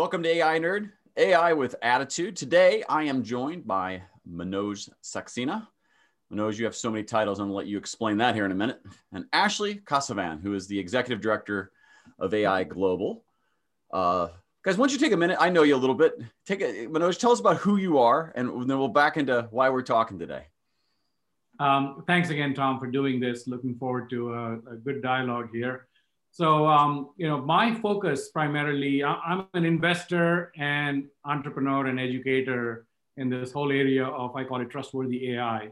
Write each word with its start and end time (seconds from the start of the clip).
Welcome 0.00 0.22
to 0.22 0.30
AI 0.30 0.58
Nerd, 0.58 0.92
AI 1.18 1.52
with 1.52 1.74
Attitude. 1.82 2.34
Today, 2.34 2.82
I 2.88 3.02
am 3.02 3.22
joined 3.22 3.66
by 3.66 4.00
Manoj 4.26 4.88
Saxena. 5.02 5.66
Manoj, 6.32 6.58
you 6.58 6.64
have 6.64 6.74
so 6.74 6.90
many 6.90 7.04
titles. 7.04 7.38
I'm 7.38 7.48
going 7.48 7.52
to 7.52 7.56
let 7.58 7.66
you 7.66 7.76
explain 7.76 8.16
that 8.16 8.34
here 8.34 8.46
in 8.46 8.50
a 8.50 8.54
minute. 8.54 8.80
And 9.12 9.26
Ashley 9.34 9.74
Casovan, 9.74 10.40
who 10.40 10.54
is 10.54 10.66
the 10.66 10.78
Executive 10.78 11.20
Director 11.20 11.72
of 12.18 12.32
AI 12.32 12.64
Global. 12.64 13.24
Uh, 13.92 14.28
guys, 14.62 14.78
once 14.78 14.90
you 14.90 14.98
take 14.98 15.12
a 15.12 15.18
minute, 15.18 15.36
I 15.38 15.50
know 15.50 15.64
you 15.64 15.76
a 15.76 15.82
little 15.84 15.94
bit. 15.94 16.18
Take 16.46 16.62
a, 16.62 16.86
Manoj, 16.86 17.18
tell 17.18 17.32
us 17.32 17.40
about 17.40 17.58
who 17.58 17.76
you 17.76 17.98
are, 17.98 18.32
and 18.34 18.48
then 18.70 18.78
we'll 18.78 18.88
back 18.88 19.18
into 19.18 19.48
why 19.50 19.68
we're 19.68 19.82
talking 19.82 20.18
today. 20.18 20.46
Um, 21.58 22.04
thanks 22.06 22.30
again, 22.30 22.54
Tom, 22.54 22.80
for 22.80 22.86
doing 22.86 23.20
this. 23.20 23.46
Looking 23.46 23.76
forward 23.76 24.08
to 24.08 24.32
a, 24.32 24.52
a 24.54 24.76
good 24.76 25.02
dialogue 25.02 25.50
here. 25.52 25.88
So, 26.32 26.66
um, 26.66 27.10
you 27.16 27.26
know, 27.26 27.38
my 27.38 27.74
focus 27.74 28.30
primarily, 28.30 29.02
I'm 29.02 29.46
an 29.54 29.64
investor 29.64 30.52
and 30.56 31.08
entrepreneur 31.24 31.86
and 31.86 31.98
educator 31.98 32.86
in 33.16 33.28
this 33.28 33.52
whole 33.52 33.72
area 33.72 34.04
of, 34.06 34.36
I 34.36 34.44
call 34.44 34.60
it 34.60 34.70
trustworthy 34.70 35.32
AI. 35.32 35.70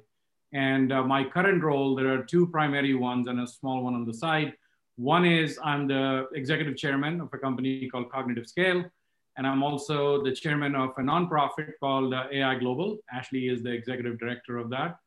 And 0.53 0.93
uh, 0.93 1.05
my 1.05 1.25
current 1.25 1.63
role, 1.63 1.95
there 1.95 2.13
are 2.13 2.25
two 2.25 2.47
primary 2.49 2.95
ones 2.95 3.29
and 3.29 3.41
a 3.41 3.47
small 3.47 3.85
one 3.85 3.95
on 3.95 4.05
the 4.05 4.15
side. 4.15 4.55
One 4.97 5.25
is 5.25 5.61
I'm 5.63 5.87
the 5.87 6.27
executive 6.35 6.77
chairman 6.77 7.21
of 7.21 7.29
a 7.33 7.39
company 7.39 7.89
called 7.89 8.11
Cognitive 8.11 8.49
Scale. 8.49 8.85
And 9.37 9.47
I'm 9.47 9.63
also 9.63 10.25
the 10.25 10.33
chairman 10.33 10.75
of 10.75 10.91
a 10.99 11.03
nonprofit 11.03 11.75
called 11.79 12.13
uh, 12.13 12.25
AI 12.33 12.57
Global. 12.57 12.99
Ashley 13.13 13.49
is 13.49 13.63
the 13.63 13.71
executive 13.71 14.19
director 14.19 14.59
of 14.59 14.71
that. 14.71 14.99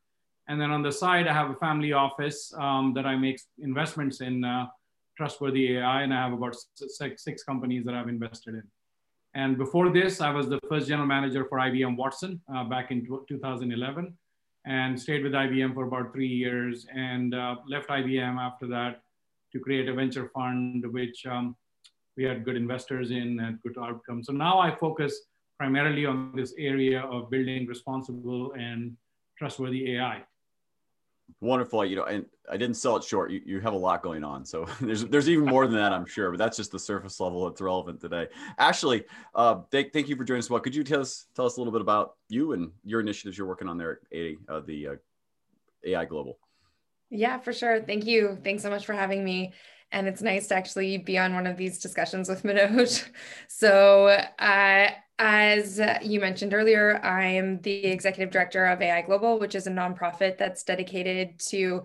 And 0.48 0.58
then 0.58 0.70
on 0.70 0.82
the 0.82 0.90
side, 0.90 1.28
I 1.28 1.34
have 1.34 1.50
a 1.50 1.54
family 1.56 1.92
office 1.92 2.52
um, 2.56 2.94
that 2.94 3.04
I 3.04 3.16
make 3.16 3.38
investments 3.58 4.22
in 4.22 4.42
uh, 4.42 4.66
trustworthy 5.22 5.76
AI, 5.76 6.02
and 6.02 6.12
I 6.12 6.20
have 6.20 6.32
about 6.32 6.56
six, 6.74 7.22
six 7.22 7.44
companies 7.44 7.84
that 7.84 7.94
I've 7.94 8.08
invested 8.08 8.54
in. 8.54 8.64
And 9.34 9.56
before 9.56 9.88
this, 9.88 10.20
I 10.20 10.30
was 10.30 10.48
the 10.48 10.58
first 10.68 10.88
general 10.88 11.06
manager 11.06 11.44
for 11.44 11.58
IBM 11.58 11.96
Watson 11.96 12.40
uh, 12.52 12.64
back 12.64 12.90
in 12.90 13.06
2011 13.28 14.18
and 14.66 15.00
stayed 15.00 15.22
with 15.22 15.32
IBM 15.32 15.74
for 15.74 15.84
about 15.84 16.12
three 16.12 16.26
years 16.26 16.88
and 16.92 17.36
uh, 17.36 17.54
left 17.68 17.88
IBM 17.88 18.36
after 18.36 18.66
that 18.66 19.02
to 19.52 19.60
create 19.60 19.88
a 19.88 19.94
venture 19.94 20.28
fund, 20.34 20.84
which 20.90 21.24
um, 21.24 21.54
we 22.16 22.24
had 22.24 22.44
good 22.44 22.56
investors 22.56 23.12
in 23.12 23.38
and 23.38 23.62
good 23.62 23.78
outcomes. 23.78 24.26
So 24.26 24.32
now 24.32 24.58
I 24.58 24.74
focus 24.74 25.20
primarily 25.56 26.04
on 26.04 26.32
this 26.34 26.52
area 26.58 27.02
of 27.02 27.30
building 27.30 27.68
responsible 27.68 28.54
and 28.54 28.96
trustworthy 29.38 29.94
AI 29.94 30.24
wonderful 31.40 31.84
you 31.84 31.96
know 31.96 32.04
and 32.04 32.24
i 32.50 32.56
didn't 32.56 32.76
sell 32.76 32.96
it 32.96 33.04
short. 33.04 33.30
You, 33.30 33.40
you 33.44 33.60
have 33.60 33.72
a 33.72 33.76
lot 33.76 34.02
going 34.02 34.24
on. 34.24 34.44
So 34.44 34.66
there's 34.80 35.04
there's 35.06 35.28
even 35.28 35.44
more 35.46 35.66
than 35.66 35.76
that 35.76 35.92
i'm 35.92 36.06
sure 36.06 36.30
but 36.30 36.38
that's 36.38 36.56
just 36.56 36.72
the 36.72 36.78
surface 36.78 37.18
level 37.20 37.48
that's 37.48 37.60
relevant 37.60 38.00
today. 38.00 38.28
Ashley 38.58 39.04
uh, 39.34 39.60
thank, 39.70 39.92
thank 39.92 40.08
you 40.08 40.16
for 40.16 40.24
joining 40.24 40.40
us 40.40 40.50
well. 40.50 40.60
Could 40.60 40.74
you 40.74 40.84
tell 40.84 41.00
us 41.00 41.26
tell 41.34 41.46
us 41.46 41.56
a 41.56 41.60
little 41.60 41.72
bit 41.72 41.82
about 41.82 42.16
you 42.28 42.52
and 42.52 42.70
your 42.84 43.00
initiatives 43.00 43.36
you're 43.36 43.46
working 43.46 43.68
on 43.68 43.78
there 43.78 44.00
at 44.12 44.34
uh, 44.48 44.60
the 44.60 44.88
uh, 44.88 44.94
ai 45.84 46.04
global? 46.04 46.38
Yeah 47.10 47.38
for 47.38 47.52
sure. 47.52 47.82
Thank 47.82 48.06
you. 48.06 48.38
Thanks 48.42 48.62
so 48.62 48.70
much 48.70 48.86
for 48.86 48.92
having 48.92 49.24
me 49.24 49.52
and 49.92 50.08
it's 50.08 50.22
nice 50.22 50.48
to 50.48 50.54
actually 50.54 50.98
be 50.98 51.18
on 51.18 51.34
one 51.34 51.46
of 51.46 51.56
these 51.56 51.78
discussions 51.78 52.28
with 52.28 52.42
Manoj. 52.44 53.08
So, 53.48 54.06
uh, 54.38 54.90
as 55.18 55.80
you 56.02 56.18
mentioned 56.18 56.54
earlier, 56.54 57.00
I 57.04 57.26
am 57.26 57.60
the 57.60 57.84
executive 57.86 58.32
director 58.32 58.66
of 58.66 58.82
AI 58.82 59.02
Global, 59.02 59.38
which 59.38 59.54
is 59.54 59.66
a 59.66 59.70
nonprofit 59.70 60.38
that's 60.38 60.64
dedicated 60.64 61.38
to 61.50 61.84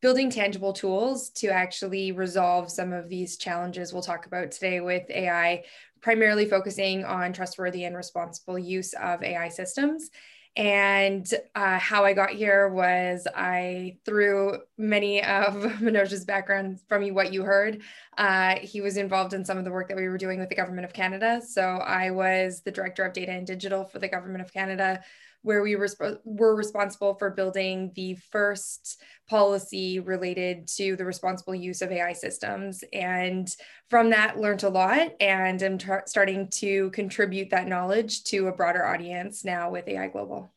building 0.00 0.30
tangible 0.30 0.72
tools 0.72 1.30
to 1.30 1.48
actually 1.48 2.12
resolve 2.12 2.70
some 2.70 2.92
of 2.92 3.08
these 3.08 3.36
challenges 3.36 3.92
we'll 3.92 4.00
talk 4.00 4.26
about 4.26 4.52
today 4.52 4.80
with 4.80 5.10
AI, 5.10 5.64
primarily 6.00 6.46
focusing 6.46 7.04
on 7.04 7.32
trustworthy 7.32 7.84
and 7.84 7.96
responsible 7.96 8.58
use 8.58 8.94
of 8.94 9.22
AI 9.22 9.48
systems. 9.48 10.10
And 10.58 11.32
uh, 11.54 11.78
how 11.78 12.04
I 12.04 12.14
got 12.14 12.30
here 12.30 12.68
was 12.68 13.28
I, 13.32 13.98
through 14.04 14.58
many 14.76 15.22
of 15.22 15.54
Manoj's 15.80 16.24
background 16.24 16.80
from 16.88 17.04
you, 17.04 17.14
what 17.14 17.32
you 17.32 17.44
heard, 17.44 17.80
uh, 18.18 18.56
he 18.60 18.80
was 18.80 18.96
involved 18.96 19.34
in 19.34 19.44
some 19.44 19.56
of 19.56 19.64
the 19.64 19.70
work 19.70 19.86
that 19.86 19.96
we 19.96 20.08
were 20.08 20.18
doing 20.18 20.40
with 20.40 20.48
the 20.48 20.56
Government 20.56 20.84
of 20.84 20.92
Canada. 20.92 21.40
So 21.46 21.62
I 21.62 22.10
was 22.10 22.62
the 22.62 22.72
Director 22.72 23.04
of 23.04 23.12
Data 23.12 23.30
and 23.30 23.46
Digital 23.46 23.84
for 23.84 24.00
the 24.00 24.08
Government 24.08 24.42
of 24.42 24.52
Canada 24.52 25.00
where 25.42 25.62
we 25.62 25.74
resp- 25.74 26.18
were 26.24 26.54
responsible 26.54 27.14
for 27.14 27.30
building 27.30 27.92
the 27.94 28.14
first 28.30 29.02
policy 29.28 30.00
related 30.00 30.66
to 30.66 30.96
the 30.96 31.04
responsible 31.04 31.54
use 31.54 31.80
of 31.82 31.92
AI 31.92 32.12
systems. 32.12 32.82
And 32.92 33.48
from 33.88 34.10
that, 34.10 34.38
learned 34.38 34.64
a 34.64 34.68
lot 34.68 35.12
and 35.20 35.62
am 35.62 35.78
starting 36.06 36.48
to 36.48 36.90
contribute 36.90 37.50
that 37.50 37.68
knowledge 37.68 38.24
to 38.24 38.48
a 38.48 38.52
broader 38.52 38.84
audience 38.84 39.44
now 39.44 39.70
with 39.70 39.88
AI 39.88 40.08
Global. 40.08 40.52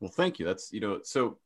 Well, 0.00 0.10
thank 0.10 0.38
you. 0.38 0.46
That's, 0.46 0.72
you 0.72 0.80
know, 0.80 1.00
so 1.02 1.38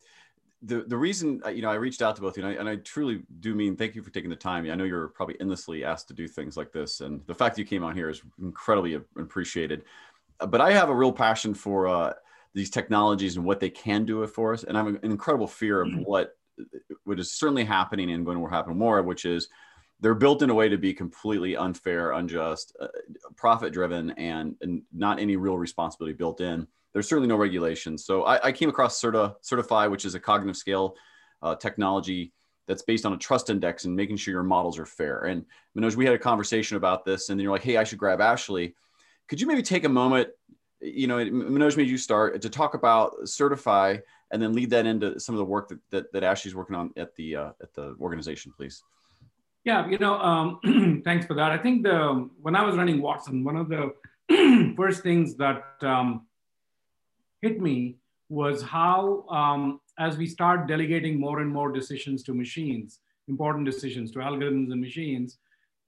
the, 0.65 0.83
the 0.83 0.97
reason 0.97 1.43
uh, 1.45 1.51
you 1.51 1.63
know 1.63 1.71
I 1.71 1.75
reached 1.75 2.01
out 2.03 2.17
to 2.17 2.23
both 2.23 2.33
of 2.33 2.39
you, 2.39 2.45
and 2.45 2.57
I, 2.57 2.61
and 2.61 2.69
I, 2.69 2.77
truly 2.77 3.23
do 3.41 3.55
mean 3.55 3.77
thank 3.77 3.95
you 3.95 4.03
for 4.03 4.11
taking 4.11 4.31
the 4.31 4.37
time. 4.37 4.69
I 4.71 4.75
know 4.75 4.85
you're 4.85 5.09
probably 5.09 5.39
endlessly 5.41 5.85
asked 5.85 6.09
to 6.09 6.15
do 6.15 6.27
things 6.27 6.57
like 6.57 6.73
this, 6.73 7.01
and 7.01 7.21
the 7.27 7.35
fact 7.35 7.55
that 7.55 7.61
you 7.61 7.67
came 7.67 7.85
on 7.85 7.95
here 7.95 8.09
is 8.09 8.23
incredibly 8.41 8.95
appreciated. 8.95 9.85
But 10.39 10.61
I 10.61 10.73
have 10.73 10.89
a 10.89 10.95
real 10.95 11.13
passion 11.13 11.55
for 11.55 11.87
uh, 11.87 12.15
these 12.55 12.71
technologies 12.71 13.37
and 13.37 13.45
what 13.45 13.61
they 13.61 13.71
can 13.71 14.05
do 14.05 14.27
for 14.27 14.53
us. 14.53 14.65
And 14.65 14.79
I 14.79 14.85
have 14.85 14.95
an 14.95 15.01
incredible 15.03 15.49
fear 15.49 15.83
of 15.83 15.89
mm. 15.89 16.05
what 16.05 16.37
what 17.03 17.19
is 17.19 17.33
certainly 17.33 17.65
happening 17.65 18.13
and 18.13 18.25
going 18.25 18.39
to 18.39 18.47
happen 18.47 18.79
more, 18.79 19.03
which 19.03 19.25
is 19.25 19.49
they're 20.01 20.15
built 20.15 20.43
in 20.43 20.51
a 20.51 20.55
way 20.55 20.69
to 20.69 20.79
be 20.79 20.95
completely 20.95 21.57
unfair, 21.57 22.13
unjust, 22.13 22.77
uh, 22.81 22.89
profit 23.37 23.73
driven, 23.73 24.11
and, 24.13 24.55
and 24.61 24.83
not 24.93 25.19
any 25.19 25.37
real 25.37 25.59
responsibility 25.59 26.15
built 26.15 26.41
in. 26.41 26.67
There's 26.93 27.09
certainly 27.09 27.29
no 27.29 27.37
regulations. 27.37 28.05
So 28.05 28.23
I, 28.25 28.49
I 28.49 28.53
came 28.53 28.69
across 28.69 29.01
Certa, 29.01 29.35
Certifai, 29.43 29.91
which 29.91 30.05
is 30.05 30.15
a 30.15 30.21
cognitive 30.21 30.57
scale 30.57 30.95
uh, 31.43 31.57
technology 31.57 32.33
that's 32.69 32.83
based 32.83 33.05
on 33.05 33.13
a 33.13 33.19
trust 33.19 33.51
index 33.51 33.85
and 33.85 33.97
making 33.97 34.17
sure 34.17 34.33
your 34.33 34.43
models 34.43 34.79
are 34.79 34.87
fair. 34.87 35.25
And 35.25 35.45
Manoj, 35.77 35.97
we 35.97 36.05
had 36.05 36.15
a 36.15 36.19
conversation 36.19 36.77
about 36.77 37.05
this, 37.05 37.29
and 37.29 37.39
then 37.39 37.43
you're 37.43 37.53
like, 37.53 37.65
hey, 37.65 37.77
I 37.77 37.85
should 37.85 37.99
grab 37.99 38.21
Ashley. 38.21 38.75
Could 39.29 39.41
you 39.41 39.47
maybe 39.47 39.63
take 39.63 39.85
a 39.85 39.89
moment 39.89 40.29
you 40.85 41.07
know, 41.07 41.17
Manoj 41.17 41.77
made 41.77 41.89
you 41.89 41.99
start 41.99 42.41
to 42.43 42.51
talk 42.51 42.75
about 42.75 43.15
Certifai 43.23 44.03
and 44.31 44.43
then 44.43 44.53
lead 44.53 44.71
that 44.71 44.87
into 44.87 45.19
some 45.19 45.35
of 45.35 45.39
the 45.39 45.45
work 45.45 45.69
that, 45.69 45.79
that, 45.91 46.13
that 46.13 46.23
Ashley's 46.23 46.55
working 46.55 46.77
on 46.77 46.91
at 46.97 47.15
the, 47.17 47.37
uh, 47.37 47.51
at 47.63 47.73
the 47.75 47.97
organization, 48.01 48.53
please. 48.57 48.83
Yeah, 49.65 49.89
you 49.89 49.99
know, 49.99 50.19
um, 50.19 51.03
thanks 51.05 51.25
for 51.27 51.35
that. 51.35 51.51
I 51.51 51.59
think 51.59 51.85
the, 51.85 52.29
when 52.43 52.55
I 52.55 52.65
was 52.65 52.77
running 52.77 53.01
Watson, 53.01 53.45
one 53.45 53.57
of 53.57 53.69
the 53.69 54.75
first 54.77 55.03
things 55.03 55.37
that 55.37 55.65
um, 55.81 56.27
hit 57.41 57.61
me 57.61 57.97
was 58.29 58.63
how, 58.63 59.27
um, 59.29 59.81
as 59.99 60.17
we 60.17 60.27
start 60.27 60.67
delegating 60.67 61.19
more 61.19 61.41
and 61.41 61.51
more 61.51 61.73
decisions 61.73 62.23
to 62.25 62.35
machines, 62.35 63.01
important 63.29 63.65
decisions 63.65 64.11
to 64.11 64.19
algorithms 64.19 64.71
and 64.73 64.81
machines, 64.81 65.39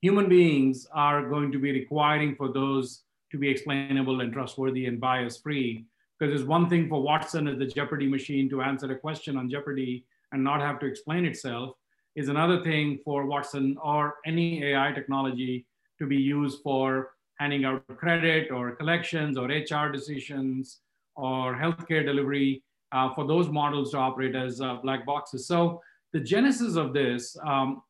human 0.00 0.28
beings 0.28 0.86
are 0.92 1.28
going 1.28 1.52
to 1.52 1.58
be 1.58 1.72
requiring 1.72 2.34
for 2.34 2.52
those 2.52 3.02
to 3.30 3.38
be 3.38 3.48
explainable 3.48 4.20
and 4.20 4.32
trustworthy 4.32 4.86
and 4.86 5.00
bias 5.00 5.38
free. 5.38 5.86
Because 6.18 6.38
it's 6.38 6.48
one 6.48 6.68
thing 6.68 6.88
for 6.88 7.02
Watson 7.02 7.46
as 7.46 7.58
the 7.58 7.66
Jeopardy 7.66 8.08
machine 8.08 8.48
to 8.50 8.62
answer 8.62 8.90
a 8.90 8.98
question 8.98 9.36
on 9.36 9.50
Jeopardy 9.50 10.04
and 10.32 10.42
not 10.42 10.60
have 10.60 10.78
to 10.80 10.86
explain 10.86 11.24
itself, 11.24 11.76
is 12.14 12.28
another 12.28 12.62
thing 12.62 12.98
for 13.04 13.26
Watson 13.26 13.76
or 13.82 14.14
any 14.24 14.64
AI 14.64 14.92
technology 14.92 15.66
to 15.98 16.06
be 16.06 16.16
used 16.16 16.62
for 16.62 17.10
handing 17.38 17.64
out 17.64 17.86
credit 17.98 18.50
or 18.50 18.74
collections 18.74 19.36
or 19.36 19.46
HR 19.46 19.92
decisions 19.92 20.80
or 21.14 21.54
healthcare 21.54 22.04
delivery 22.04 22.62
uh, 22.92 23.12
for 23.14 23.26
those 23.26 23.48
models 23.48 23.90
to 23.90 23.98
operate 23.98 24.34
as 24.34 24.60
uh, 24.60 24.76
black 24.76 25.04
boxes. 25.04 25.46
So 25.46 25.82
the 26.12 26.20
genesis 26.20 26.76
of 26.76 26.94
this, 26.94 27.36
um, 27.44 27.82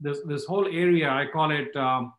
this, 0.00 0.18
this 0.26 0.44
whole 0.44 0.66
area, 0.66 1.08
I 1.08 1.26
call 1.26 1.50
it, 1.50 1.74
um, 1.76 2.12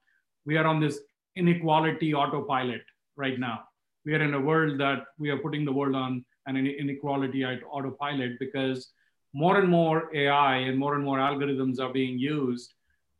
we 0.46 0.58
are 0.58 0.66
on 0.66 0.80
this 0.80 1.00
inequality 1.36 2.14
autopilot 2.14 2.82
right 3.16 3.40
now. 3.40 3.64
We 4.06 4.14
are 4.16 4.22
in 4.22 4.34
a 4.34 4.40
world 4.40 4.80
that 4.80 5.06
we 5.18 5.30
are 5.30 5.38
putting 5.38 5.66
the 5.66 5.72
world 5.72 5.96
on 5.96 6.26
an 6.48 6.58
inequality 6.58 7.46
autopilot 7.46 8.40
because 8.40 8.92
more 9.34 9.60
and 9.60 9.70
more 9.70 10.10
AI 10.14 10.58
and 10.58 10.78
more 10.78 10.96
and 10.96 11.04
more 11.04 11.20
algorithms 11.20 11.80
are 11.80 11.94
being 11.94 12.18
used 12.20 12.74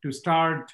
to 0.04 0.12
start 0.12 0.72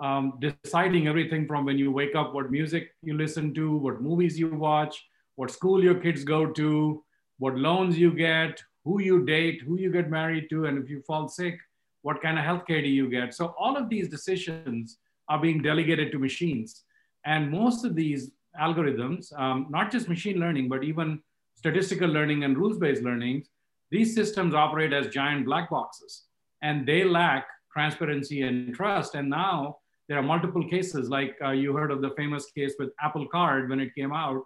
um, 0.00 0.38
deciding 0.40 1.08
everything 1.08 1.46
from 1.46 1.64
when 1.64 1.78
you 1.78 1.92
wake 1.92 2.14
up, 2.14 2.34
what 2.34 2.50
music 2.50 2.94
you 3.02 3.14
listen 3.16 3.52
to, 3.54 3.76
what 3.76 4.00
movies 4.00 4.38
you 4.38 4.48
watch, 4.48 5.04
what 5.36 5.50
school 5.50 5.82
your 5.82 5.94
kids 5.94 6.24
go 6.24 6.46
to, 6.46 7.04
what 7.38 7.56
loans 7.56 7.98
you 7.98 8.12
get, 8.12 8.62
who 8.84 9.00
you 9.00 9.24
date, 9.24 9.62
who 9.62 9.78
you 9.78 9.90
get 9.90 10.10
married 10.10 10.48
to, 10.50 10.66
and 10.66 10.82
if 10.82 10.88
you 10.88 11.02
fall 11.02 11.28
sick, 11.28 11.58
what 12.02 12.20
kind 12.22 12.38
of 12.38 12.44
healthcare 12.44 12.82
do 12.82 12.88
you 12.88 13.08
get? 13.08 13.34
So 13.34 13.54
all 13.58 13.76
of 13.76 13.88
these 13.88 14.08
decisions 14.08 14.98
are 15.32 15.40
being 15.46 15.62
delegated 15.62 16.12
to 16.12 16.18
machines. 16.18 16.84
And 17.24 17.50
most 17.50 17.84
of 17.86 17.94
these 17.94 18.32
algorithms, 18.60 19.32
um, 19.44 19.66
not 19.70 19.90
just 19.90 20.08
machine 20.08 20.38
learning, 20.44 20.68
but 20.68 20.84
even 20.84 21.22
statistical 21.54 22.10
learning 22.18 22.44
and 22.44 22.56
rules-based 22.56 23.02
learning, 23.02 23.44
these 23.90 24.14
systems 24.14 24.54
operate 24.54 24.92
as 24.92 25.06
giant 25.08 25.46
black 25.46 25.70
boxes 25.70 26.24
and 26.62 26.86
they 26.86 27.04
lack 27.04 27.46
transparency 27.72 28.42
and 28.42 28.74
trust. 28.74 29.14
And 29.14 29.28
now 29.30 29.78
there 30.08 30.18
are 30.18 30.22
multiple 30.34 30.68
cases, 30.68 31.08
like 31.08 31.36
uh, 31.42 31.50
you 31.50 31.74
heard 31.74 31.90
of 31.90 32.02
the 32.02 32.10
famous 32.10 32.44
case 32.56 32.74
with 32.78 32.90
Apple 33.00 33.26
Card 33.26 33.70
when 33.70 33.80
it 33.80 33.94
came 33.94 34.12
out. 34.12 34.42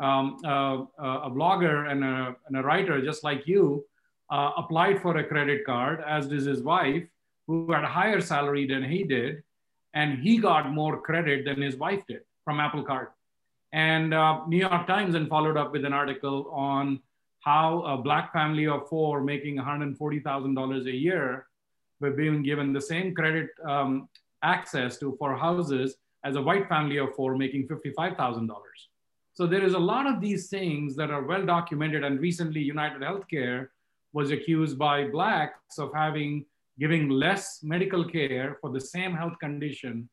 Um, 0.00 0.38
uh, 0.44 0.76
uh, 1.06 1.28
a 1.28 1.30
blogger 1.30 1.88
and 1.90 2.02
a, 2.02 2.34
and 2.48 2.56
a, 2.56 2.62
writer, 2.62 3.00
just 3.00 3.22
like 3.22 3.46
you, 3.46 3.84
uh, 4.28 4.50
applied 4.56 5.00
for 5.00 5.16
a 5.18 5.24
credit 5.32 5.64
card, 5.64 6.02
as 6.04 6.26
did 6.26 6.42
his 6.42 6.62
wife, 6.62 7.04
who 7.46 7.70
had 7.70 7.84
a 7.84 7.94
higher 7.98 8.20
salary 8.20 8.66
than 8.66 8.82
he 8.82 9.04
did. 9.04 9.44
And 9.94 10.18
he 10.18 10.38
got 10.38 10.72
more 10.72 11.00
credit 11.00 11.44
than 11.44 11.62
his 11.62 11.76
wife 11.76 12.04
did 12.06 12.22
from 12.44 12.60
Apple 12.60 12.82
Card. 12.82 13.08
And 13.72 14.12
uh, 14.12 14.46
New 14.46 14.58
York 14.58 14.86
Times 14.86 15.14
then 15.14 15.28
followed 15.28 15.56
up 15.56 15.72
with 15.72 15.84
an 15.84 15.92
article 15.92 16.50
on 16.52 17.00
how 17.40 17.82
a 17.82 17.96
black 17.96 18.32
family 18.32 18.66
of 18.66 18.88
four 18.88 19.22
making 19.22 19.56
$140,000 19.56 20.86
a 20.86 20.90
year 20.90 21.46
were 22.00 22.12
being 22.12 22.42
given 22.42 22.72
the 22.72 22.80
same 22.80 23.14
credit 23.14 23.50
um, 23.66 24.08
access 24.42 24.98
to 24.98 25.16
for 25.18 25.36
houses 25.36 25.96
as 26.24 26.36
a 26.36 26.42
white 26.42 26.68
family 26.68 26.98
of 26.98 27.14
four 27.14 27.36
making 27.36 27.68
$55,000. 27.68 28.48
So 29.34 29.46
there 29.46 29.64
is 29.64 29.74
a 29.74 29.78
lot 29.78 30.06
of 30.06 30.20
these 30.20 30.48
things 30.48 30.96
that 30.96 31.10
are 31.10 31.24
well 31.24 31.44
documented 31.44 32.04
and 32.04 32.20
recently 32.20 32.60
United 32.60 33.02
Healthcare 33.02 33.68
was 34.12 34.30
accused 34.30 34.78
by 34.78 35.08
blacks 35.08 35.78
of 35.78 35.92
having 35.92 36.46
giving 36.78 37.08
less 37.08 37.60
medical 37.62 38.04
care 38.04 38.58
for 38.60 38.70
the 38.70 38.80
same 38.80 39.14
health 39.14 39.38
condition 39.40 40.08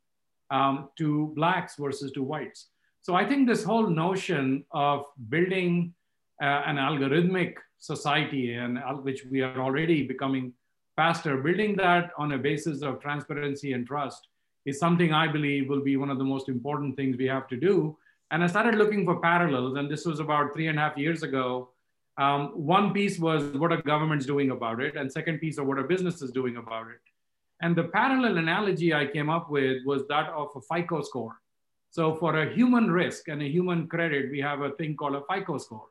um, 0.52 0.90
to 0.98 1.32
blacks 1.36 1.76
versus 1.78 2.12
to 2.12 2.24
whites. 2.24 2.70
So 3.02 3.16
I 3.16 3.26
think 3.26 3.48
this 3.48 3.64
whole 3.64 3.88
notion 3.88 4.64
of 4.72 5.06
building 5.30 5.94
uh, 6.42 6.64
an 6.66 6.76
algorithmic 6.76 7.56
society 7.80 8.54
and 8.54 8.78
uh, 8.78 8.94
which 8.94 9.26
we 9.32 9.42
are 9.42 9.60
already 9.60 10.04
becoming 10.04 10.54
faster, 10.96 11.38
building 11.38 11.76
that 11.78 12.12
on 12.18 12.34
a 12.34 12.38
basis 12.38 12.84
of 12.84 13.02
transparency 13.02 13.74
and 13.74 13.88
trust 13.88 14.28
is 14.66 14.80
something 14.80 15.14
I 15.14 15.28
believe 15.28 15.70
will 15.70 15.84
be 15.84 15.98
one 15.98 16.12
of 16.12 16.20
the 16.20 16.24
most 16.24 16.48
important 16.48 16.96
things 16.96 17.18
we 17.18 17.26
have 17.26 17.48
to 17.48 17.58
do. 17.58 17.98
And 18.30 18.44
I 18.44 18.48
started 18.48 18.76
looking 18.76 19.04
for 19.04 19.20
parallels, 19.20 19.78
and 19.78 19.90
this 19.90 20.06
was 20.06 20.20
about 20.20 20.54
three 20.54 20.68
and 20.68 20.78
a 20.78 20.82
half 20.82 20.98
years 20.98 21.24
ago. 21.24 21.70
Um, 22.18 22.50
one 22.56 22.94
piece 22.94 23.20
was 23.20 23.44
what 23.54 23.72
are 23.72 23.82
governments 23.82 24.26
doing 24.26 24.52
about 24.52 24.82
it, 24.82 24.96
and 24.96 25.12
second 25.12 25.40
piece 25.40 25.58
of 25.58 25.66
what 25.66 25.78
are 25.78 25.84
businesses 25.84 26.32
doing 26.32 26.58
about 26.58 26.88
it. 26.88 27.02
And 27.62 27.76
the 27.76 27.86
parallel 27.86 28.38
analogy 28.38 28.94
I 28.94 29.06
came 29.06 29.30
up 29.30 29.50
with 29.50 29.86
was 29.86 30.08
that 30.08 30.30
of 30.30 30.50
a 30.56 30.62
FICO 30.62 31.02
score. 31.02 31.40
So 31.92 32.16
for 32.16 32.42
a 32.42 32.54
human 32.54 32.90
risk 32.92 33.28
and 33.28 33.42
a 33.42 33.50
human 33.50 33.88
credit, 33.88 34.32
we 34.32 34.40
have 34.40 34.62
a 34.62 34.72
thing 34.72 34.96
called 34.96 35.16
a 35.16 35.24
FICO 35.32 35.58
score. 35.58 35.88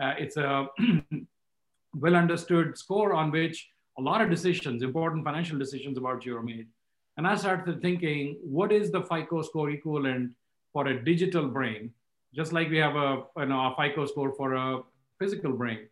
Uh, 0.00 0.14
it's 0.18 0.36
a 0.36 0.68
well 1.94 2.14
understood 2.14 2.78
score 2.78 3.14
on 3.14 3.30
which 3.30 3.68
a 3.98 4.02
lot 4.02 4.20
of 4.20 4.30
decisions, 4.30 4.82
important 4.82 5.24
financial 5.24 5.58
decisions 5.58 5.98
about 5.98 6.24
you 6.24 6.36
are 6.36 6.42
made. 6.42 6.68
And 7.16 7.26
I 7.26 7.34
started 7.34 7.82
thinking, 7.82 8.38
what 8.42 8.70
is 8.70 8.92
the 8.92 9.02
FICO 9.02 9.42
score 9.42 9.70
equivalent 9.70 10.32
for 10.72 10.86
a 10.86 11.02
digital 11.04 11.48
brain? 11.48 11.92
Just 12.32 12.52
like 12.52 12.70
we 12.70 12.78
have 12.78 12.94
a, 12.94 13.24
you 13.38 13.46
know, 13.46 13.58
a 13.58 13.74
FICO 13.76 14.06
score 14.06 14.32
for 14.36 14.54
a 14.54 14.82
physical 15.18 15.52
brain. 15.52 15.88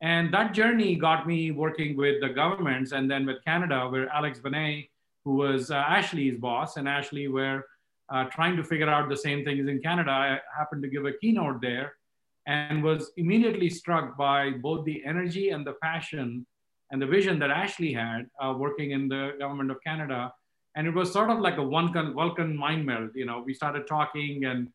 And 0.00 0.32
that 0.34 0.52
journey 0.52 0.94
got 0.96 1.26
me 1.26 1.50
working 1.50 1.96
with 1.96 2.20
the 2.20 2.28
governments 2.28 2.92
and 2.92 3.10
then 3.10 3.24
with 3.24 3.44
Canada, 3.44 3.88
where 3.88 4.08
Alex 4.10 4.38
Benay, 4.38 4.88
who 5.24 5.34
was 5.34 5.70
uh, 5.70 5.76
Ashley's 5.76 6.38
boss, 6.38 6.76
and 6.76 6.88
Ashley 6.88 7.28
were 7.28 7.64
uh, 8.10 8.24
trying 8.24 8.56
to 8.56 8.64
figure 8.64 8.88
out 8.88 9.08
the 9.08 9.16
same 9.16 9.44
things 9.44 9.68
in 9.68 9.80
Canada. 9.80 10.10
I 10.10 10.40
happened 10.56 10.82
to 10.82 10.88
give 10.88 11.06
a 11.06 11.12
keynote 11.12 11.60
there 11.60 11.94
and 12.46 12.82
was 12.82 13.10
immediately 13.16 13.68
struck 13.68 14.16
by 14.16 14.50
both 14.50 14.84
the 14.84 15.02
energy 15.04 15.50
and 15.50 15.66
the 15.66 15.74
passion 15.82 16.46
and 16.90 17.02
the 17.02 17.06
vision 17.06 17.38
that 17.40 17.50
Ashley 17.50 17.92
had 17.92 18.26
uh, 18.40 18.54
working 18.56 18.92
in 18.92 19.08
the 19.08 19.32
government 19.40 19.70
of 19.70 19.82
Canada. 19.82 20.32
And 20.76 20.86
it 20.86 20.94
was 20.94 21.12
sort 21.12 21.30
of 21.30 21.40
like 21.40 21.56
a 21.58 21.64
Vulcan, 21.64 22.14
Vulcan 22.14 22.56
mind 22.56 22.86
meld. 22.86 23.10
You 23.14 23.24
know, 23.24 23.42
we 23.44 23.54
started 23.54 23.88
talking, 23.88 24.44
and 24.44 24.68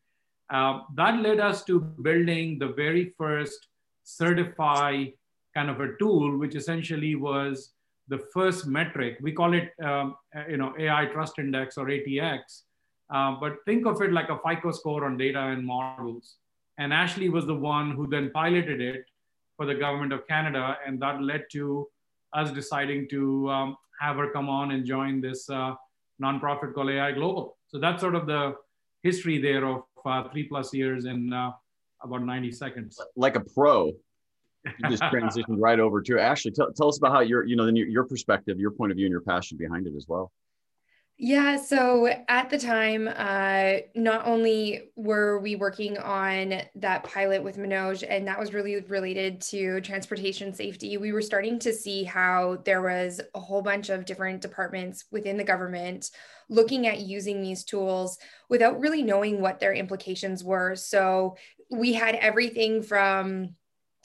uh, 0.50 0.80
that 0.96 1.22
led 1.22 1.40
us 1.40 1.64
to 1.64 1.80
building 1.80 2.58
the 2.58 2.68
very 2.68 3.14
first 3.16 3.68
Certifai 4.04 5.14
kind 5.54 5.70
of 5.70 5.80
a 5.80 5.96
tool, 5.98 6.38
which 6.38 6.54
essentially 6.54 7.14
was 7.14 7.72
the 8.08 8.18
first 8.32 8.66
metric. 8.66 9.18
We 9.20 9.32
call 9.32 9.54
it, 9.54 9.70
um, 9.82 10.16
you 10.48 10.56
know, 10.56 10.74
AI 10.78 11.06
Trust 11.06 11.38
Index 11.38 11.76
or 11.78 11.86
ATX. 11.86 12.62
Uh, 13.10 13.36
but 13.40 13.56
think 13.66 13.86
of 13.86 14.00
it 14.00 14.12
like 14.12 14.30
a 14.30 14.38
FICO 14.46 14.72
score 14.72 15.04
on 15.04 15.16
data 15.16 15.40
and 15.40 15.64
models. 15.64 16.36
And 16.78 16.92
Ashley 16.92 17.28
was 17.28 17.46
the 17.46 17.54
one 17.54 17.90
who 17.90 18.06
then 18.06 18.30
piloted 18.32 18.80
it 18.80 19.04
for 19.56 19.66
the 19.66 19.74
government 19.74 20.12
of 20.12 20.26
Canada. 20.26 20.78
And 20.86 21.00
that 21.02 21.22
led 21.22 21.44
to 21.52 21.88
us 22.32 22.50
deciding 22.50 23.08
to 23.10 23.50
um, 23.50 23.76
have 24.00 24.16
her 24.16 24.30
come 24.30 24.48
on 24.48 24.70
and 24.72 24.86
join 24.86 25.20
this 25.20 25.48
uh, 25.50 25.74
nonprofit 26.20 26.74
called 26.74 26.90
AI 26.90 27.12
Global. 27.12 27.58
So 27.68 27.78
that's 27.78 28.00
sort 28.00 28.14
of 28.14 28.26
the 28.26 28.56
history 29.02 29.40
there 29.40 29.66
of 29.66 29.82
uh, 30.06 30.28
three 30.30 30.44
plus 30.44 30.72
years 30.72 31.06
uh, 31.06 31.50
about 32.04 32.24
90 32.24 32.52
seconds. 32.52 33.00
Like 33.16 33.36
a 33.36 33.40
pro, 33.40 33.86
you 33.86 34.88
just 34.88 35.02
transitioned 35.12 35.58
right 35.58 35.80
over 35.80 36.02
to 36.02 36.18
Ashley. 36.18 36.50
Tell, 36.50 36.72
tell 36.72 36.88
us 36.88 36.98
about 36.98 37.12
how 37.12 37.20
your, 37.20 37.44
you 37.44 37.56
know, 37.56 37.64
then 37.64 37.76
your, 37.76 37.88
your 37.88 38.04
perspective, 38.04 38.58
your 38.58 38.70
point 38.70 38.92
of 38.92 38.96
view, 38.96 39.06
and 39.06 39.12
your 39.12 39.20
passion 39.20 39.58
behind 39.58 39.86
it 39.86 39.94
as 39.96 40.06
well. 40.08 40.32
Yeah, 41.18 41.56
so 41.56 42.08
at 42.28 42.50
the 42.50 42.58
time, 42.58 43.06
uh, 43.06 43.74
not 43.94 44.26
only 44.26 44.90
were 44.96 45.38
we 45.38 45.54
working 45.54 45.96
on 45.98 46.62
that 46.74 47.04
pilot 47.04 47.44
with 47.44 47.58
Manoj, 47.58 48.02
and 48.08 48.26
that 48.26 48.40
was 48.40 48.52
really 48.52 48.80
related 48.80 49.40
to 49.42 49.80
transportation 49.82 50.52
safety, 50.52 50.96
we 50.96 51.12
were 51.12 51.22
starting 51.22 51.60
to 51.60 51.72
see 51.72 52.02
how 52.02 52.62
there 52.64 52.82
was 52.82 53.20
a 53.34 53.40
whole 53.40 53.62
bunch 53.62 53.88
of 53.88 54.04
different 54.04 54.40
departments 54.40 55.04
within 55.12 55.36
the 55.36 55.44
government 55.44 56.10
looking 56.48 56.86
at 56.86 57.00
using 57.00 57.40
these 57.40 57.62
tools 57.62 58.18
without 58.48 58.80
really 58.80 59.02
knowing 59.02 59.40
what 59.40 59.60
their 59.60 59.72
implications 59.72 60.42
were. 60.42 60.74
So 60.74 61.36
we 61.72 61.92
had 61.92 62.14
everything 62.16 62.82
from 62.82 63.56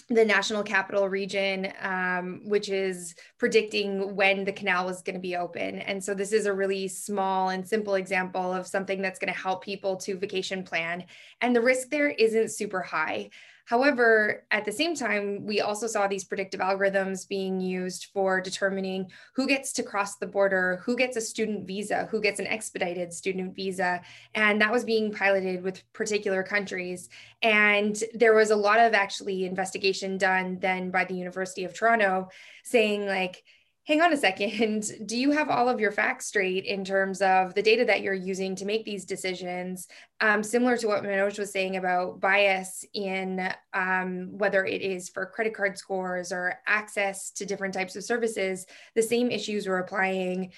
the 0.10 0.24
National 0.24 0.64
Capital 0.64 1.10
Region, 1.10 1.74
um, 1.82 2.42
which 2.46 2.70
is 2.70 3.14
predicting 3.38 4.16
when 4.16 4.46
the 4.46 4.54
canal 4.54 4.86
was 4.86 5.02
going 5.02 5.16
to 5.16 5.22
be 5.22 5.36
open. 5.36 5.80
And 5.80 6.02
so 6.02 6.14
this 6.14 6.32
is 6.32 6.46
a 6.46 6.54
really 6.54 6.88
small 6.88 7.50
and 7.50 7.68
simple 7.68 7.96
example 7.96 8.54
of 8.54 8.68
something 8.68 9.02
that's 9.02 9.20
going 9.20 9.34
to 9.34 9.40
help 9.40 9.66
people 9.66 9.98
to 9.98 10.18
vacation 10.18 10.64
plan. 10.64 11.04
And 11.42 11.54
the 11.54 11.62
risk 11.62 11.90
there 11.90 12.10
isn't 12.10 12.52
super 12.52 12.82
high. 12.82 13.32
However, 13.68 14.46
at 14.50 14.64
the 14.64 14.72
same 14.72 14.96
time, 14.96 15.46
we 15.46 15.60
also 15.60 15.88
saw 15.88 16.08
these 16.08 16.24
predictive 16.24 16.62
algorithms 16.62 17.28
being 17.28 17.60
used 17.60 18.08
for 18.14 18.40
determining 18.40 19.12
who 19.36 19.46
gets 19.46 19.74
to 19.74 19.84
cross 19.84 20.16
the 20.16 20.26
border, 20.26 20.82
who 20.86 20.96
gets 20.96 21.18
a 21.18 21.22
student 21.22 21.68
visa, 21.68 22.08
who 22.10 22.22
gets 22.22 22.40
an 22.40 22.48
expedited 22.48 23.12
student 23.12 23.54
visa. 23.54 24.00
And 24.34 24.62
that 24.62 24.72
was 24.72 24.86
being 24.86 25.12
piloted 25.12 25.64
with 25.64 25.84
particular 25.92 26.44
countries. 26.44 27.10
And 27.42 28.02
there 28.14 28.34
was 28.34 28.52
a 28.52 28.56
lot 28.56 28.80
of 28.80 28.94
actually 28.94 29.44
investigation 29.44 30.18
done 30.18 30.60
then 30.62 30.90
by 30.90 31.04
the 31.04 31.16
University 31.16 31.66
of 31.66 31.74
Toronto 31.74 32.30
saying, 32.64 33.06
like, 33.06 33.44
hang 33.88 34.02
on 34.02 34.12
a 34.12 34.18
second, 34.18 34.92
do 35.06 35.18
you 35.18 35.32
have 35.32 35.50
all 35.50 35.70
of 35.70 35.80
your 35.80 35.94
facts 35.94 36.26
straight 36.28 36.66
in 36.66 36.84
terms 36.84 37.22
of 37.22 37.54
the 37.56 37.62
data 37.62 37.86
that 37.86 38.02
you're 38.02 38.14
using 38.14 38.54
to 38.54 38.66
make 38.66 38.84
these 38.84 39.06
decisions? 39.06 39.88
Um, 40.20 40.44
similar 40.44 40.76
to 40.78 40.88
what 40.88 41.04
Manoj 41.04 41.40
was 41.40 41.52
saying 41.52 41.78
about 41.78 42.20
bias 42.20 42.84
in 42.94 43.50
um, 43.74 44.28
whether 44.38 44.66
it 44.66 44.82
is 44.82 45.08
for 45.08 45.26
credit 45.26 45.54
card 45.54 45.78
scores 45.78 46.34
or 46.34 46.56
access 46.68 47.32
to 47.32 47.46
different 47.46 47.74
types 47.74 47.96
of 47.96 48.04
services, 48.04 48.66
the 48.94 49.02
same 49.02 49.32
issues 49.32 49.68
were 49.68 49.80
applying 49.80 50.52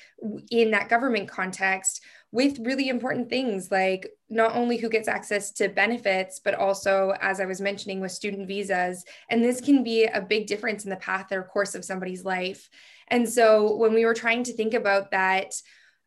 in 0.50 0.72
that 0.72 0.90
government 0.90 1.30
context 1.30 2.02
with 2.32 2.60
really 2.60 2.90
important 2.90 3.28
things 3.28 3.72
like 3.72 4.08
not 4.30 4.56
only 4.56 4.78
who 4.78 4.88
gets 4.88 5.08
access 5.08 5.52
to 5.52 5.68
benefits, 5.68 6.40
but 6.40 6.54
also, 6.54 7.14
as 7.22 7.40
I 7.40 7.46
was 7.46 7.60
mentioning, 7.60 8.00
with 8.00 8.12
student 8.12 8.48
visas. 8.48 9.04
And 9.30 9.44
this 9.44 9.60
can 9.60 9.84
be 9.84 10.06
a 10.06 10.22
big 10.22 10.46
difference 10.46 10.84
in 10.84 10.92
the 10.92 10.96
path 10.98 11.32
or 11.32 11.42
course 11.44 11.74
of 11.74 11.84
somebody's 11.84 12.24
life. 12.24 12.70
And 13.12 13.28
so 13.28 13.76
when 13.76 13.94
we 13.94 14.06
were 14.06 14.14
trying 14.14 14.44
to 14.44 14.54
think 14.54 14.74
about 14.74 15.12
that, 15.12 15.54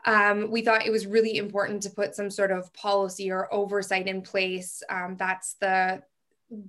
um, 0.05 0.51
we 0.51 0.63
thought 0.63 0.87
it 0.87 0.91
was 0.91 1.07
really 1.07 1.37
important 1.37 1.83
to 1.83 1.91
put 1.91 2.15
some 2.15 2.31
sort 2.31 2.51
of 2.51 2.73
policy 2.75 3.31
or 3.31 3.53
oversight 3.53 4.09
in 4.09 4.23
place. 4.23 4.83
Um, 4.89 5.17
that's 5.17 5.55
the 5.61 6.03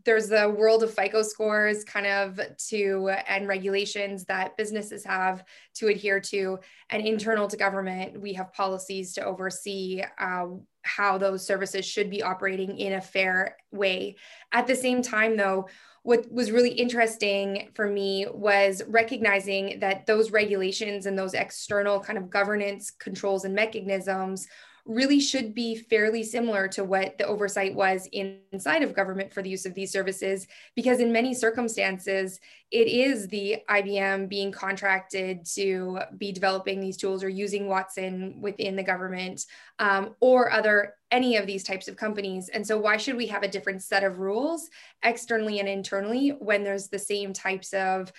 there's 0.05 0.29
the 0.29 0.49
world 0.49 0.81
of 0.81 0.93
FICO 0.93 1.23
scores 1.23 1.83
kind 1.83 2.05
of 2.05 2.39
to 2.69 3.09
and 3.27 3.47
regulations 3.47 4.23
that 4.25 4.55
businesses 4.55 5.03
have 5.03 5.43
to 5.75 5.87
adhere 5.87 6.21
to, 6.21 6.59
and 6.89 7.05
internal 7.05 7.47
to 7.49 7.57
government, 7.57 8.19
we 8.19 8.33
have 8.33 8.53
policies 8.53 9.13
to 9.13 9.25
oversee 9.25 10.01
uh, 10.19 10.45
how 10.83 11.17
those 11.17 11.45
services 11.45 11.85
should 11.85 12.09
be 12.09 12.23
operating 12.23 12.77
in 12.77 12.93
a 12.93 13.01
fair 13.01 13.57
way. 13.71 14.15
At 14.53 14.67
the 14.67 14.75
same 14.75 15.01
time, 15.01 15.35
though, 15.35 15.67
what 16.03 16.29
was 16.31 16.51
really 16.51 16.71
interesting 16.71 17.69
for 17.73 17.87
me 17.87 18.27
was 18.33 18.81
recognizing 18.87 19.79
that 19.79 20.05
those 20.05 20.31
regulations 20.31 21.05
and 21.05 21.17
those 21.17 21.33
external 21.33 21.99
kind 21.99 22.17
of 22.17 22.29
governance 22.29 22.91
controls 22.91 23.45
and 23.45 23.55
mechanisms 23.55 24.47
really 24.85 25.19
should 25.19 25.55
be 25.55 25.75
fairly 25.75 26.23
similar 26.23 26.67
to 26.67 26.83
what 26.83 27.17
the 27.17 27.25
oversight 27.25 27.73
was 27.73 28.07
inside 28.11 28.83
of 28.83 28.93
government 28.93 29.33
for 29.33 29.41
the 29.41 29.49
use 29.49 29.65
of 29.65 29.73
these 29.73 29.91
services, 29.91 30.45
because 30.75 30.99
in 30.99 31.11
many 31.11 31.33
circumstances, 31.33 32.39
it 32.69 32.87
is 32.87 33.27
the 33.27 33.57
IBM 33.69 34.27
being 34.27 34.51
contracted 34.51 35.45
to 35.45 35.99
be 36.17 36.31
developing 36.31 36.79
these 36.79 36.97
tools 36.97 37.23
or 37.23 37.29
using 37.29 37.67
Watson 37.67 38.41
within 38.41 38.75
the 38.75 38.83
government 38.83 39.45
um, 39.79 40.15
or 40.19 40.51
other 40.51 40.95
any 41.11 41.37
of 41.37 41.45
these 41.45 41.63
types 41.63 41.87
of 41.87 41.95
companies. 41.95 42.49
And 42.49 42.65
so 42.65 42.77
why 42.77 42.97
should 42.97 43.15
we 43.15 43.27
have 43.27 43.43
a 43.43 43.47
different 43.47 43.83
set 43.83 44.03
of 44.03 44.19
rules 44.19 44.69
externally 45.03 45.59
and 45.59 45.69
internally 45.69 46.29
when 46.39 46.63
there's 46.63 46.87
the 46.87 46.99
same 46.99 47.31
types 47.31 47.73
of 47.73 48.11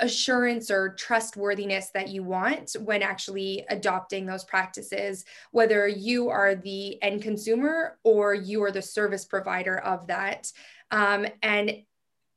assurance 0.00 0.70
or 0.70 0.90
trustworthiness 0.90 1.90
that 1.94 2.08
you 2.08 2.22
want 2.22 2.76
when 2.80 3.02
actually 3.02 3.64
adopting 3.68 4.26
those 4.26 4.44
practices, 4.44 5.24
whether 5.50 5.86
you 5.86 6.28
are 6.28 6.54
the 6.54 7.02
end 7.02 7.22
consumer 7.22 7.98
or 8.04 8.34
you 8.34 8.62
are 8.62 8.72
the 8.72 8.82
service 8.82 9.24
provider 9.24 9.78
of 9.78 10.06
that. 10.06 10.50
Um, 10.90 11.26
and 11.42 11.82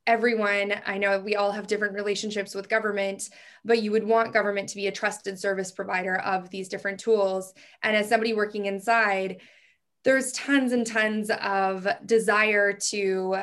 everyone, 0.06 0.74
I 0.84 0.98
know 0.98 1.20
we 1.20 1.36
all 1.36 1.52
have 1.52 1.66
different 1.66 1.94
relationships 1.94 2.54
with 2.54 2.68
government, 2.68 3.30
but 3.64 3.82
you 3.82 3.92
would 3.92 4.04
want 4.04 4.32
government 4.32 4.68
to 4.70 4.76
be 4.76 4.88
a 4.88 4.92
trusted 4.92 5.38
service 5.38 5.70
provider 5.70 6.16
of 6.16 6.50
these 6.50 6.68
different 6.68 6.98
tools. 6.98 7.54
And 7.82 7.96
as 7.96 8.08
somebody 8.08 8.34
working 8.34 8.66
inside, 8.66 9.40
there's 10.04 10.32
tons 10.32 10.72
and 10.72 10.86
tons 10.86 11.30
of 11.30 11.86
desire 12.04 12.72
to 12.72 13.36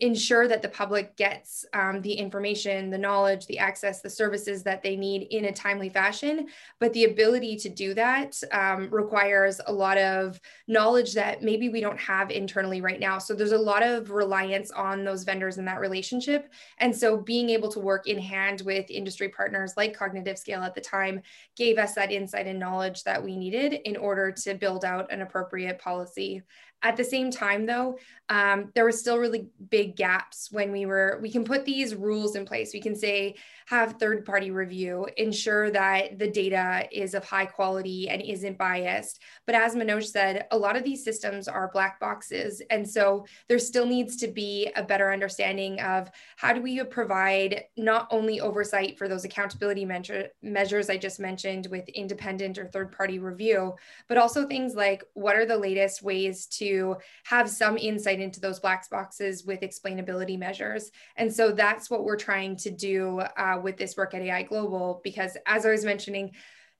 ensure 0.00 0.48
that 0.48 0.62
the 0.62 0.68
public 0.68 1.16
gets 1.16 1.64
um, 1.72 2.02
the 2.02 2.12
information, 2.12 2.90
the 2.90 2.98
knowledge, 2.98 3.46
the 3.46 3.58
access, 3.58 4.00
the 4.00 4.10
services 4.10 4.64
that 4.64 4.82
they 4.82 4.96
need 4.96 5.28
in 5.30 5.44
a 5.44 5.52
timely 5.52 5.88
fashion. 5.88 6.48
But 6.80 6.92
the 6.92 7.04
ability 7.04 7.56
to 7.58 7.68
do 7.68 7.94
that 7.94 8.40
um, 8.52 8.88
requires 8.90 9.60
a 9.66 9.72
lot 9.72 9.96
of 9.98 10.40
knowledge 10.66 11.14
that 11.14 11.42
maybe 11.42 11.68
we 11.68 11.80
don't 11.80 12.00
have 12.00 12.30
internally 12.30 12.80
right 12.80 12.98
now. 12.98 13.18
So 13.18 13.34
there's 13.34 13.52
a 13.52 13.58
lot 13.58 13.82
of 13.84 14.10
reliance 14.10 14.72
on 14.72 15.04
those 15.04 15.22
vendors 15.22 15.58
in 15.58 15.64
that 15.66 15.80
relationship. 15.80 16.52
And 16.78 16.94
so 16.94 17.16
being 17.16 17.50
able 17.50 17.70
to 17.72 17.80
work 17.80 18.08
in 18.08 18.18
hand 18.18 18.62
with 18.64 18.90
industry 18.90 19.28
partners 19.28 19.74
like 19.76 19.96
Cognitive 19.96 20.38
Scale 20.38 20.62
at 20.62 20.74
the 20.74 20.80
time 20.80 21.22
gave 21.56 21.78
us 21.78 21.94
that 21.94 22.10
insight 22.10 22.46
and 22.46 22.58
knowledge 22.58 23.04
that 23.04 23.22
we 23.22 23.36
needed 23.36 23.74
in 23.84 23.96
order 23.96 24.32
to 24.32 24.54
build 24.54 24.84
out 24.84 25.12
an 25.12 25.22
appropriate 25.22 25.78
policy. 25.78 26.42
At 26.82 26.96
the 26.96 27.04
same 27.04 27.30
time, 27.30 27.66
though, 27.66 27.98
um, 28.28 28.70
there 28.74 28.84
was 28.84 29.00
still 29.00 29.18
really 29.18 29.48
big 29.70 29.75
gaps 29.84 30.48
when 30.50 30.72
we 30.72 30.86
were, 30.86 31.18
we 31.20 31.30
can 31.30 31.44
put 31.44 31.64
these 31.64 31.94
rules 31.94 32.34
in 32.34 32.44
place. 32.44 32.72
We 32.72 32.80
can 32.80 32.96
say, 32.96 33.36
have 33.66 33.94
third 33.94 34.24
party 34.24 34.52
review, 34.52 35.08
ensure 35.16 35.70
that 35.72 36.20
the 36.20 36.30
data 36.30 36.88
is 36.92 37.14
of 37.14 37.24
high 37.24 37.46
quality 37.46 38.08
and 38.08 38.22
isn't 38.22 38.56
biased. 38.56 39.20
But 39.44 39.56
as 39.56 39.74
Manoj 39.74 40.04
said, 40.04 40.46
a 40.52 40.56
lot 40.56 40.76
of 40.76 40.84
these 40.84 41.02
systems 41.02 41.48
are 41.48 41.70
black 41.72 41.98
boxes. 41.98 42.62
And 42.70 42.88
so 42.88 43.26
there 43.48 43.58
still 43.58 43.84
needs 43.84 44.16
to 44.18 44.28
be 44.28 44.70
a 44.76 44.84
better 44.84 45.12
understanding 45.12 45.80
of 45.80 46.10
how 46.36 46.52
do 46.52 46.62
we 46.62 46.82
provide 46.84 47.64
not 47.76 48.06
only 48.12 48.40
oversight 48.40 48.96
for 48.96 49.08
those 49.08 49.24
accountability 49.24 49.84
measure, 49.84 50.28
measures 50.42 50.88
I 50.88 50.96
just 50.96 51.18
mentioned 51.18 51.66
with 51.68 51.88
independent 51.88 52.58
or 52.58 52.68
third 52.68 52.92
party 52.92 53.18
review, 53.18 53.74
but 54.08 54.16
also 54.16 54.46
things 54.46 54.76
like 54.76 55.02
what 55.14 55.34
are 55.34 55.46
the 55.46 55.58
latest 55.58 56.02
ways 56.02 56.46
to 56.46 56.96
have 57.24 57.50
some 57.50 57.76
insight 57.76 58.20
into 58.20 58.40
those 58.40 58.60
black 58.60 58.76
boxes 58.90 59.44
with 59.44 59.62
explainability 59.66 60.38
measures. 60.38 60.90
And 61.16 61.32
so 61.32 61.52
that's 61.52 61.90
what 61.90 62.04
we're 62.04 62.16
trying 62.16 62.56
to 62.56 62.70
do 62.70 63.20
uh, 63.20 63.60
with 63.62 63.76
this 63.76 63.96
work 63.96 64.14
at 64.14 64.22
AI 64.22 64.42
Global 64.42 65.00
because, 65.02 65.36
as 65.46 65.66
I 65.66 65.70
was 65.70 65.84
mentioning, 65.84 66.32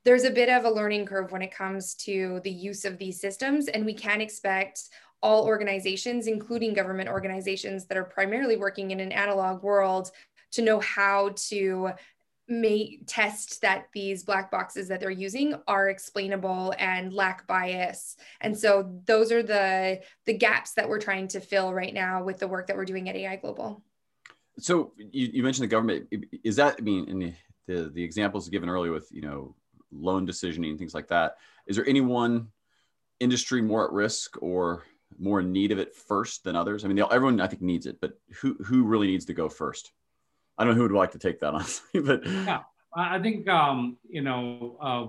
there's 0.04 0.24
a 0.24 0.30
bit 0.30 0.48
of 0.48 0.64
a 0.64 0.70
learning 0.70 1.06
curve 1.06 1.32
when 1.32 1.42
it 1.42 1.52
comes 1.52 1.94
to 1.94 2.40
the 2.44 2.50
use 2.50 2.84
of 2.84 2.96
these 2.96 3.20
systems, 3.20 3.66
and 3.66 3.84
we 3.84 3.92
can 3.92 4.20
expect 4.20 4.82
all 5.20 5.46
organizations, 5.46 6.28
including 6.28 6.74
government 6.74 7.08
organizations 7.08 7.86
that 7.86 7.98
are 7.98 8.04
primarily 8.04 8.56
working 8.56 8.92
in 8.92 9.00
an 9.00 9.10
analog 9.10 9.62
world, 9.62 10.12
to 10.52 10.62
know 10.62 10.78
how 10.78 11.30
to 11.34 11.90
may 12.48 12.98
test 13.06 13.60
that 13.60 13.86
these 13.92 14.22
black 14.22 14.50
boxes 14.50 14.86
that 14.88 15.00
they're 15.00 15.10
using 15.10 15.54
are 15.66 15.88
explainable 15.88 16.72
and 16.78 17.12
lack 17.12 17.46
bias 17.46 18.16
and 18.40 18.56
so 18.56 19.00
those 19.04 19.32
are 19.32 19.42
the 19.42 20.00
the 20.26 20.32
gaps 20.32 20.72
that 20.74 20.88
we're 20.88 21.00
trying 21.00 21.26
to 21.26 21.40
fill 21.40 21.74
right 21.74 21.92
now 21.92 22.22
with 22.22 22.38
the 22.38 22.46
work 22.46 22.68
that 22.68 22.76
we're 22.76 22.84
doing 22.84 23.08
at 23.08 23.16
ai 23.16 23.34
global 23.36 23.82
so 24.58 24.92
you, 24.98 25.28
you 25.32 25.42
mentioned 25.42 25.64
the 25.64 25.74
government. 25.74 26.08
Is 26.44 26.56
that 26.56 26.76
I 26.78 26.82
mean, 26.82 27.08
in 27.08 27.18
the, 27.18 27.32
the, 27.66 27.90
the 27.90 28.02
examples 28.02 28.48
given 28.48 28.68
earlier 28.68 28.92
with 28.92 29.08
you 29.12 29.22
know 29.22 29.54
loan 29.92 30.26
decisioning 30.26 30.70
and 30.70 30.78
things 30.78 30.94
like 30.94 31.08
that? 31.08 31.36
Is 31.66 31.76
there 31.76 31.88
any 31.88 32.00
one 32.00 32.48
industry 33.20 33.62
more 33.62 33.86
at 33.86 33.92
risk 33.92 34.40
or 34.42 34.84
more 35.18 35.40
in 35.40 35.52
need 35.52 35.72
of 35.72 35.78
it 35.78 35.94
first 35.94 36.44
than 36.44 36.56
others? 36.56 36.84
I 36.84 36.88
mean, 36.88 37.02
everyone 37.10 37.40
I 37.40 37.46
think 37.46 37.62
needs 37.62 37.86
it, 37.86 38.00
but 38.00 38.18
who 38.40 38.54
who 38.64 38.84
really 38.84 39.06
needs 39.06 39.24
to 39.26 39.34
go 39.34 39.48
first? 39.48 39.92
I 40.58 40.64
don't 40.64 40.74
know 40.74 40.76
who 40.76 40.82
would 40.82 40.92
like 40.92 41.12
to 41.12 41.18
take 41.18 41.40
that 41.40 41.54
honestly, 41.54 42.00
but 42.00 42.24
yeah, 42.26 42.62
I 42.94 43.18
think 43.18 43.48
um, 43.48 43.96
you 44.08 44.22
know 44.22 44.76
uh, 44.80 45.06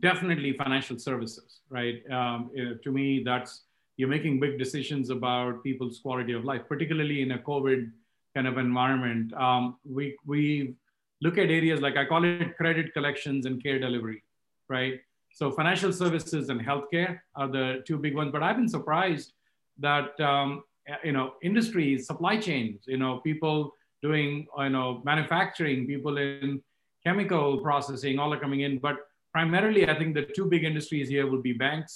definitely 0.00 0.52
financial 0.52 0.98
services, 0.98 1.60
right? 1.70 2.02
Um, 2.10 2.50
to 2.82 2.92
me, 2.92 3.22
that's 3.24 3.62
you're 3.96 4.08
making 4.08 4.40
big 4.40 4.58
decisions 4.58 5.10
about 5.10 5.62
people's 5.62 6.00
quality 6.00 6.32
of 6.32 6.44
life, 6.44 6.62
particularly 6.68 7.22
in 7.22 7.32
a 7.32 7.38
COVID 7.38 7.90
kind 8.34 8.46
of 8.46 8.58
environment. 8.58 9.32
Um, 9.34 9.76
we, 9.84 10.16
we 10.26 10.74
look 11.20 11.38
at 11.38 11.48
areas 11.50 11.80
like 11.80 11.96
I 11.96 12.04
call 12.04 12.24
it 12.24 12.56
credit 12.56 12.92
collections 12.92 13.46
and 13.46 13.62
care 13.62 13.78
delivery, 13.78 14.22
right? 14.68 15.00
So 15.32 15.50
financial 15.50 15.92
services 15.92 16.48
and 16.48 16.60
healthcare 16.60 17.20
are 17.36 17.48
the 17.48 17.82
two 17.86 17.98
big 17.98 18.14
ones. 18.14 18.32
But 18.32 18.42
I've 18.42 18.56
been 18.56 18.68
surprised 18.68 19.32
that 19.78 20.18
um, 20.20 20.64
you 21.04 21.12
know 21.12 21.34
industries, 21.42 22.06
supply 22.06 22.36
chains, 22.36 22.84
you 22.86 22.98
know 22.98 23.18
people 23.18 23.74
doing 24.08 24.46
you 24.64 24.72
know 24.76 25.00
manufacturing, 25.04 25.86
people 25.86 26.16
in 26.18 26.62
chemical 27.06 27.46
processing, 27.68 28.18
all 28.18 28.32
are 28.34 28.42
coming 28.46 28.60
in. 28.66 28.78
But 28.78 28.96
primarily, 29.32 29.88
I 29.92 29.94
think 29.98 30.14
the 30.14 30.26
two 30.36 30.46
big 30.54 30.64
industries 30.70 31.08
here 31.14 31.26
will 31.30 31.44
be 31.50 31.54
banks 31.66 31.94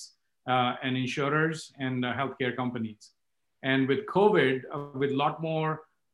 uh, 0.55 0.73
and 0.83 0.97
insurers 0.97 1.73
and 1.79 2.05
uh, 2.05 2.12
healthcare 2.21 2.55
companies. 2.57 3.12
And 3.62 3.88
with 3.91 4.07
COVID, 4.07 4.62
uh, 4.75 4.99
with 5.03 5.11
a 5.11 5.17
lot 5.25 5.43
more 5.43 5.71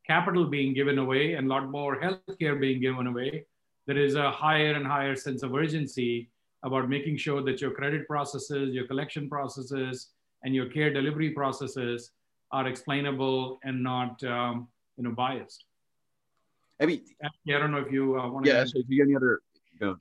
capital 0.06 0.44
being 0.56 0.74
given 0.74 0.98
away 0.98 1.34
and 1.34 1.46
a 1.46 1.50
lot 1.50 1.70
more 1.70 1.92
healthcare 2.04 2.60
being 2.60 2.80
given 2.80 3.06
away, 3.06 3.46
there 3.86 3.98
is 3.98 4.14
a 4.14 4.30
higher 4.30 4.72
and 4.74 4.86
higher 4.86 5.16
sense 5.16 5.42
of 5.42 5.54
urgency 5.54 6.30
about 6.62 6.88
making 6.88 7.16
sure 7.16 7.42
that 7.42 7.60
your 7.60 7.70
credit 7.70 8.08
processes, 8.08 8.74
your 8.74 8.86
collection 8.86 9.28
processes, 9.28 10.10
and 10.42 10.54
your 10.54 10.66
care 10.76 10.92
delivery 10.92 11.30
processes 11.30 12.12
are 12.52 12.66
explainable 12.66 13.58
and 13.64 13.82
not, 13.82 14.22
um, 14.24 14.68
you 14.96 15.04
know, 15.04 15.10
biased. 15.10 15.64
I 16.84 16.86
mean, 16.86 17.02
yeah, 17.44 17.56
I 17.56 17.58
don't 17.58 17.70
know 17.70 17.78
if 17.78 17.90
you 17.90 18.18
uh, 18.18 18.28
want 18.28 18.44
to. 18.44 18.52
Yeah, 18.52 18.64
so 18.64 18.74
do 18.74 18.84
you 18.88 19.02
have 19.02 19.08
any 19.08 19.16
other 19.16 19.40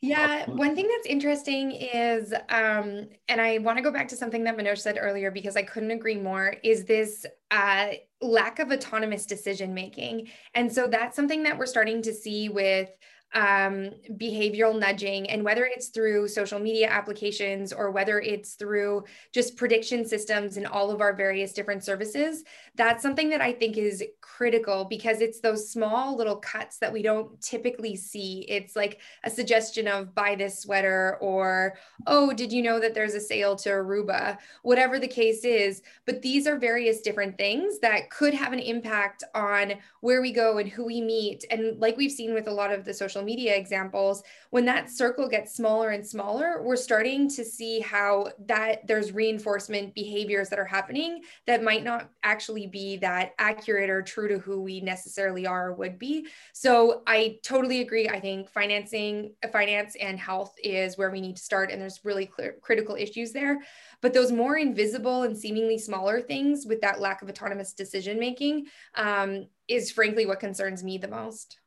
yeah, 0.02 0.50
one 0.50 0.76
thing 0.76 0.88
that's 0.88 1.08
interesting 1.08 1.72
is, 1.72 2.34
um, 2.50 3.08
and 3.28 3.42
I 3.42 3.58
want 3.60 3.78
to 3.78 3.84
go 3.84 3.92
back 3.92 4.08
to 4.10 4.16
something 4.16 4.44
that 4.44 4.58
Manoj 4.58 4.78
said 4.78 4.98
earlier 5.00 5.32
because 5.32 5.56
I 5.56 5.64
couldn't 5.64 5.92
agree 5.92 6.16
more, 6.16 6.56
is 6.64 6.86
this 6.86 7.26
uh, 7.52 7.88
lack 8.22 8.60
of 8.60 8.72
autonomous 8.72 9.26
decision 9.26 9.74
making. 9.74 10.30
And 10.54 10.72
so 10.72 10.88
that's 10.88 11.16
something 11.16 11.44
that 11.44 11.58
we're 11.58 11.66
starting 11.66 12.02
to 12.04 12.14
see 12.14 12.50
with 12.50 12.90
um, 13.34 13.92
behavioral 14.12 14.78
nudging, 14.78 15.30
and 15.30 15.44
whether 15.44 15.66
it's 15.66 15.88
through 15.88 16.28
social 16.28 16.60
media 16.60 16.88
applications 16.90 17.74
or 17.74 17.92
whether 17.92 18.20
it's 18.20 18.54
through 18.54 19.04
just 19.32 19.58
prediction 19.58 20.06
systems 20.06 20.58
in 20.58 20.66
all 20.66 20.92
of 20.92 21.02
our 21.02 21.14
various 21.14 21.54
different 21.54 21.84
services, 21.84 22.44
that's 22.76 23.02
something 23.02 23.30
that 23.30 23.42
I 23.42 23.54
think 23.54 23.78
is 23.78 24.04
critical 24.22 24.86
because 24.86 25.22
it's 25.22 25.40
those 25.40 25.70
small 25.70 26.16
little 26.16 26.36
cuts 26.38 26.78
that 26.78 26.94
we 26.94 27.02
don't 27.02 27.40
typically 27.42 27.96
see. 27.96 28.46
It's 28.48 28.76
like 28.76 29.02
a 29.24 29.30
suggestion 29.30 29.88
of 29.88 30.14
buy 30.14 30.36
this 30.36 30.60
sweater 30.60 31.18
or, 31.22 31.76
oh, 32.08 32.34
did 32.34 32.52
you 32.52 32.62
know 32.62 32.80
that 32.80 32.94
there's 32.94 33.16
a 33.16 33.20
sale 33.20 33.56
to 33.58 33.70
Aruba? 33.70 34.38
Whatever 34.62 35.00
the 35.00 35.08
case 35.08 35.44
is. 35.44 35.82
But 36.06 36.22
these 36.22 36.48
are 36.48 36.58
various 36.58 37.02
different 37.02 37.38
things 37.38 37.80
that 37.80 38.10
could 38.10 38.34
have 38.34 38.54
an 38.54 38.60
impact 38.60 39.24
on 39.34 39.74
where 40.02 40.22
we 40.22 40.32
go 40.32 40.58
and 40.58 40.70
who 40.70 40.86
we 40.86 41.02
meet. 41.02 41.46
And 41.50 41.80
like 41.80 41.98
we've 41.98 42.12
seen 42.12 42.34
with 42.34 42.48
a 42.48 42.54
lot 42.54 42.72
of 42.72 42.86
the 42.86 42.94
social 42.94 43.23
media 43.24 43.56
examples, 43.56 44.24
when 44.50 44.66
that 44.66 44.90
circle 44.90 45.28
gets 45.28 45.56
smaller 45.56 45.90
and 45.90 46.06
smaller, 46.06 46.62
we're 46.62 46.76
starting 46.76 47.30
to 47.30 47.44
see 47.44 47.80
how 47.80 48.30
that 48.46 48.86
there's 48.88 49.12
reinforcement 49.12 49.94
behaviors 49.96 50.50
that 50.50 50.60
are 50.60 50.66
happening 50.66 51.22
that 51.48 51.64
might 51.64 51.84
not 51.84 52.10
actually 52.24 52.68
be 52.68 52.98
that 52.98 53.34
accurate 53.40 53.90
or 53.90 54.02
true 54.02 54.28
to 54.28 54.40
who 54.40 54.62
we 54.62 54.82
necessarily 54.82 55.46
are 55.46 55.70
or 55.70 55.74
would 55.74 55.98
be. 55.98 56.28
So 56.54 57.02
I 57.08 57.40
totally 57.44 57.82
agree. 57.82 58.10
I 58.10 58.20
think 58.20 58.50
financing, 58.50 59.34
finance 59.52 59.96
and 60.00 60.20
health 60.20 60.54
is 60.64 60.98
where 60.98 61.12
we 61.12 61.22
need 61.22 61.38
to 61.38 61.44
start, 61.44 61.72
and 61.72 61.82
there's 61.82 62.02
really 62.04 62.26
clear, 62.26 62.58
critical 62.62 62.96
issues 62.96 63.32
there. 63.32 63.60
But 64.02 64.14
those 64.14 64.32
more 64.32 64.58
invisible 64.58 65.24
and 65.24 65.38
seemingly 65.38 65.78
smaller 65.78 66.22
things 66.22 66.66
with 66.66 66.82
that 66.82 67.00
lack 67.00 67.22
of 67.22 67.30
autonomous 67.30 67.74
decision 67.74 68.20
making 68.20 68.68
um, 68.96 69.48
is 69.68 69.92
frankly 69.92 70.26
what 70.26 70.40
concerns 70.40 70.84
me 70.84 70.98
the 70.98 71.08
most. 71.08 71.60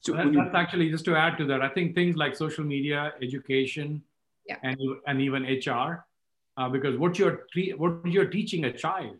So 0.00 0.12
that, 0.12 0.32
that's 0.32 0.54
actually 0.54 0.90
just 0.90 1.04
to 1.06 1.16
add 1.16 1.36
to 1.38 1.44
that. 1.46 1.60
I 1.60 1.68
think 1.68 1.94
things 1.94 2.16
like 2.16 2.36
social 2.36 2.64
media, 2.64 3.12
education, 3.20 4.02
yeah. 4.46 4.56
and 4.62 4.78
and 5.06 5.20
even 5.20 5.42
HR 5.44 6.06
uh, 6.56 6.68
because 6.68 6.96
what 6.98 7.18
you're 7.18 7.46
what 7.76 8.06
you're 8.06 8.30
teaching 8.30 8.64
a 8.64 8.72
child 8.72 9.16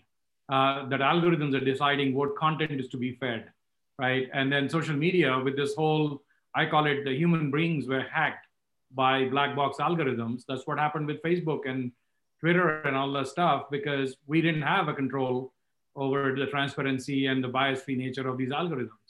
uh, 0.48 0.88
that 0.88 1.00
algorithms 1.00 1.54
are 1.54 1.64
deciding 1.64 2.14
what 2.14 2.36
content 2.36 2.80
is 2.80 2.88
to 2.88 2.96
be 2.96 3.14
fed, 3.16 3.50
right? 3.98 4.28
And 4.32 4.52
then 4.52 4.68
social 4.68 4.96
media 4.96 5.38
with 5.38 5.56
this 5.56 5.74
whole 5.74 6.22
I 6.54 6.66
call 6.66 6.86
it 6.86 7.04
the 7.04 7.14
human 7.14 7.50
brains 7.50 7.86
were 7.86 8.04
hacked 8.12 8.46
by 8.92 9.26
black 9.26 9.54
box 9.54 9.78
algorithms. 9.78 10.44
That's 10.48 10.66
what 10.66 10.78
happened 10.78 11.06
with 11.06 11.22
Facebook 11.22 11.68
and 11.68 11.92
Twitter 12.40 12.80
and 12.82 12.96
all 12.96 13.12
that 13.12 13.28
stuff 13.28 13.64
because 13.70 14.16
we 14.26 14.40
didn't 14.40 14.62
have 14.62 14.88
a 14.88 14.94
control 14.94 15.52
over 15.94 16.34
the 16.34 16.46
transparency 16.46 17.26
and 17.26 17.42
the 17.42 17.48
bias-free 17.48 17.96
nature 17.96 18.28
of 18.28 18.38
these 18.38 18.50
algorithms. 18.50 19.07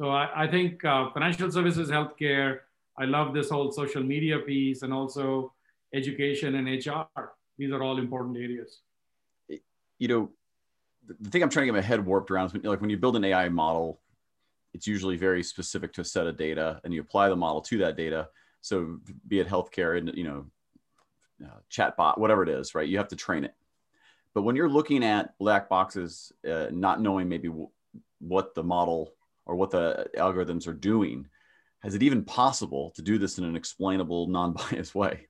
So 0.00 0.08
I, 0.08 0.44
I 0.44 0.46
think 0.46 0.82
uh, 0.82 1.10
financial 1.10 1.52
services, 1.52 1.90
healthcare, 1.90 2.60
I 2.98 3.04
love 3.04 3.34
this 3.34 3.50
whole 3.50 3.70
social 3.70 4.02
media 4.02 4.38
piece 4.38 4.80
and 4.80 4.94
also 4.94 5.52
education 5.94 6.54
and 6.54 6.66
HR. 6.66 7.32
These 7.58 7.70
are 7.70 7.82
all 7.82 7.98
important 7.98 8.38
areas. 8.38 8.80
You 9.98 10.08
know, 10.08 10.30
the 11.06 11.28
thing 11.28 11.42
I'm 11.42 11.50
trying 11.50 11.64
to 11.64 11.72
get 11.72 11.78
my 11.78 11.86
head 11.86 12.02
warped 12.02 12.30
around 12.30 12.46
is 12.46 12.52
when, 12.54 12.62
like 12.62 12.80
when 12.80 12.88
you 12.88 12.96
build 12.96 13.16
an 13.16 13.24
AI 13.24 13.50
model, 13.50 14.00
it's 14.72 14.86
usually 14.86 15.18
very 15.18 15.42
specific 15.42 15.92
to 15.94 16.00
a 16.00 16.04
set 16.04 16.26
of 16.26 16.38
data 16.38 16.80
and 16.82 16.94
you 16.94 17.02
apply 17.02 17.28
the 17.28 17.36
model 17.36 17.60
to 17.60 17.76
that 17.78 17.98
data. 17.98 18.28
So 18.62 19.00
be 19.28 19.40
it 19.40 19.48
healthcare 19.48 19.98
and, 19.98 20.12
you 20.14 20.24
know, 20.24 20.46
uh, 21.44 21.58
chatbot, 21.70 22.16
whatever 22.16 22.42
it 22.42 22.48
is, 22.48 22.74
right? 22.74 22.88
You 22.88 22.96
have 22.96 23.08
to 23.08 23.16
train 23.16 23.44
it. 23.44 23.54
But 24.32 24.42
when 24.42 24.56
you're 24.56 24.70
looking 24.70 25.04
at 25.04 25.36
black 25.38 25.68
boxes, 25.68 26.32
uh, 26.50 26.68
not 26.70 27.02
knowing 27.02 27.28
maybe 27.28 27.48
w- 27.48 27.68
what 28.18 28.54
the 28.54 28.62
model 28.62 29.12
or 29.50 29.56
what 29.56 29.72
the 29.72 30.06
algorithms 30.16 30.68
are 30.68 30.72
doing, 30.72 31.26
is 31.84 31.96
it 31.96 32.04
even 32.04 32.22
possible 32.22 32.92
to 32.94 33.02
do 33.02 33.18
this 33.18 33.36
in 33.36 33.44
an 33.44 33.56
explainable, 33.56 34.28
non-biased 34.28 34.94
way? 34.94 35.26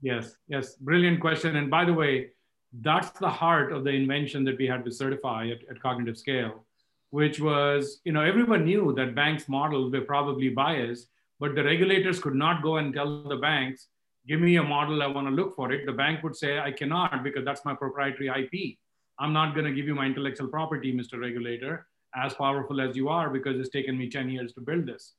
Yes, 0.00 0.36
yes, 0.46 0.76
brilliant 0.76 1.20
question. 1.20 1.56
And 1.56 1.68
by 1.68 1.84
the 1.84 1.92
way, 1.92 2.30
that's 2.72 3.18
the 3.18 3.28
heart 3.28 3.72
of 3.72 3.82
the 3.82 3.90
invention 3.90 4.44
that 4.44 4.58
we 4.58 4.66
had 4.68 4.84
to 4.84 4.90
Certifai 4.90 5.50
at, 5.50 5.68
at 5.68 5.82
Cognitive 5.82 6.16
Scale, 6.16 6.64
which 7.10 7.40
was, 7.40 8.00
you 8.04 8.12
know, 8.12 8.20
everyone 8.20 8.64
knew 8.64 8.94
that 8.94 9.16
banks' 9.16 9.48
models 9.48 9.90
were 9.90 10.02
probably 10.02 10.50
biased, 10.50 11.08
but 11.40 11.56
the 11.56 11.64
regulators 11.64 12.20
could 12.20 12.36
not 12.36 12.62
go 12.62 12.76
and 12.76 12.94
tell 12.94 13.24
the 13.24 13.38
banks, 13.38 13.88
give 14.28 14.40
me 14.40 14.54
a 14.56 14.62
model, 14.62 15.02
I 15.02 15.08
want 15.08 15.26
to 15.26 15.32
look 15.32 15.56
for 15.56 15.72
it. 15.72 15.84
The 15.84 15.92
bank 15.92 16.22
would 16.22 16.36
say, 16.36 16.60
I 16.60 16.70
cannot 16.70 17.24
because 17.24 17.44
that's 17.44 17.64
my 17.64 17.74
proprietary 17.74 18.28
IP. 18.28 18.78
I'm 19.18 19.32
not 19.32 19.54
going 19.54 19.66
to 19.66 19.72
give 19.72 19.86
you 19.86 19.96
my 19.96 20.06
intellectual 20.06 20.46
property, 20.46 20.92
Mr. 20.92 21.18
Regulator, 21.18 21.88
as 22.14 22.34
powerful 22.34 22.80
as 22.80 22.96
you 22.96 23.08
are 23.08 23.30
because 23.30 23.58
it's 23.58 23.68
taken 23.68 23.96
me 23.98 24.08
10 24.08 24.30
years 24.30 24.52
to 24.54 24.60
build 24.60 24.86
this. 24.86 25.14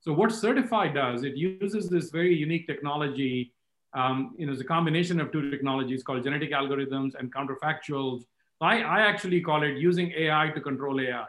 So 0.00 0.12
what 0.12 0.30
Certifai 0.30 0.94
does, 0.94 1.24
it 1.24 1.36
uses 1.36 1.88
this 1.88 2.10
very 2.10 2.34
unique 2.34 2.66
technology. 2.66 3.52
Um, 3.94 4.34
you 4.36 4.46
know, 4.46 4.52
it's 4.52 4.60
a 4.60 4.64
combination 4.64 5.20
of 5.20 5.32
two 5.32 5.50
technologies 5.50 6.02
called 6.02 6.24
genetic 6.24 6.52
algorithms 6.52 7.12
and 7.18 7.32
counterfactuals. 7.34 8.24
I, 8.60 8.82
I 8.82 9.00
actually 9.00 9.40
call 9.40 9.62
it 9.62 9.78
using 9.78 10.12
AI 10.12 10.50
to 10.54 10.60
control 10.60 11.00
AI. 11.00 11.26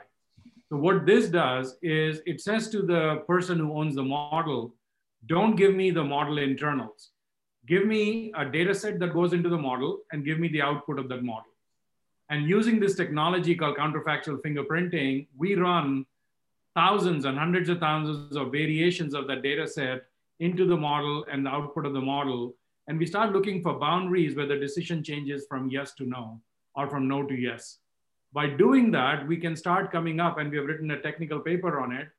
So 0.70 0.78
what 0.78 1.06
this 1.06 1.30
does 1.30 1.78
is 1.82 2.22
it 2.26 2.42
says 2.42 2.70
to 2.70 2.82
the 2.82 3.24
person 3.28 3.60
who 3.60 3.78
owns 3.78 3.96
the 3.96 4.04
model, 4.04 4.74
don't 5.28 5.56
give 5.56 5.74
me 5.74 5.92
the 5.92 6.04
model 6.04 6.38
internals 6.38 7.12
give 7.68 7.86
me 7.86 8.32
a 8.36 8.46
data 8.46 8.74
set 8.74 9.00
that 9.00 9.14
goes 9.14 9.34
into 9.34 9.50
the 9.50 9.58
model 9.58 10.00
and 10.12 10.24
give 10.24 10.40
me 10.40 10.48
the 10.50 10.62
output 10.62 11.00
of 11.00 11.10
that 11.10 11.24
model. 11.24 11.52
And 12.30 12.50
using 12.50 12.80
this 12.80 12.96
technology 12.96 13.56
called 13.56 13.78
counterfactual 13.78 14.42
fingerprinting, 14.42 15.28
we 15.38 15.56
run 15.56 16.06
thousands 16.74 17.26
and 17.26 17.38
hundreds 17.38 17.70
of 17.70 17.80
thousands 17.80 18.36
of 18.36 18.52
variations 18.52 19.14
of 19.14 19.28
that 19.28 19.44
data 19.44 19.68
set 19.68 20.06
into 20.40 20.66
the 20.66 20.76
model 20.76 21.26
and 21.32 21.46
the 21.46 21.50
output 21.50 21.86
of 21.86 21.94
the 21.94 22.02
model. 22.02 22.54
And 22.88 23.00
we 23.00 23.06
start 23.06 23.32
looking 23.32 23.62
for 23.62 23.80
boundaries 23.80 24.36
where 24.36 24.48
the 24.48 24.58
decision 24.58 25.04
changes 25.04 25.46
from 25.48 25.70
yes 25.70 25.94
to 25.96 26.06
no 26.06 26.42
or 26.76 26.90
from 26.90 27.08
no 27.08 27.24
to 27.24 27.34
yes. 27.34 27.78
By 28.34 28.48
doing 28.48 28.92
that, 28.92 29.26
we 29.26 29.38
can 29.38 29.56
start 29.56 29.92
coming 29.94 30.20
up, 30.20 30.38
and 30.38 30.52
we 30.52 30.58
have 30.58 30.66
written 30.66 30.92
a 30.92 31.02
technical 31.02 31.40
paper 31.40 31.80
on 31.80 31.94
it, 31.94 32.10